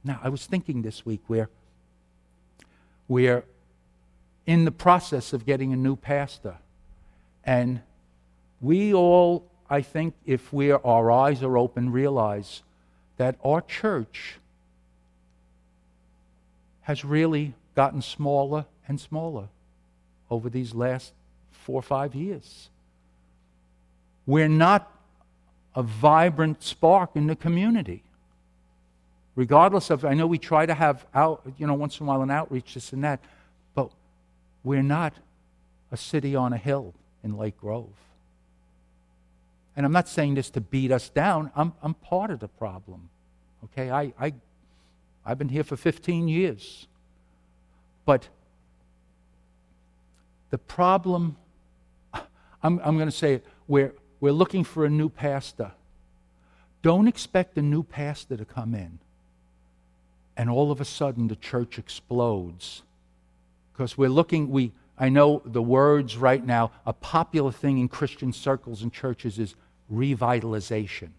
Now, 0.04 0.20
I 0.24 0.30
was 0.30 0.46
thinking 0.46 0.84
this 0.84 1.04
week 1.04 1.22
where 1.26 1.50
we're 3.08 3.44
in 4.46 4.66
the 4.66 4.72
process 4.72 5.34
of 5.34 5.44
getting 5.44 5.74
a 5.74 5.76
new 5.76 5.96
pastor, 5.96 6.58
and 7.44 7.82
we 8.62 8.94
all 8.94 9.50
I 9.70 9.82
think, 9.82 10.14
if 10.26 10.54
we 10.54 10.72
are, 10.72 10.82
our 10.86 11.12
eyes 11.12 11.42
are 11.42 11.58
open, 11.58 11.92
realize 11.92 12.62
that 13.18 13.38
our 13.44 13.62
church 13.62 14.40
has 16.86 17.04
really 17.04 17.54
gotten 17.76 18.02
smaller 18.02 18.66
and 18.88 19.00
smaller 19.00 19.48
over 20.30 20.50
these 20.50 20.74
last 20.74 21.14
four 21.52 21.80
or 21.80 21.82
five 21.82 22.14
years. 22.14 22.70
We're 24.28 24.48
not 24.48 24.92
a 25.76 25.82
vibrant 25.82 26.64
spark 26.64 27.12
in 27.16 27.28
the 27.28 27.36
community. 27.36 28.04
Regardless 29.36 29.90
of, 29.90 30.06
I 30.06 30.14
know 30.14 30.28
we 30.28 30.38
try 30.38 30.66
to 30.66 30.76
have 30.76 31.06
out, 31.14 31.42
you 31.58 31.66
know, 31.66 31.74
once 31.74 32.00
in 32.00 32.06
a 32.06 32.08
while 32.08 32.22
an 32.22 32.32
outreach, 32.32 32.76
this 32.76 32.94
and 32.94 33.04
that, 33.04 33.20
but 33.74 33.90
we're 34.64 34.84
not 34.84 35.14
a 35.92 35.98
city 35.98 36.36
on 36.36 36.54
a 36.54 36.58
hill 36.58 36.94
in 37.24 37.36
Lake 37.36 37.58
Grove. 37.58 37.90
And 39.76 39.88
I'm 39.88 39.92
not 39.92 40.08
saying 40.08 40.36
this 40.36 40.52
to 40.52 40.62
beat 40.62 40.92
us 40.92 41.10
down. 41.10 41.52
I'm, 41.56 41.74
I'm 41.82 41.96
part 41.96 42.30
of 42.30 42.40
the 42.40 42.48
problem. 42.48 43.10
Okay, 43.66 43.90
I, 43.90 44.14
I, 44.20 44.34
I've 45.26 45.38
been 45.38 45.50
here 45.50 45.64
for 45.64 45.76
15 45.76 46.28
years. 46.28 46.88
But 48.06 48.30
the 50.52 50.58
problem, 50.58 51.38
I'm, 52.14 52.80
I'm 52.84 52.96
going 52.96 53.08
to 53.08 53.12
say 53.12 53.36
it, 53.36 53.46
we're, 53.68 53.94
we're 54.20 54.32
looking 54.32 54.64
for 54.64 54.86
a 54.86 54.90
new 54.90 55.10
pastor. 55.10 55.72
Don't 56.82 57.08
expect 57.08 57.58
a 57.58 57.62
new 57.62 57.82
pastor 57.84 58.38
to 58.38 58.46
come 58.46 58.76
in 58.76 59.00
and 60.38 60.50
all 60.50 60.72
of 60.72 60.82
a 60.82 60.86
sudden 60.86 61.28
the 61.28 61.36
church 61.36 61.80
explodes. 61.80 62.84
Because 63.74 63.98
we're 63.98 64.10
looking, 64.10 64.50
we, 64.50 64.72
I 64.98 65.10
know 65.10 65.42
the 65.46 65.62
words 65.62 66.18
right 66.18 66.46
now, 66.46 66.72
a 66.86 66.94
popular 66.94 67.52
thing 67.52 67.78
in 67.80 67.88
Christian 67.88 68.32
circles 68.34 68.82
and 68.82 68.92
churches 68.92 69.40
is 69.40 69.56
revitalization. 69.92 71.10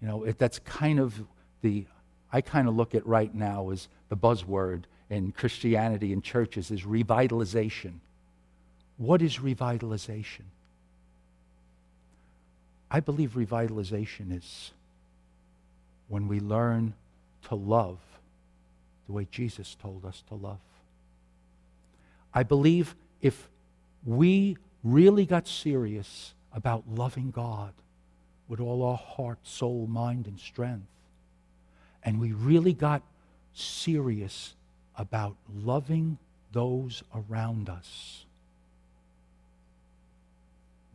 You 0.00 0.08
know, 0.08 0.24
it, 0.24 0.38
that's 0.38 0.58
kind 0.60 0.98
of 0.98 1.22
the, 1.62 1.86
I 2.32 2.40
kind 2.40 2.66
of 2.66 2.74
look 2.74 2.94
at 2.94 3.06
right 3.06 3.32
now 3.34 3.70
as 3.70 3.88
the 4.08 4.16
buzzword 4.16 4.84
in 5.10 5.32
Christianity 5.32 6.12
and 6.12 6.24
churches 6.24 6.70
is 6.70 6.82
revitalization. 6.82 7.94
What 8.96 9.20
is 9.20 9.38
revitalization? 9.38 10.44
I 12.90 13.00
believe 13.00 13.32
revitalization 13.32 14.36
is 14.36 14.72
when 16.08 16.28
we 16.28 16.40
learn 16.40 16.94
to 17.48 17.54
love 17.54 17.98
the 19.06 19.12
way 19.12 19.26
Jesus 19.30 19.76
told 19.80 20.04
us 20.04 20.22
to 20.28 20.34
love. 20.34 20.58
I 22.34 22.42
believe 22.42 22.94
if 23.20 23.48
we 24.04 24.56
really 24.82 25.26
got 25.26 25.46
serious 25.46 26.34
about 26.52 26.84
loving 26.88 27.30
God 27.30 27.72
with 28.48 28.60
all 28.60 28.82
our 28.82 28.96
heart, 28.96 29.38
soul, 29.42 29.86
mind, 29.86 30.26
and 30.26 30.38
strength, 30.38 30.86
and 32.04 32.20
we 32.20 32.32
really 32.32 32.72
got 32.72 33.02
serious 33.54 34.54
about 34.96 35.36
loving 35.54 36.18
those 36.52 37.02
around 37.14 37.68
us, 37.68 38.24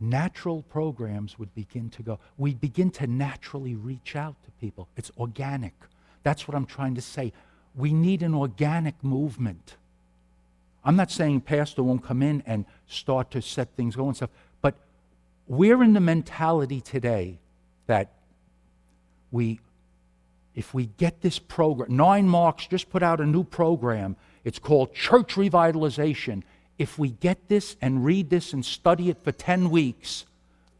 natural 0.00 0.62
programs 0.62 1.38
would 1.38 1.54
begin 1.54 1.90
to 1.90 2.02
go. 2.02 2.18
We 2.36 2.54
begin 2.54 2.90
to 2.92 3.06
naturally 3.06 3.74
reach 3.74 4.14
out 4.16 4.36
to 4.44 4.50
people. 4.60 4.88
It's 4.96 5.10
organic. 5.18 5.74
That's 6.22 6.46
what 6.46 6.54
I'm 6.54 6.66
trying 6.66 6.94
to 6.94 7.02
say. 7.02 7.32
We 7.74 7.92
need 7.92 8.22
an 8.22 8.34
organic 8.34 9.02
movement. 9.02 9.76
I'm 10.84 10.96
not 10.96 11.10
saying 11.10 11.42
pastor 11.42 11.82
won't 11.82 12.04
come 12.04 12.22
in 12.22 12.42
and 12.46 12.64
start 12.86 13.30
to 13.32 13.42
set 13.42 13.74
things 13.76 13.96
going 13.96 14.14
stuff, 14.14 14.30
but 14.62 14.74
we're 15.46 15.82
in 15.82 15.92
the 15.92 16.00
mentality 16.00 16.80
today 16.80 17.38
that 17.86 18.12
we 19.30 19.60
if 20.58 20.74
we 20.74 20.86
get 20.96 21.20
this 21.20 21.38
program, 21.38 21.96
Nine 21.96 22.28
Marks 22.28 22.66
just 22.66 22.90
put 22.90 23.00
out 23.00 23.20
a 23.20 23.24
new 23.24 23.44
program. 23.44 24.16
It's 24.42 24.58
called 24.58 24.92
Church 24.92 25.36
Revitalization. 25.36 26.42
If 26.78 26.98
we 26.98 27.10
get 27.10 27.46
this 27.46 27.76
and 27.80 28.04
read 28.04 28.28
this 28.28 28.52
and 28.52 28.66
study 28.66 29.08
it 29.08 29.22
for 29.22 29.30
10 29.30 29.70
weeks, 29.70 30.26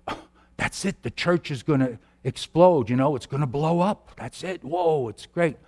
that's 0.57 0.85
it. 0.85 1.05
The 1.05 1.13
church 1.13 1.53
is 1.53 1.63
going 1.63 1.79
to 1.79 1.97
explode. 2.25 2.91
You 2.91 2.97
know, 2.97 3.15
it's 3.15 3.27
going 3.27 3.41
to 3.41 3.47
blow 3.47 3.79
up. 3.79 4.11
That's 4.17 4.43
it. 4.43 4.65
Whoa, 4.65 5.07
it's 5.11 5.27
great. 5.27 5.59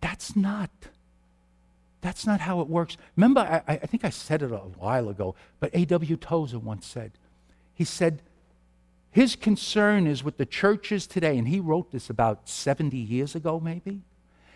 That's 0.00 0.34
not. 0.34 0.70
That's 2.00 2.26
not 2.26 2.40
how 2.40 2.60
it 2.62 2.66
works. 2.66 2.96
Remember, 3.14 3.42
I, 3.42 3.74
I 3.74 3.86
think 3.86 4.04
I 4.04 4.10
said 4.10 4.42
it 4.42 4.50
a 4.50 4.56
while 4.56 5.08
ago, 5.08 5.36
but 5.60 5.70
A.W. 5.72 6.16
Tozer 6.16 6.58
once 6.58 6.84
said, 6.84 7.12
he 7.74 7.84
said, 7.84 8.22
his 9.16 9.34
concern 9.34 10.06
is 10.06 10.22
with 10.22 10.36
the 10.36 10.44
churches 10.44 11.06
today, 11.06 11.38
and 11.38 11.48
he 11.48 11.58
wrote 11.58 11.90
this 11.90 12.10
about 12.10 12.50
70 12.50 12.98
years 12.98 13.34
ago, 13.34 13.58
maybe. 13.58 14.02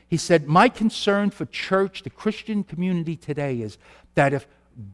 He 0.07 0.19
said, 0.19 0.47
My 0.47 0.69
concern 0.69 1.31
for 1.31 1.47
church, 1.47 2.03
the 2.03 2.11
Christian 2.11 2.63
community 2.63 3.17
today, 3.17 3.63
is 3.63 3.79
that 4.17 4.35
if 4.35 4.47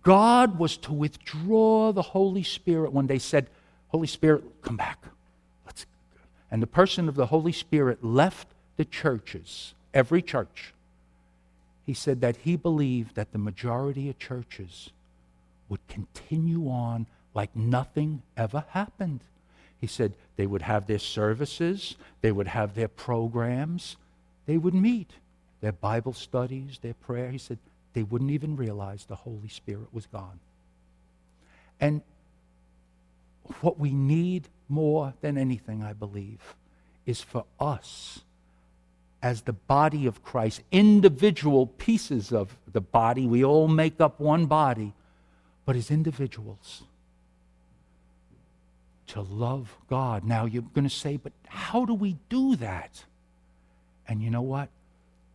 God 0.05 0.61
was 0.61 0.77
to 0.77 0.93
withdraw 0.93 1.91
the 1.91 2.03
Holy 2.03 2.45
Spirit 2.45 2.93
when 2.93 3.09
they 3.09 3.19
said, 3.19 3.51
Holy 3.89 4.07
Spirit, 4.07 4.45
come 4.63 4.77
back. 4.77 5.03
Let's, 5.67 5.85
and 6.49 6.63
the 6.63 6.69
person 6.69 7.09
of 7.09 7.17
the 7.17 7.27
Holy 7.27 7.51
Spirit 7.51 8.05
left 8.05 8.47
the 8.77 8.85
churches, 8.85 9.75
every 9.93 10.23
church. 10.23 10.75
He 11.85 11.93
said 11.93 12.21
that 12.21 12.37
he 12.37 12.55
believed 12.55 13.17
that 13.17 13.33
the 13.33 13.39
majority 13.39 14.09
of 14.11 14.19
churches 14.21 14.91
would 15.69 15.85
continue 15.89 16.69
on 16.69 17.09
like 17.35 17.57
nothing 17.57 18.23
ever 18.37 18.65
happened. 18.69 19.23
He 19.81 19.87
said 19.87 20.15
they 20.37 20.47
would 20.47 20.63
have 20.63 20.87
their 20.87 20.99
services, 20.99 21.97
they 22.21 22.33
would 22.33 22.49
have 22.49 22.75
their 22.75 22.89
programs, 22.89 23.97
they 24.47 24.57
would 24.57 24.75
meet, 24.75 25.11
their 25.61 25.73
Bible 25.73 26.13
studies, 26.13 26.79
their 26.83 26.95
prayer. 26.95 27.31
He 27.31 27.39
said 27.39 27.59
they 27.93 28.03
wouldn't 28.03 28.31
even 28.31 28.57
realize 28.57 29.05
the 29.05 29.17
Holy 29.17 29.49
Spirit 29.49 29.93
was 29.93 30.07
gone. 30.07 30.41
And 31.81 32.03
what 33.61 33.79
we 33.79 33.93
need 33.93 34.49
more 34.69 35.15
than 35.21 35.39
anything, 35.39 35.83
I 35.83 35.93
believe, 35.93 36.55
is 37.05 37.21
for 37.21 37.45
us 37.61 38.21
as 39.23 39.43
the 39.43 39.53
body 39.53 40.07
of 40.07 40.23
Christ, 40.23 40.63
individual 40.71 41.67
pieces 41.67 42.33
of 42.33 42.57
the 42.73 42.81
body, 42.81 43.27
we 43.27 43.45
all 43.45 43.69
make 43.69 44.01
up 44.01 44.21
one 44.21 44.47
body, 44.47 44.93
but 45.65 45.77
as 45.77 45.91
individuals 45.91 46.83
to 49.09 49.21
love 49.21 49.77
God. 49.89 50.25
Now 50.25 50.47
you're 50.47 50.63
going 50.63 50.89
to 50.89 50.95
say, 50.95 51.17
but 51.17 51.33
how 51.47 51.85
do 51.85 51.95
we 51.95 52.17
do 52.29 52.57
that? 52.57 53.05
And 54.09 54.23
you 54.23 54.31
know 54.31 54.43
what? 54.43 54.69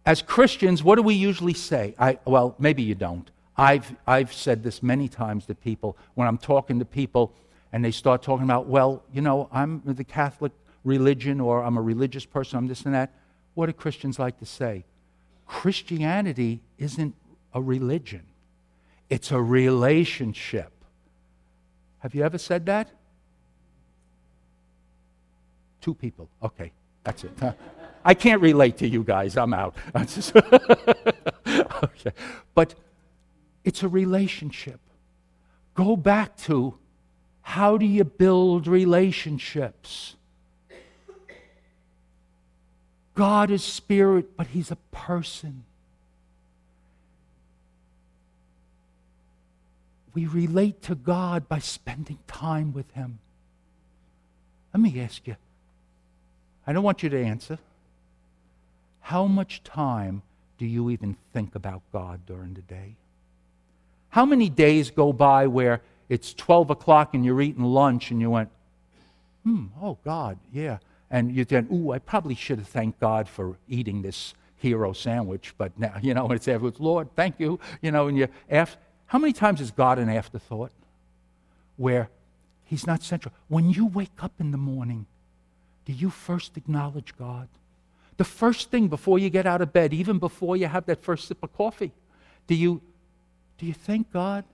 As 0.06 0.22
Christians, 0.22 0.84
what 0.84 0.96
do 0.96 1.04
we 1.04 1.14
usually 1.14 1.54
say? 1.54 1.96
I, 2.00 2.18
well, 2.26 2.56
maybe 2.58 2.84
you 2.84 2.96
don't. 2.96 3.30
I've, 3.58 3.96
I've 4.08 4.34
said 4.34 4.64
this 4.64 4.82
many 4.82 5.08
times 5.08 5.46
to 5.46 5.56
people 5.56 5.98
when 6.16 6.28
I'm 6.28 6.38
talking 6.38 6.80
to 6.80 6.86
people 6.86 7.34
and 7.72 7.86
they 7.86 7.92
start 7.92 8.24
talking 8.24 8.44
about, 8.44 8.66
well, 8.68 9.04
you 9.14 9.22
know, 9.22 9.48
I'm 9.52 9.82
the 9.86 10.04
Catholic 10.04 10.52
religion 10.84 11.40
or 11.40 11.64
I'm 11.64 11.78
a 11.78 11.82
religious 11.82 12.26
person, 12.26 12.58
I'm 12.58 12.68
this 12.68 12.84
and 12.84 12.94
that. 12.96 13.12
What 13.54 13.68
do 13.68 13.74
Christians 13.74 14.18
like 14.18 14.40
to 14.40 14.46
say? 14.46 14.84
Christianity 15.46 16.62
isn't 16.78 17.14
a 17.54 17.62
religion, 17.62 18.24
it's 19.10 19.32
a 19.32 19.42
relationship. 19.42 20.72
Have 22.00 22.16
you 22.16 22.24
ever 22.24 22.40
said 22.40 22.66
that? 22.66 22.90
Two 25.82 25.96
people. 25.96 26.30
Okay, 26.42 26.72
that's 27.04 27.24
it. 27.24 27.32
I 28.06 28.14
can't 28.14 28.42
relate 28.42 28.78
to 28.78 28.88
you 28.88 29.04
guys. 29.04 29.38
I'm 29.38 29.54
out. 29.54 29.76
okay. 29.96 32.12
But 32.56 32.76
it's 33.64 33.84
a 33.84 33.88
relationship. 33.88 34.80
Go 35.76 35.96
back 35.96 36.36
to 36.38 36.78
how 37.42 37.78
do 37.78 37.86
you 37.86 38.04
build 38.04 38.68
relationships? 38.68 40.16
God 43.14 43.52
is 43.52 43.64
spirit, 43.64 44.38
but 44.38 44.48
he's 44.48 44.72
a 44.72 44.78
person. 44.92 45.66
We 50.14 50.26
relate 50.26 50.82
to 50.84 50.96
God 50.96 51.48
by 51.48 51.60
spending 51.60 52.20
time 52.28 52.74
with 52.74 52.90
him. 52.92 53.20
Let 54.74 54.82
me 54.82 55.00
ask 55.00 55.28
you 55.28 55.36
I 56.66 56.74
don't 56.74 56.84
want 56.84 57.04
you 57.04 57.10
to 57.10 57.24
answer. 57.24 57.58
How 59.02 59.26
much 59.26 59.64
time 59.64 60.22
do 60.58 60.66
you 60.66 60.90
even 60.90 61.18
think 61.34 61.56
about 61.56 61.82
God 61.92 62.26
during 62.26 62.54
the 62.54 62.62
day? 62.62 62.96
How 64.10 64.26
many 64.26 64.50
days 64.50 64.92
go 64.92 65.12
by 65.14 65.48
where 65.48 65.82
it's 66.10 66.34
12 66.34 66.70
o'clock 66.70 67.14
and 67.14 67.26
you're 67.26 67.42
eating 67.42 67.64
lunch 67.64 68.12
and 68.12 68.20
you 68.20 68.30
went, 68.30 68.50
hmm, 69.44 69.68
oh, 69.82 69.98
God, 70.04 70.38
yeah. 70.52 70.78
And 71.10 71.36
you 71.36 71.46
think, 71.46 71.72
ooh, 71.72 71.92
I 71.92 72.00
probably 72.00 72.36
should 72.36 72.60
have 72.60 72.68
thanked 72.68 73.00
God 73.00 73.28
for 73.28 73.58
eating 73.68 74.02
this 74.02 74.34
hero 74.58 74.94
sandwich, 74.94 75.54
but 75.58 75.78
now, 75.80 75.96
you 76.02 76.14
know, 76.14 76.32
it's 76.32 76.48
afterwards, 76.48 76.80
Lord, 76.80 77.10
thank 77.16 77.40
you. 77.40 77.60
You 77.82 77.92
know, 77.92 78.08
and 78.08 78.18
you, 78.18 78.28
after, 78.50 78.78
how 79.08 79.20
many 79.20 79.34
times 79.34 79.60
is 79.62 79.72
God 79.72 80.00
an 80.00 80.10
afterthought? 80.10 80.72
Where 81.78 82.10
He's 82.66 82.88
not 82.88 83.04
central. 83.04 83.34
When 83.50 83.70
you 83.70 83.88
wake 83.88 84.24
up 84.24 84.32
in 84.40 84.52
the 84.52 84.58
morning, 84.58 85.06
do 85.92 85.98
you 85.98 86.10
first 86.10 86.56
acknowledge 86.56 87.14
God? 87.18 87.50
The 88.16 88.24
first 88.24 88.72
thing 88.72 88.88
before 88.88 89.20
you 89.20 89.30
get 89.30 89.46
out 89.46 89.62
of 89.62 89.74
bed, 89.74 89.94
even 89.94 90.20
before 90.20 90.56
you 90.56 90.68
have 90.68 90.86
that 90.86 91.04
first 91.04 91.28
sip 91.28 91.44
of 91.44 91.52
coffee, 91.54 91.92
do 92.48 92.56
you, 92.56 92.82
do 93.58 93.66
you 93.66 93.74
thank 93.74 94.10
God? 94.14 94.46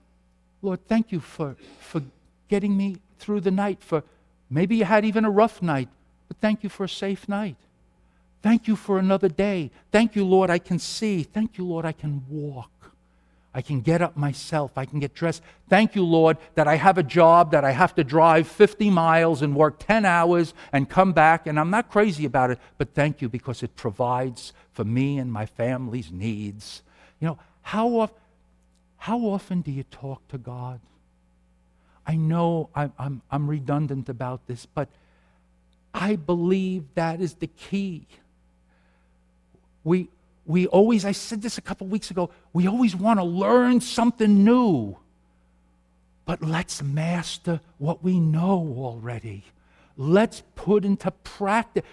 Lord, 0.62 0.84
thank 0.88 1.12
you 1.12 1.20
for, 1.20 1.54
for 1.78 2.02
getting 2.48 2.76
me 2.76 2.96
through 3.20 3.42
the 3.42 3.52
night. 3.52 3.78
For 3.80 4.02
maybe 4.50 4.76
you 4.76 4.84
had 4.84 5.04
even 5.04 5.24
a 5.24 5.30
rough 5.30 5.62
night, 5.62 5.88
but 6.26 6.38
thank 6.38 6.64
you 6.64 6.68
for 6.68 6.84
a 6.84 6.88
safe 6.88 7.28
night. 7.28 7.56
Thank 8.42 8.66
you 8.66 8.74
for 8.74 8.98
another 8.98 9.28
day. 9.28 9.70
Thank 9.92 10.16
you, 10.16 10.24
Lord, 10.24 10.50
I 10.50 10.58
can 10.58 10.80
see. 10.80 11.22
Thank 11.22 11.56
you, 11.56 11.64
Lord, 11.64 11.84
I 11.84 11.92
can 11.92 12.24
walk. 12.28 12.72
I 13.58 13.60
can 13.60 13.80
get 13.80 14.00
up 14.00 14.16
myself. 14.16 14.78
I 14.78 14.84
can 14.84 15.00
get 15.00 15.14
dressed. 15.14 15.42
Thank 15.68 15.96
you, 15.96 16.04
Lord, 16.04 16.36
that 16.54 16.68
I 16.68 16.76
have 16.76 16.96
a 16.96 17.02
job 17.02 17.50
that 17.50 17.64
I 17.64 17.72
have 17.72 17.92
to 17.96 18.04
drive 18.04 18.46
50 18.46 18.88
miles 18.88 19.42
and 19.42 19.56
work 19.56 19.80
10 19.80 20.04
hours 20.04 20.54
and 20.72 20.88
come 20.88 21.12
back. 21.12 21.48
And 21.48 21.58
I'm 21.58 21.68
not 21.68 21.90
crazy 21.90 22.24
about 22.24 22.52
it, 22.52 22.60
but 22.76 22.94
thank 22.94 23.20
you 23.20 23.28
because 23.28 23.64
it 23.64 23.74
provides 23.74 24.52
for 24.70 24.84
me 24.84 25.18
and 25.18 25.32
my 25.32 25.44
family's 25.44 26.12
needs. 26.12 26.82
You 27.18 27.26
know, 27.26 27.38
how, 27.62 28.10
how 28.96 29.18
often 29.22 29.62
do 29.62 29.72
you 29.72 29.82
talk 29.82 30.28
to 30.28 30.38
God? 30.38 30.78
I 32.06 32.14
know 32.14 32.70
I'm, 32.76 32.92
I'm, 32.96 33.22
I'm 33.28 33.50
redundant 33.50 34.08
about 34.08 34.46
this, 34.46 34.66
but 34.66 34.88
I 35.92 36.14
believe 36.14 36.84
that 36.94 37.20
is 37.20 37.34
the 37.34 37.48
key. 37.48 38.06
We, 39.82 40.10
we 40.48 40.66
always, 40.66 41.04
I 41.04 41.12
said 41.12 41.42
this 41.42 41.58
a 41.58 41.60
couple 41.60 41.86
weeks 41.86 42.10
ago, 42.10 42.30
we 42.54 42.66
always 42.66 42.96
want 42.96 43.20
to 43.20 43.24
learn 43.24 43.82
something 43.82 44.44
new. 44.44 44.96
But 46.24 46.42
let's 46.42 46.82
master 46.82 47.60
what 47.76 48.02
we 48.02 48.18
know 48.18 48.74
already. 48.78 49.44
Let's 49.98 50.42
put 50.54 50.86
into 50.86 51.10
practice. 51.10 51.84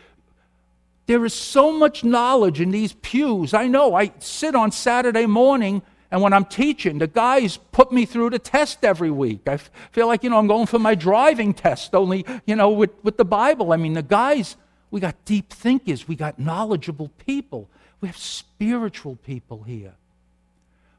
There 1.06 1.26
is 1.26 1.34
so 1.34 1.78
much 1.78 2.06
knowledge 2.06 2.62
in 2.62 2.72
these 2.72 2.93
pews. 2.93 3.53
I 3.53 3.68
know 3.68 3.93
I 3.93 4.14
sit 4.20 4.56
on 4.56 4.72
Saturday 4.72 5.26
morning 5.26 5.82
and 6.10 6.22
when 6.22 6.32
I'm 6.32 6.45
teaching, 6.45 6.97
the 6.97 7.08
guys 7.08 7.58
put 7.74 7.91
me 7.91 8.06
through 8.06 8.30
the 8.30 8.39
test 8.39 8.86
every 8.86 9.12
week. 9.12 9.49
I 9.49 9.58
feel 9.91 10.08
like, 10.08 10.24
you 10.24 10.30
know, 10.30 10.38
I'm 10.38 10.47
going 10.47 10.66
for 10.66 10.80
my 10.80 10.95
driving 10.95 11.53
test, 11.53 11.93
only, 11.93 12.26
you 12.45 12.56
know, 12.56 12.70
with, 12.70 12.91
with 13.03 13.18
the 13.18 13.26
Bible. 13.26 13.74
I 13.74 13.76
mean, 13.76 13.93
the 13.93 14.03
guys, 14.03 14.56
we 14.91 15.01
got 15.01 15.16
deep 15.26 15.51
thinkers, 15.51 16.08
we 16.08 16.16
got 16.16 16.39
knowledgeable 16.39 17.10
people. 17.26 17.68
We 18.02 18.08
have 18.08 18.18
spiritual 18.18 19.16
people 19.18 19.64
here. 19.64 19.93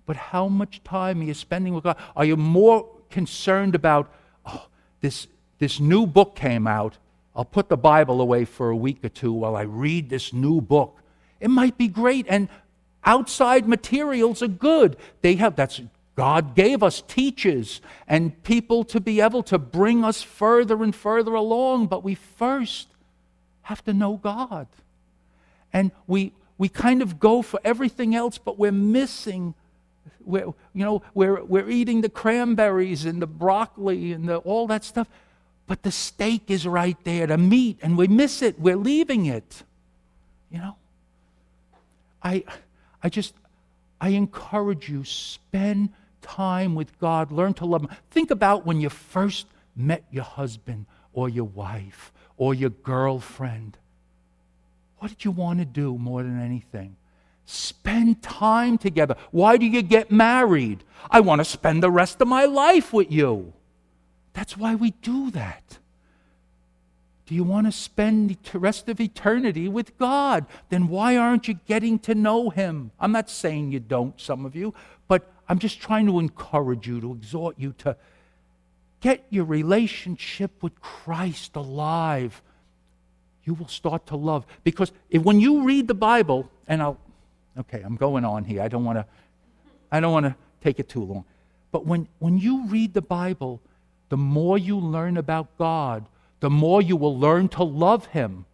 But 0.06 0.16
how 0.16 0.48
much 0.48 0.82
time 0.84 1.20
are 1.20 1.24
you 1.24 1.34
spending 1.34 1.74
with 1.74 1.84
God? 1.84 1.96
Are 2.14 2.24
you 2.24 2.36
more 2.36 2.88
concerned 3.10 3.74
about, 3.74 4.12
oh, 4.44 4.66
this, 5.00 5.26
this 5.58 5.80
new 5.80 6.06
book 6.06 6.36
came 6.36 6.66
out. 6.66 6.98
I'll 7.34 7.44
put 7.44 7.68
the 7.68 7.76
Bible 7.76 8.20
away 8.20 8.44
for 8.44 8.70
a 8.70 8.76
week 8.76 9.04
or 9.04 9.08
two 9.08 9.32
while 9.32 9.56
I 9.56 9.62
read 9.62 10.08
this 10.08 10.32
new 10.32 10.60
book. 10.60 11.00
It 11.40 11.48
might 11.48 11.76
be 11.76 11.88
great, 11.88 12.26
and 12.28 12.48
outside 13.04 13.68
materials 13.68 14.42
are 14.42 14.48
good. 14.48 14.96
They 15.20 15.34
have, 15.36 15.54
that's, 15.54 15.80
God 16.14 16.54
gave 16.54 16.82
us 16.82 17.02
teachers 17.06 17.82
and 18.08 18.42
people 18.42 18.84
to 18.84 19.00
be 19.00 19.20
able 19.20 19.42
to 19.44 19.58
bring 19.58 20.02
us 20.02 20.22
further 20.22 20.82
and 20.82 20.94
further 20.94 21.34
along, 21.34 21.88
but 21.88 22.02
we 22.02 22.14
first 22.14 22.88
have 23.62 23.84
to 23.84 23.92
know 23.92 24.16
God. 24.16 24.66
And 25.72 25.90
we, 26.06 26.32
we 26.58 26.68
kind 26.68 27.02
of 27.02 27.18
go 27.20 27.42
for 27.42 27.60
everything 27.64 28.14
else, 28.14 28.38
but 28.38 28.58
we're 28.58 28.72
missing. 28.72 29.54
We're, 30.24 30.46
you 30.72 30.84
know, 30.84 31.02
we're, 31.14 31.42
we're 31.44 31.68
eating 31.68 32.00
the 32.00 32.08
cranberries 32.08 33.04
and 33.04 33.20
the 33.20 33.26
broccoli 33.26 34.12
and 34.12 34.28
the, 34.28 34.38
all 34.38 34.66
that 34.68 34.84
stuff, 34.84 35.08
but 35.66 35.82
the 35.82 35.90
steak 35.90 36.50
is 36.50 36.66
right 36.66 36.96
there, 37.04 37.26
the 37.26 37.38
meat, 37.38 37.78
and 37.82 37.98
we 37.98 38.08
miss 38.08 38.42
it. 38.42 38.58
We're 38.58 38.76
leaving 38.76 39.26
it. 39.26 39.62
You 40.50 40.58
know? 40.58 40.76
I, 42.22 42.44
I 43.02 43.08
just, 43.08 43.34
I 44.00 44.10
encourage 44.10 44.88
you, 44.88 45.04
spend 45.04 45.90
time 46.22 46.74
with 46.74 46.98
God, 46.98 47.30
learn 47.30 47.54
to 47.54 47.66
love 47.66 47.82
Him. 47.82 47.90
Think 48.10 48.30
about 48.30 48.66
when 48.66 48.80
you 48.80 48.88
first 48.88 49.46
met 49.76 50.04
your 50.10 50.24
husband 50.24 50.86
or 51.12 51.28
your 51.28 51.44
wife 51.44 52.12
or 52.36 52.54
your 52.54 52.70
girlfriend 52.70 53.76
what 54.98 55.08
did 55.08 55.24
you 55.24 55.30
want 55.30 55.58
to 55.58 55.64
do 55.64 55.98
more 55.98 56.22
than 56.22 56.40
anything? 56.40 56.96
Spend 57.44 58.22
time 58.22 58.76
together. 58.78 59.16
Why 59.30 59.56
do 59.56 59.66
you 59.66 59.82
get 59.82 60.10
married? 60.10 60.82
I 61.10 61.20
want 61.20 61.40
to 61.40 61.44
spend 61.44 61.82
the 61.82 61.90
rest 61.90 62.20
of 62.20 62.28
my 62.28 62.44
life 62.44 62.92
with 62.92 63.10
you. 63.12 63.52
That's 64.32 64.56
why 64.56 64.74
we 64.74 64.90
do 64.90 65.30
that. 65.30 65.78
Do 67.26 67.34
you 67.34 67.44
want 67.44 67.66
to 67.66 67.72
spend 67.72 68.36
the 68.52 68.58
rest 68.58 68.88
of 68.88 69.00
eternity 69.00 69.68
with 69.68 69.96
God? 69.98 70.46
Then 70.68 70.88
why 70.88 71.16
aren't 71.16 71.48
you 71.48 71.54
getting 71.66 71.98
to 72.00 72.14
know 72.14 72.50
Him? 72.50 72.92
I'm 73.00 73.12
not 73.12 73.28
saying 73.28 73.72
you 73.72 73.80
don't, 73.80 74.20
some 74.20 74.46
of 74.46 74.54
you, 74.54 74.74
but 75.08 75.30
I'm 75.48 75.58
just 75.58 75.80
trying 75.80 76.06
to 76.06 76.18
encourage 76.18 76.86
you, 76.86 77.00
to 77.00 77.12
exhort 77.12 77.58
you 77.58 77.72
to 77.78 77.96
get 79.00 79.24
your 79.30 79.44
relationship 79.44 80.62
with 80.62 80.80
Christ 80.80 81.56
alive 81.56 82.42
you 83.46 83.54
will 83.54 83.68
start 83.68 84.06
to 84.08 84.16
love. 84.16 84.44
Because 84.64 84.92
if, 85.08 85.22
when 85.22 85.40
you 85.40 85.62
read 85.62 85.88
the 85.88 85.94
Bible, 85.94 86.50
and 86.66 86.82
I'll, 86.82 86.98
okay, 87.58 87.80
I'm 87.82 87.96
going 87.96 88.24
on 88.24 88.44
here. 88.44 88.60
I 88.60 88.68
don't 88.68 88.84
want 88.84 88.98
to, 88.98 89.06
I 89.90 90.00
don't 90.00 90.12
want 90.12 90.26
to 90.26 90.34
take 90.62 90.78
it 90.80 90.88
too 90.88 91.04
long. 91.04 91.24
But 91.70 91.86
when, 91.86 92.08
when 92.18 92.38
you 92.38 92.66
read 92.66 92.92
the 92.92 93.02
Bible, 93.02 93.60
the 94.08 94.16
more 94.16 94.58
you 94.58 94.78
learn 94.78 95.16
about 95.16 95.56
God, 95.58 96.06
the 96.40 96.50
more 96.50 96.82
you 96.82 96.96
will 96.96 97.18
learn 97.18 97.48
to 97.50 97.62
love 97.62 98.06
Him. 98.06 98.46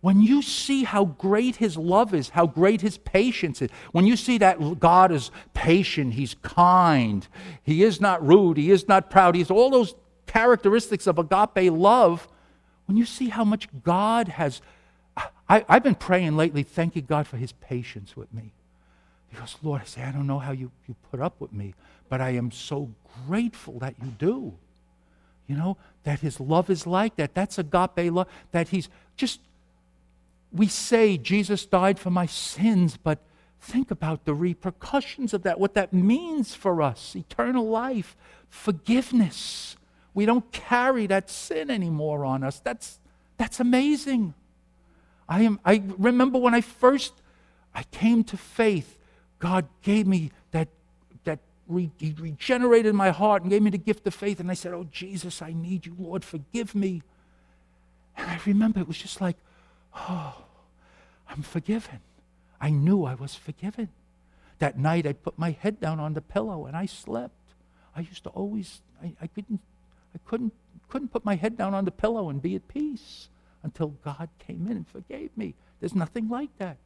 When 0.00 0.20
you 0.20 0.42
see 0.42 0.84
how 0.84 1.04
great 1.04 1.56
His 1.56 1.76
love 1.76 2.14
is, 2.14 2.28
how 2.28 2.46
great 2.46 2.80
His 2.80 2.98
patience 2.98 3.60
is, 3.60 3.70
when 3.90 4.06
you 4.06 4.16
see 4.16 4.38
that 4.38 4.78
God 4.78 5.10
is 5.10 5.30
patient, 5.54 6.14
He's 6.14 6.34
kind, 6.42 7.26
He 7.64 7.82
is 7.82 8.00
not 8.00 8.24
rude, 8.24 8.56
He 8.56 8.70
is 8.70 8.86
not 8.86 9.10
proud, 9.10 9.34
He's 9.34 9.50
all 9.50 9.70
those 9.70 9.94
characteristics 10.26 11.06
of 11.06 11.18
agape 11.18 11.72
love, 11.72 12.28
when 12.86 12.96
you 12.96 13.04
see 13.04 13.28
how 13.28 13.44
much 13.44 13.68
God 13.82 14.28
has, 14.28 14.60
I, 15.48 15.64
have 15.68 15.82
been 15.82 15.94
praying 15.94 16.36
lately, 16.36 16.62
thanking 16.62 17.04
God 17.04 17.26
for 17.26 17.36
his 17.36 17.52
patience 17.52 18.16
with 18.16 18.32
me. 18.32 18.52
Because, 19.30 19.56
Lord, 19.62 19.82
I 19.82 19.84
say, 19.84 20.02
I 20.02 20.12
don't 20.12 20.26
know 20.26 20.38
how 20.38 20.52
you, 20.52 20.70
you 20.86 20.94
put 21.10 21.20
up 21.20 21.40
with 21.40 21.52
me, 21.52 21.74
but 22.08 22.20
I 22.20 22.30
am 22.30 22.50
so 22.50 22.90
grateful 23.26 23.78
that 23.80 23.94
you 24.02 24.08
do. 24.18 24.54
You 25.46 25.56
know, 25.56 25.76
that 26.04 26.20
his 26.20 26.40
love 26.40 26.70
is 26.70 26.86
like 26.86 27.16
that. 27.16 27.34
That's 27.34 27.58
agape 27.58 28.12
love. 28.12 28.28
That 28.52 28.68
he's 28.68 28.88
just, 29.16 29.40
we 30.52 30.66
say 30.66 31.18
Jesus 31.18 31.66
died 31.66 31.98
for 31.98 32.10
my 32.10 32.26
sins, 32.26 32.96
but 32.96 33.20
think 33.60 33.90
about 33.90 34.24
the 34.24 34.34
repercussions 34.34 35.34
of 35.34 35.42
that, 35.42 35.60
what 35.60 35.74
that 35.74 35.92
means 35.92 36.54
for 36.54 36.82
us 36.82 37.14
eternal 37.14 37.68
life, 37.68 38.16
forgiveness 38.48 39.76
we 40.16 40.24
don't 40.24 40.50
carry 40.50 41.06
that 41.08 41.28
sin 41.28 41.70
anymore 41.70 42.24
on 42.24 42.42
us. 42.42 42.58
That's, 42.58 42.98
that's 43.36 43.60
amazing. 43.60 44.32
I, 45.28 45.42
am, 45.42 45.60
I 45.62 45.82
remember 45.98 46.38
when 46.38 46.54
I 46.54 46.62
first 46.62 47.12
I 47.74 47.82
came 47.82 48.24
to 48.24 48.38
faith, 48.38 48.98
God 49.38 49.68
gave 49.82 50.06
me 50.06 50.32
that, 50.52 50.68
that 51.24 51.40
re, 51.68 51.90
He 51.98 52.14
regenerated 52.18 52.94
my 52.94 53.10
heart 53.10 53.42
and 53.42 53.50
gave 53.50 53.60
me 53.60 53.68
the 53.68 53.76
gift 53.76 54.06
of 54.06 54.14
faith. 54.14 54.40
And 54.40 54.50
I 54.50 54.54
said, 54.54 54.72
Oh, 54.72 54.86
Jesus, 54.90 55.42
I 55.42 55.52
need 55.52 55.84
you, 55.84 55.94
Lord, 55.98 56.24
forgive 56.24 56.74
me. 56.74 57.02
And 58.16 58.30
I 58.30 58.40
remember 58.46 58.80
it 58.80 58.88
was 58.88 58.96
just 58.96 59.20
like, 59.20 59.36
Oh, 59.94 60.44
I'm 61.28 61.42
forgiven. 61.42 62.00
I 62.58 62.70
knew 62.70 63.04
I 63.04 63.16
was 63.16 63.34
forgiven. 63.34 63.90
That 64.60 64.78
night 64.78 65.06
I 65.06 65.12
put 65.12 65.38
my 65.38 65.50
head 65.50 65.78
down 65.78 66.00
on 66.00 66.14
the 66.14 66.22
pillow 66.22 66.64
and 66.64 66.74
I 66.74 66.86
slept. 66.86 67.34
I 67.94 68.00
used 68.00 68.24
to 68.24 68.30
always, 68.30 68.80
I, 69.02 69.12
I 69.20 69.26
couldn't 69.26 69.60
I 70.16 70.28
couldn't, 70.28 70.54
couldn't 70.88 71.12
put 71.12 71.26
my 71.26 71.34
head 71.34 71.58
down 71.58 71.74
on 71.74 71.84
the 71.84 71.90
pillow 71.90 72.30
and 72.30 72.40
be 72.40 72.56
at 72.56 72.66
peace 72.68 73.28
until 73.62 73.88
God 74.02 74.30
came 74.38 74.66
in 74.66 74.78
and 74.78 74.88
forgave 74.88 75.30
me. 75.36 75.54
There's 75.78 75.94
nothing 75.94 76.30
like 76.30 76.56
that. 76.56 76.78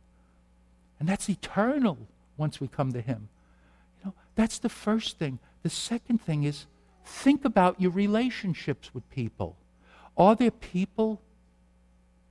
And 0.99 1.09
that's 1.09 1.29
eternal 1.29 1.97
once 2.37 2.61
we 2.61 2.67
come 2.67 2.93
to 2.93 3.01
Him. 3.01 3.29
You 4.01 4.07
know, 4.07 4.15
that's 4.35 4.59
the 4.59 4.69
first 4.69 5.19
thing. 5.19 5.39
The 5.63 5.71
second 5.71 6.19
thing 6.19 6.43
is 6.43 6.67
think 7.05 7.45
about 7.45 7.81
your 7.81 7.93
relationships 7.93 8.93
with 8.93 9.09
people. 9.11 9.57
Are 10.17 10.35
there 10.35 10.51
people 10.51 11.21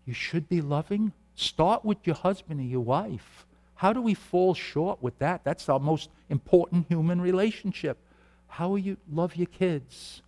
you 0.06 0.14
should 0.14 0.50
be 0.50 0.60
loving? 0.60 1.14
Start 1.36 1.86
with 1.86 2.00
your 2.04 2.18
husband 2.18 2.60
or 2.60 2.64
your 2.64 2.82
wife. 2.82 3.46
How 3.76 3.94
do 3.94 4.02
we 4.02 4.16
fall 4.16 4.54
short 4.54 5.02
with 5.02 5.18
that? 5.20 5.46
That's 5.46 5.70
our 5.70 5.80
most 5.80 6.10
important 6.28 6.88
human 6.90 7.22
relationship. 7.22 7.98
How 8.48 8.68
will 8.68 8.80
you 8.80 8.98
love 9.10 9.38
your 9.38 9.48
kids? 9.48 10.22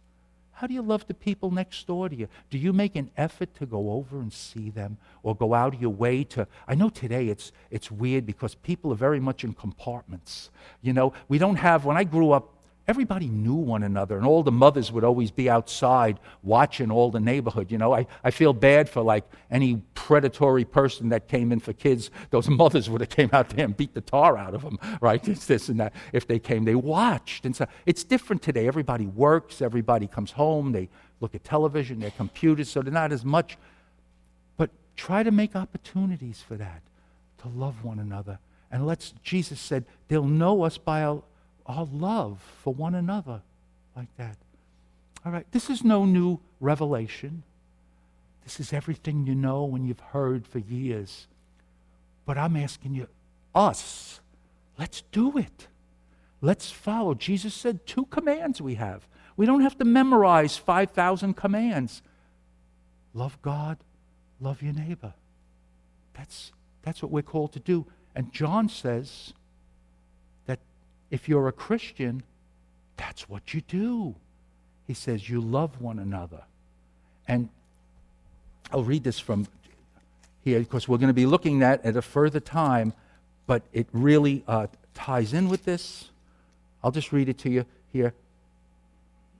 How 0.61 0.67
do 0.67 0.75
you 0.75 0.83
love 0.83 1.07
the 1.07 1.15
people 1.15 1.49
next 1.49 1.87
door 1.87 2.07
to 2.07 2.15
you? 2.15 2.27
Do 2.51 2.59
you 2.59 2.71
make 2.71 2.95
an 2.95 3.09
effort 3.17 3.55
to 3.55 3.65
go 3.65 3.93
over 3.93 4.19
and 4.19 4.31
see 4.31 4.69
them 4.69 4.99
or 5.23 5.35
go 5.35 5.55
out 5.55 5.73
of 5.73 5.81
your 5.81 5.89
way 5.89 6.23
to? 6.25 6.47
I 6.67 6.75
know 6.75 6.89
today 6.89 7.29
it's, 7.29 7.51
it's 7.71 7.89
weird 7.89 8.27
because 8.27 8.53
people 8.53 8.91
are 8.91 8.95
very 8.95 9.19
much 9.19 9.43
in 9.43 9.53
compartments. 9.53 10.51
You 10.83 10.93
know, 10.93 11.13
we 11.27 11.39
don't 11.39 11.55
have, 11.55 11.83
when 11.83 11.97
I 11.97 12.03
grew 12.03 12.29
up, 12.29 12.53
everybody 12.91 13.29
knew 13.29 13.55
one 13.55 13.83
another, 13.83 14.17
and 14.17 14.25
all 14.25 14.43
the 14.43 14.51
mothers 14.51 14.91
would 14.91 15.05
always 15.05 15.31
be 15.31 15.49
outside 15.49 16.19
watching 16.43 16.91
all 16.91 17.09
the 17.09 17.21
neighborhood. 17.21 17.71
You 17.71 17.77
know, 17.77 17.95
I, 17.95 18.05
I 18.21 18.31
feel 18.31 18.51
bad 18.51 18.89
for 18.89 19.01
like 19.01 19.23
any 19.49 19.77
predatory 19.95 20.65
person 20.65 21.07
that 21.07 21.29
came 21.29 21.53
in 21.53 21.61
for 21.61 21.71
kids. 21.71 22.11
Those 22.31 22.49
mothers 22.61 22.89
would 22.89 22.99
have 22.99 23.09
came 23.09 23.29
out 23.31 23.47
there 23.47 23.63
and 23.63 23.77
beat 23.77 23.93
the 23.93 24.01
tar 24.01 24.37
out 24.37 24.53
of 24.53 24.61
them, 24.61 24.77
right? 24.99 25.25
It's 25.25 25.45
this 25.45 25.69
and 25.69 25.79
that. 25.79 25.93
If 26.11 26.27
they 26.27 26.37
came, 26.37 26.65
they 26.65 26.75
watched. 26.75 27.45
And 27.45 27.55
so 27.55 27.65
it's 27.85 28.03
different 28.03 28.41
today. 28.41 28.67
Everybody 28.67 29.07
works, 29.07 29.61
everybody 29.61 30.05
comes 30.05 30.31
home, 30.31 30.73
they 30.73 30.89
look 31.21 31.33
at 31.33 31.45
television, 31.45 32.01
their 32.01 32.11
computers, 32.11 32.69
so 32.69 32.81
they're 32.81 32.91
not 32.91 33.13
as 33.13 33.23
much. 33.23 33.57
But 34.57 34.69
try 34.97 35.23
to 35.23 35.31
make 35.31 35.55
opportunities 35.55 36.43
for 36.45 36.57
that, 36.57 36.81
to 37.37 37.47
love 37.47 37.85
one 37.85 37.99
another. 37.99 38.39
And 38.69 38.85
let's, 38.85 39.13
Jesus 39.23 39.61
said, 39.61 39.85
they'll 40.09 40.25
know 40.25 40.63
us 40.63 40.77
by 40.77 41.03
our 41.03 41.23
our 41.65 41.85
love 41.85 42.41
for 42.63 42.73
one 42.73 42.95
another 42.95 43.41
like 43.95 44.15
that. 44.17 44.37
All 45.25 45.31
right, 45.31 45.45
this 45.51 45.69
is 45.69 45.83
no 45.83 46.05
new 46.05 46.39
revelation. 46.59 47.43
This 48.43 48.59
is 48.59 48.73
everything 48.73 49.25
you 49.25 49.35
know 49.35 49.75
and 49.75 49.87
you've 49.87 49.99
heard 49.99 50.47
for 50.47 50.59
years. 50.59 51.27
But 52.25 52.37
I'm 52.37 52.55
asking 52.55 52.95
you, 52.95 53.07
us, 53.53 54.19
let's 54.79 55.01
do 55.11 55.37
it. 55.37 55.67
Let's 56.41 56.71
follow. 56.71 57.13
Jesus 57.13 57.53
said 57.53 57.85
two 57.85 58.05
commands 58.05 58.61
we 58.61 58.75
have. 58.75 59.07
We 59.37 59.45
don't 59.45 59.61
have 59.61 59.77
to 59.77 59.85
memorize 59.85 60.57
5,000 60.57 61.35
commands. 61.35 62.01
Love 63.13 63.39
God, 63.41 63.77
love 64.39 64.61
your 64.61 64.73
neighbor. 64.73 65.13
That's, 66.13 66.51
that's 66.81 67.01
what 67.01 67.11
we're 67.11 67.21
called 67.21 67.53
to 67.53 67.59
do. 67.59 67.85
And 68.15 68.31
John 68.33 68.69
says, 68.69 69.33
if 71.11 71.29
you're 71.29 71.47
a 71.47 71.51
Christian, 71.51 72.23
that's 72.97 73.29
what 73.29 73.53
you 73.53 73.61
do. 73.61 74.15
He 74.87 74.93
says, 74.93 75.29
You 75.29 75.41
love 75.41 75.79
one 75.79 75.99
another. 75.99 76.43
And 77.27 77.49
I'll 78.71 78.83
read 78.83 79.03
this 79.03 79.19
from 79.19 79.47
here 80.43 80.59
because 80.59 80.87
we're 80.87 80.97
going 80.97 81.09
to 81.09 81.13
be 81.13 81.25
looking 81.25 81.61
at 81.61 81.85
at 81.85 81.95
a 81.95 82.01
further 82.01 82.39
time, 82.39 82.93
but 83.45 83.63
it 83.73 83.87
really 83.91 84.43
uh, 84.47 84.67
ties 84.93 85.33
in 85.33 85.49
with 85.49 85.65
this. 85.65 86.09
I'll 86.83 86.91
just 86.91 87.11
read 87.11 87.29
it 87.29 87.37
to 87.39 87.49
you 87.49 87.65
here. 87.91 88.13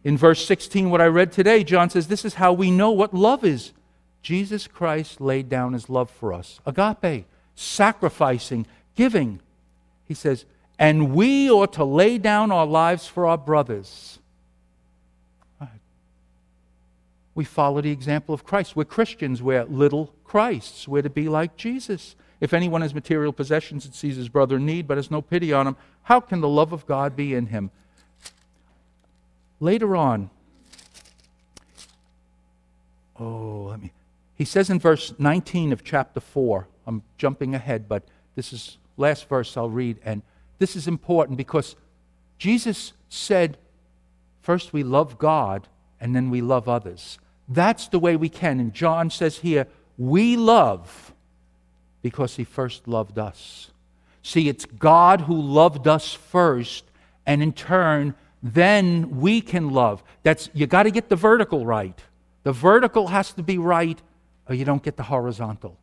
In 0.04 0.18
verse 0.18 0.46
16, 0.46 0.90
what 0.90 1.02
I 1.02 1.06
read 1.06 1.32
today, 1.32 1.64
John 1.64 1.90
says, 1.90 2.08
This 2.08 2.26
is 2.26 2.36
how 2.36 2.54
we 2.54 2.72
know 2.72 2.92
what 2.92 3.14
love 3.14 3.44
is. 3.44 3.72
Jesus 4.22 4.68
Christ 4.68 5.22
laid 5.22 5.50
down 5.50 5.74
his 5.74 5.90
love 5.90 6.10
for 6.10 6.34
us. 6.34 6.60
Agape, 6.66 7.26
sacrificing, 7.56 8.68
giving. 8.96 9.40
He 10.08 10.14
says, 10.14 10.46
and 10.80 11.14
we 11.14 11.50
ought 11.50 11.74
to 11.74 11.84
lay 11.84 12.18
down 12.18 12.52
our 12.52 12.66
lives 12.66 13.08
for 13.08 13.28
our 13.28 13.38
brothers. 13.38 14.20
We 17.34 17.46
follow 17.46 17.82
the 17.82 17.92
example 17.92 18.36
of 18.36 18.44
Christ. 18.44 18.76
We're 18.76 18.84
Christians. 18.84 19.42
We're 19.42 19.64
little 19.64 20.14
Christs. 20.24 20.88
We're 20.88 21.02
to 21.02 21.10
be 21.10 21.30
like 21.30 21.56
Jesus. 21.56 22.16
If 22.42 22.54
anyone 22.54 22.82
has 22.82 22.94
material 22.94 23.32
possessions 23.32 23.86
and 23.86 23.96
sees 23.96 24.18
his 24.18 24.28
brother 24.28 24.58
in 24.58 24.66
need 24.66 24.88
but 24.88 24.98
has 24.98 25.10
no 25.10 25.22
pity 25.22 25.54
on 25.54 25.68
him, 25.68 25.78
how 26.04 26.20
can 26.20 26.42
the 26.42 26.50
love 26.50 26.74
of 26.74 26.86
God 26.86 27.16
be 27.16 27.34
in 27.34 27.48
him? 27.48 27.72
Later 29.60 29.96
on, 29.96 30.30
oh, 33.20 33.68
let 33.70 33.82
me. 33.82 33.92
He 34.36 34.44
says 34.44 34.70
in 34.70 34.80
verse 34.80 35.14
19 35.20 35.72
of 35.72 35.84
chapter 35.84 36.20
4, 36.20 36.68
I'm 36.88 37.04
jumping 37.18 37.54
ahead, 37.54 37.88
but 37.88 38.04
this 38.36 38.52
is 38.52 38.78
last 38.98 39.30
verse 39.30 39.56
I'll 39.56 39.70
read, 39.70 40.00
and 40.04 40.24
this 40.62 40.76
is 40.76 40.88
important 40.88 41.38
because 41.38 41.76
Jesus 42.38 42.94
said, 43.10 43.58
first 44.42 44.74
we 44.74 44.84
love 44.84 45.18
God 45.18 45.68
and 46.00 46.16
then 46.16 46.30
we 46.30 46.42
love 46.42 46.70
others. 46.70 47.18
That's 47.50 47.88
the 47.88 47.98
way 47.98 48.16
we 48.16 48.30
can. 48.30 48.60
And 48.60 48.72
John 48.72 49.10
says 49.10 49.40
here, 49.40 49.66
we 49.98 50.38
love 50.38 51.14
because 52.04 52.36
he 52.36 52.44
first 52.44 52.88
loved 52.88 53.18
us. 53.18 53.72
See, 54.22 54.50
it's 54.50 54.66
God 54.66 55.22
who 55.22 55.34
loved 55.34 55.88
us 55.88 56.14
first, 56.14 56.86
and 57.26 57.42
in 57.42 57.54
turn, 57.54 58.14
then 58.44 59.20
we 59.20 59.42
can 59.42 59.72
love. 59.72 60.04
That's 60.22 60.48
you 60.54 60.68
got 60.68 60.84
to 60.84 60.92
get 60.92 61.10
the 61.10 61.16
vertical 61.16 61.66
right. 61.66 62.00
The 62.44 62.52
vertical 62.52 63.08
has 63.08 63.34
to 63.34 63.44
be 63.44 63.58
right, 63.58 64.00
or 64.48 64.54
you 64.54 64.64
don't 64.64 64.84
get 64.84 64.96
the 64.96 65.04
horizontal. 65.04 65.76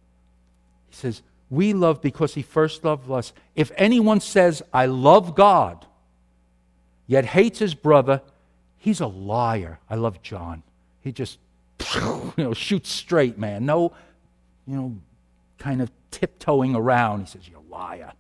He 0.89 0.95
says, 0.95 1.22
we 1.51 1.72
love 1.72 2.03
because 2.03 2.34
he 2.34 2.42
first 2.42 2.84
loved 2.84 3.11
us. 3.11 3.32
If 3.57 3.72
anyone 3.76 4.20
says, 4.20 4.62
I 4.72 4.86
love 4.86 5.34
God, 5.34 5.86
yet 7.07 7.24
hates 7.24 7.59
his 7.59 7.74
brother, 7.74 8.20
he's 8.76 9.01
a 9.01 9.07
liar. 9.07 9.78
I 9.88 9.94
love 9.94 10.22
John. 10.22 10.62
He 11.01 11.12
just 11.12 11.38
you 11.94 12.32
know, 12.36 12.55
shoots 12.55 12.90
straight, 12.90 13.38
man. 13.38 13.64
No, 13.64 13.92
you 14.66 14.76
know, 14.76 14.96
kind 15.59 15.80
of 15.80 15.90
tiptoeing 16.11 16.74
around. 16.74 17.20
He 17.20 17.26
says, 17.26 17.49
You're 17.49 17.61
a 17.61 17.72
liar, 17.72 18.12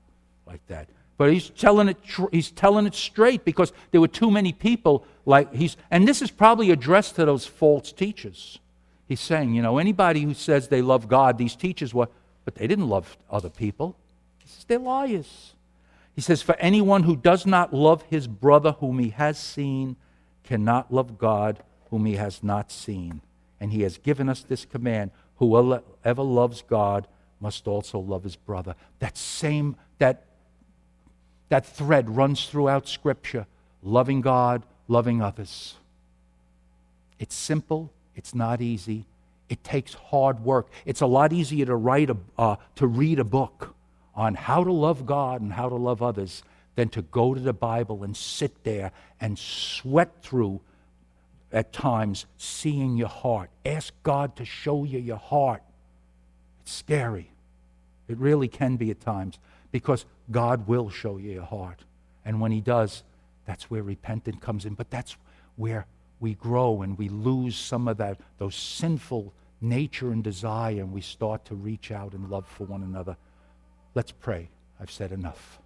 like 0.46 0.66
that. 0.68 0.88
But 1.18 1.32
he's 1.32 1.50
telling 1.50 1.88
it, 1.88 2.02
tr- 2.04 2.30
he's 2.30 2.50
telling 2.50 2.86
it 2.86 2.94
straight 2.94 3.44
because 3.44 3.72
there 3.90 4.00
were 4.00 4.08
too 4.08 4.30
many 4.30 4.52
people 4.52 5.04
like 5.26 5.52
he's, 5.52 5.76
and 5.90 6.06
this 6.06 6.22
is 6.22 6.30
probably 6.30 6.70
addressed 6.70 7.16
to 7.16 7.24
those 7.24 7.44
false 7.44 7.92
teachers. 7.92 8.60
He's 9.08 9.20
saying, 9.20 9.54
you 9.54 9.62
know, 9.62 9.78
anybody 9.78 10.22
who 10.22 10.34
says 10.34 10.68
they 10.68 10.82
love 10.82 11.08
God, 11.08 11.36
these 11.36 11.56
teachers 11.56 11.92
were, 11.92 12.08
but 12.48 12.54
they 12.54 12.66
didn't 12.66 12.88
love 12.88 13.18
other 13.30 13.50
people. 13.50 13.94
He 14.38 14.48
says 14.48 14.64
they're 14.64 14.78
liars. 14.78 15.52
He 16.14 16.22
says, 16.22 16.40
For 16.40 16.56
anyone 16.56 17.02
who 17.02 17.14
does 17.14 17.44
not 17.44 17.74
love 17.74 18.04
his 18.08 18.26
brother 18.26 18.72
whom 18.72 19.00
he 19.00 19.10
has 19.10 19.38
seen 19.38 19.96
cannot 20.44 20.90
love 20.90 21.18
God 21.18 21.62
whom 21.90 22.06
he 22.06 22.16
has 22.16 22.42
not 22.42 22.72
seen. 22.72 23.20
And 23.60 23.70
he 23.70 23.82
has 23.82 23.98
given 23.98 24.30
us 24.30 24.40
this 24.40 24.64
command 24.64 25.10
whoever 25.36 25.82
loves 26.22 26.62
God 26.62 27.06
must 27.38 27.68
also 27.68 27.98
love 27.98 28.24
his 28.24 28.36
brother. 28.36 28.74
That 28.98 29.18
same, 29.18 29.76
that, 29.98 30.24
that 31.50 31.66
thread 31.66 32.08
runs 32.16 32.46
throughout 32.46 32.88
Scripture 32.88 33.46
loving 33.82 34.22
God, 34.22 34.62
loving 34.88 35.20
others. 35.20 35.74
It's 37.18 37.34
simple, 37.34 37.92
it's 38.16 38.34
not 38.34 38.62
easy, 38.62 39.04
it 39.48 39.64
takes 39.64 39.94
hard 39.94 40.40
work. 40.40 40.68
It's 40.84 41.00
a 41.00 41.06
lot 41.06 41.32
easier 41.32 41.66
to 41.66 41.76
write 41.76 42.10
a, 42.10 42.16
uh, 42.36 42.56
to 42.76 42.86
read 42.86 43.18
a 43.18 43.24
book 43.24 43.74
on 44.14 44.34
how 44.34 44.64
to 44.64 44.72
love 44.72 45.06
God 45.06 45.40
and 45.40 45.52
how 45.52 45.68
to 45.68 45.76
love 45.76 46.02
others 46.02 46.42
than 46.74 46.88
to 46.90 47.02
go 47.02 47.34
to 47.34 47.40
the 47.40 47.52
Bible 47.52 48.04
and 48.04 48.16
sit 48.16 48.64
there 48.64 48.92
and 49.20 49.38
sweat 49.38 50.22
through 50.22 50.60
at 51.52 51.72
times 51.72 52.26
seeing 52.36 52.96
your 52.96 53.08
heart. 53.08 53.50
Ask 53.64 53.94
God 54.02 54.36
to 54.36 54.44
show 54.44 54.84
you 54.84 54.98
your 54.98 55.16
heart. 55.16 55.62
It's 56.60 56.72
scary. 56.72 57.30
It 58.06 58.18
really 58.18 58.48
can 58.48 58.76
be 58.76 58.90
at 58.90 59.00
times 59.00 59.38
because 59.72 60.04
God 60.30 60.66
will 60.66 60.90
show 60.90 61.16
you 61.16 61.32
your 61.32 61.44
heart. 61.44 61.84
And 62.24 62.40
when 62.40 62.52
He 62.52 62.60
does, 62.60 63.02
that's 63.46 63.70
where 63.70 63.82
repentance 63.82 64.38
comes 64.40 64.64
in. 64.64 64.74
But 64.74 64.90
that's 64.90 65.16
where 65.56 65.86
we 66.20 66.34
grow 66.34 66.82
and 66.82 66.98
we 66.98 67.08
lose 67.08 67.56
some 67.56 67.88
of 67.88 67.96
that, 67.98 68.20
those 68.38 68.54
sinful 68.54 69.32
nature 69.60 70.10
and 70.10 70.22
desire, 70.22 70.80
and 70.80 70.92
we 70.92 71.00
start 71.00 71.44
to 71.46 71.54
reach 71.54 71.90
out 71.90 72.14
in 72.14 72.28
love 72.28 72.46
for 72.46 72.64
one 72.64 72.82
another. 72.82 73.16
Let's 73.94 74.12
pray. 74.12 74.48
I've 74.80 74.90
said 74.90 75.12
enough. 75.12 75.60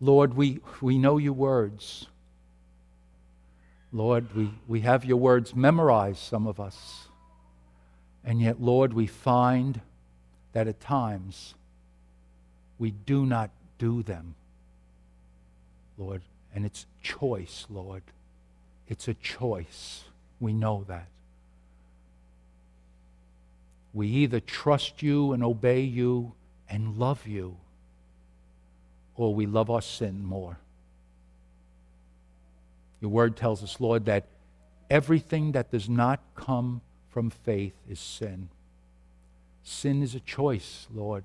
Lord, 0.00 0.34
we, 0.34 0.60
we 0.80 0.96
know 0.96 1.18
your 1.18 1.34
words. 1.34 2.06
Lord, 3.92 4.34
we, 4.34 4.50
we 4.66 4.80
have 4.80 5.04
your 5.04 5.18
words 5.18 5.54
memorized, 5.54 6.20
some 6.20 6.46
of 6.46 6.58
us. 6.58 7.09
And 8.24 8.40
yet, 8.40 8.60
Lord, 8.60 8.92
we 8.92 9.06
find 9.06 9.80
that 10.52 10.68
at 10.68 10.80
times 10.80 11.54
we 12.78 12.90
do 12.90 13.24
not 13.26 13.50
do 13.78 14.02
them, 14.02 14.34
Lord. 15.96 16.22
And 16.54 16.66
it's 16.66 16.86
choice, 17.02 17.66
Lord. 17.70 18.02
It's 18.88 19.08
a 19.08 19.14
choice. 19.14 20.04
We 20.40 20.52
know 20.52 20.84
that. 20.88 21.06
We 23.92 24.08
either 24.08 24.40
trust 24.40 25.02
you 25.02 25.32
and 25.32 25.42
obey 25.42 25.80
you 25.80 26.32
and 26.68 26.98
love 26.98 27.26
you, 27.26 27.56
or 29.16 29.34
we 29.34 29.46
love 29.46 29.70
our 29.70 29.82
sin 29.82 30.24
more. 30.24 30.58
Your 33.00 33.10
word 33.10 33.36
tells 33.36 33.62
us, 33.62 33.80
Lord, 33.80 34.04
that 34.04 34.26
everything 34.88 35.52
that 35.52 35.70
does 35.70 35.88
not 35.88 36.20
come 36.34 36.80
from 37.10 37.30
faith 37.30 37.74
is 37.88 38.00
sin. 38.00 38.48
Sin 39.62 40.02
is 40.02 40.14
a 40.14 40.20
choice, 40.20 40.86
Lord, 40.94 41.24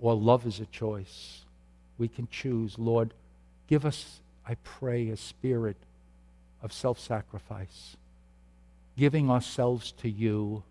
or 0.00 0.14
love 0.14 0.46
is 0.46 0.60
a 0.60 0.66
choice. 0.66 1.42
We 1.98 2.08
can 2.08 2.28
choose. 2.30 2.78
Lord, 2.78 3.14
give 3.68 3.84
us, 3.84 4.20
I 4.48 4.54
pray, 4.64 5.08
a 5.10 5.16
spirit 5.16 5.76
of 6.62 6.72
self 6.72 6.98
sacrifice. 6.98 7.96
giving 8.96 9.28
ourselves 9.30 9.92
to 9.92 10.08
you, 10.08 10.62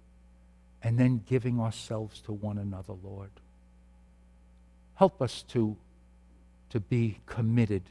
and 0.81 0.97
then 0.99 1.21
giving 1.27 1.59
ourselves 1.59 2.21
to 2.21 2.31
one 2.31 2.57
another, 2.57 2.93
Lord. 3.03 3.29
Help 4.95 5.21
us 5.21 5.43
to, 5.49 5.75
to 6.69 6.79
be 6.79 7.19
committed 7.25 7.83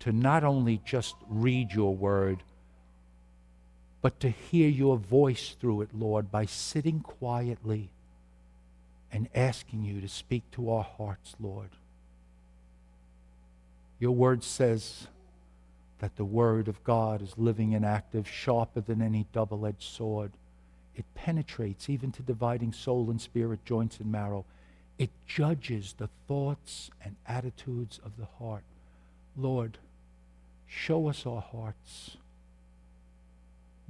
to 0.00 0.12
not 0.12 0.44
only 0.44 0.80
just 0.84 1.14
read 1.28 1.72
your 1.72 1.94
word, 1.94 2.38
but 4.02 4.18
to 4.20 4.28
hear 4.28 4.68
your 4.68 4.96
voice 4.96 5.54
through 5.58 5.82
it, 5.82 5.90
Lord, 5.94 6.30
by 6.30 6.44
sitting 6.44 7.00
quietly 7.00 7.88
and 9.12 9.28
asking 9.34 9.84
you 9.84 10.00
to 10.00 10.08
speak 10.08 10.42
to 10.52 10.70
our 10.70 10.82
hearts, 10.82 11.36
Lord. 11.40 11.70
Your 14.00 14.12
word 14.12 14.42
says 14.42 15.06
that 16.00 16.16
the 16.16 16.24
word 16.24 16.66
of 16.66 16.82
God 16.82 17.22
is 17.22 17.38
living 17.38 17.74
and 17.74 17.86
active, 17.86 18.28
sharper 18.28 18.80
than 18.80 19.00
any 19.00 19.26
double 19.32 19.64
edged 19.64 19.84
sword. 19.84 20.32
It 20.96 21.04
penetrates 21.14 21.88
even 21.88 22.10
to 22.12 22.22
dividing 22.22 22.72
soul 22.72 23.08
and 23.08 23.20
spirit, 23.20 23.64
joints 23.64 24.00
and 24.00 24.10
marrow. 24.10 24.44
It 24.98 25.10
judges 25.28 25.94
the 25.96 26.08
thoughts 26.26 26.90
and 27.04 27.14
attitudes 27.28 28.00
of 28.04 28.16
the 28.18 28.26
heart. 28.38 28.64
Lord, 29.36 29.78
show 30.66 31.06
us 31.08 31.24
our 31.24 31.40
hearts. 31.40 32.16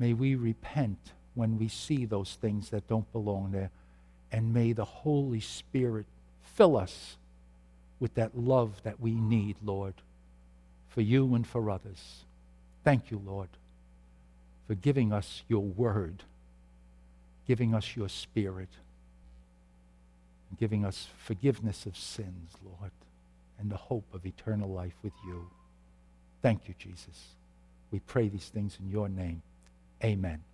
May 0.03 0.15
we 0.15 0.35
repent 0.35 0.99
when 1.35 1.61
we 1.61 1.69
see 1.69 2.07
those 2.07 2.37
things 2.41 2.71
that 2.71 2.89
don't 2.89 3.13
belong 3.13 3.53
there. 3.53 3.71
And 4.33 4.53
may 4.53 4.73
the 4.73 4.85
Holy 4.85 5.39
Spirit 5.39 6.07
fill 6.43 6.77
us 6.77 7.17
with 8.01 8.13
that 8.15 8.37
love 8.37 8.83
that 8.83 8.99
we 8.99 9.13
need, 9.13 9.55
Lord, 9.65 9.95
for 10.89 11.03
you 11.03 11.37
and 11.37 11.47
for 11.47 11.71
others. 11.71 12.25
Thank 12.83 13.13
you, 13.13 13.23
Lord, 13.25 13.51
for 14.67 14.75
giving 14.75 15.13
us 15.13 15.45
your 15.47 15.63
word, 15.63 16.25
giving 17.47 17.73
us 17.73 17.95
your 17.95 18.09
spirit, 18.09 18.71
and 20.51 20.59
giving 20.59 20.85
us 20.85 21.11
forgiveness 21.17 21.87
of 21.87 21.97
sins, 21.97 22.51
Lord, 22.65 22.91
and 23.57 23.71
the 23.71 23.77
hope 23.77 24.13
of 24.13 24.27
eternal 24.27 24.69
life 24.69 24.97
with 25.05 25.15
you. 25.25 25.49
Thank 26.43 26.67
you, 26.67 26.75
Jesus. 26.77 27.37
We 27.93 28.01
pray 28.01 28.29
these 28.29 28.49
things 28.49 28.79
in 28.83 28.91
your 28.91 29.09
name. 29.09 29.43
Amen. 30.05 30.52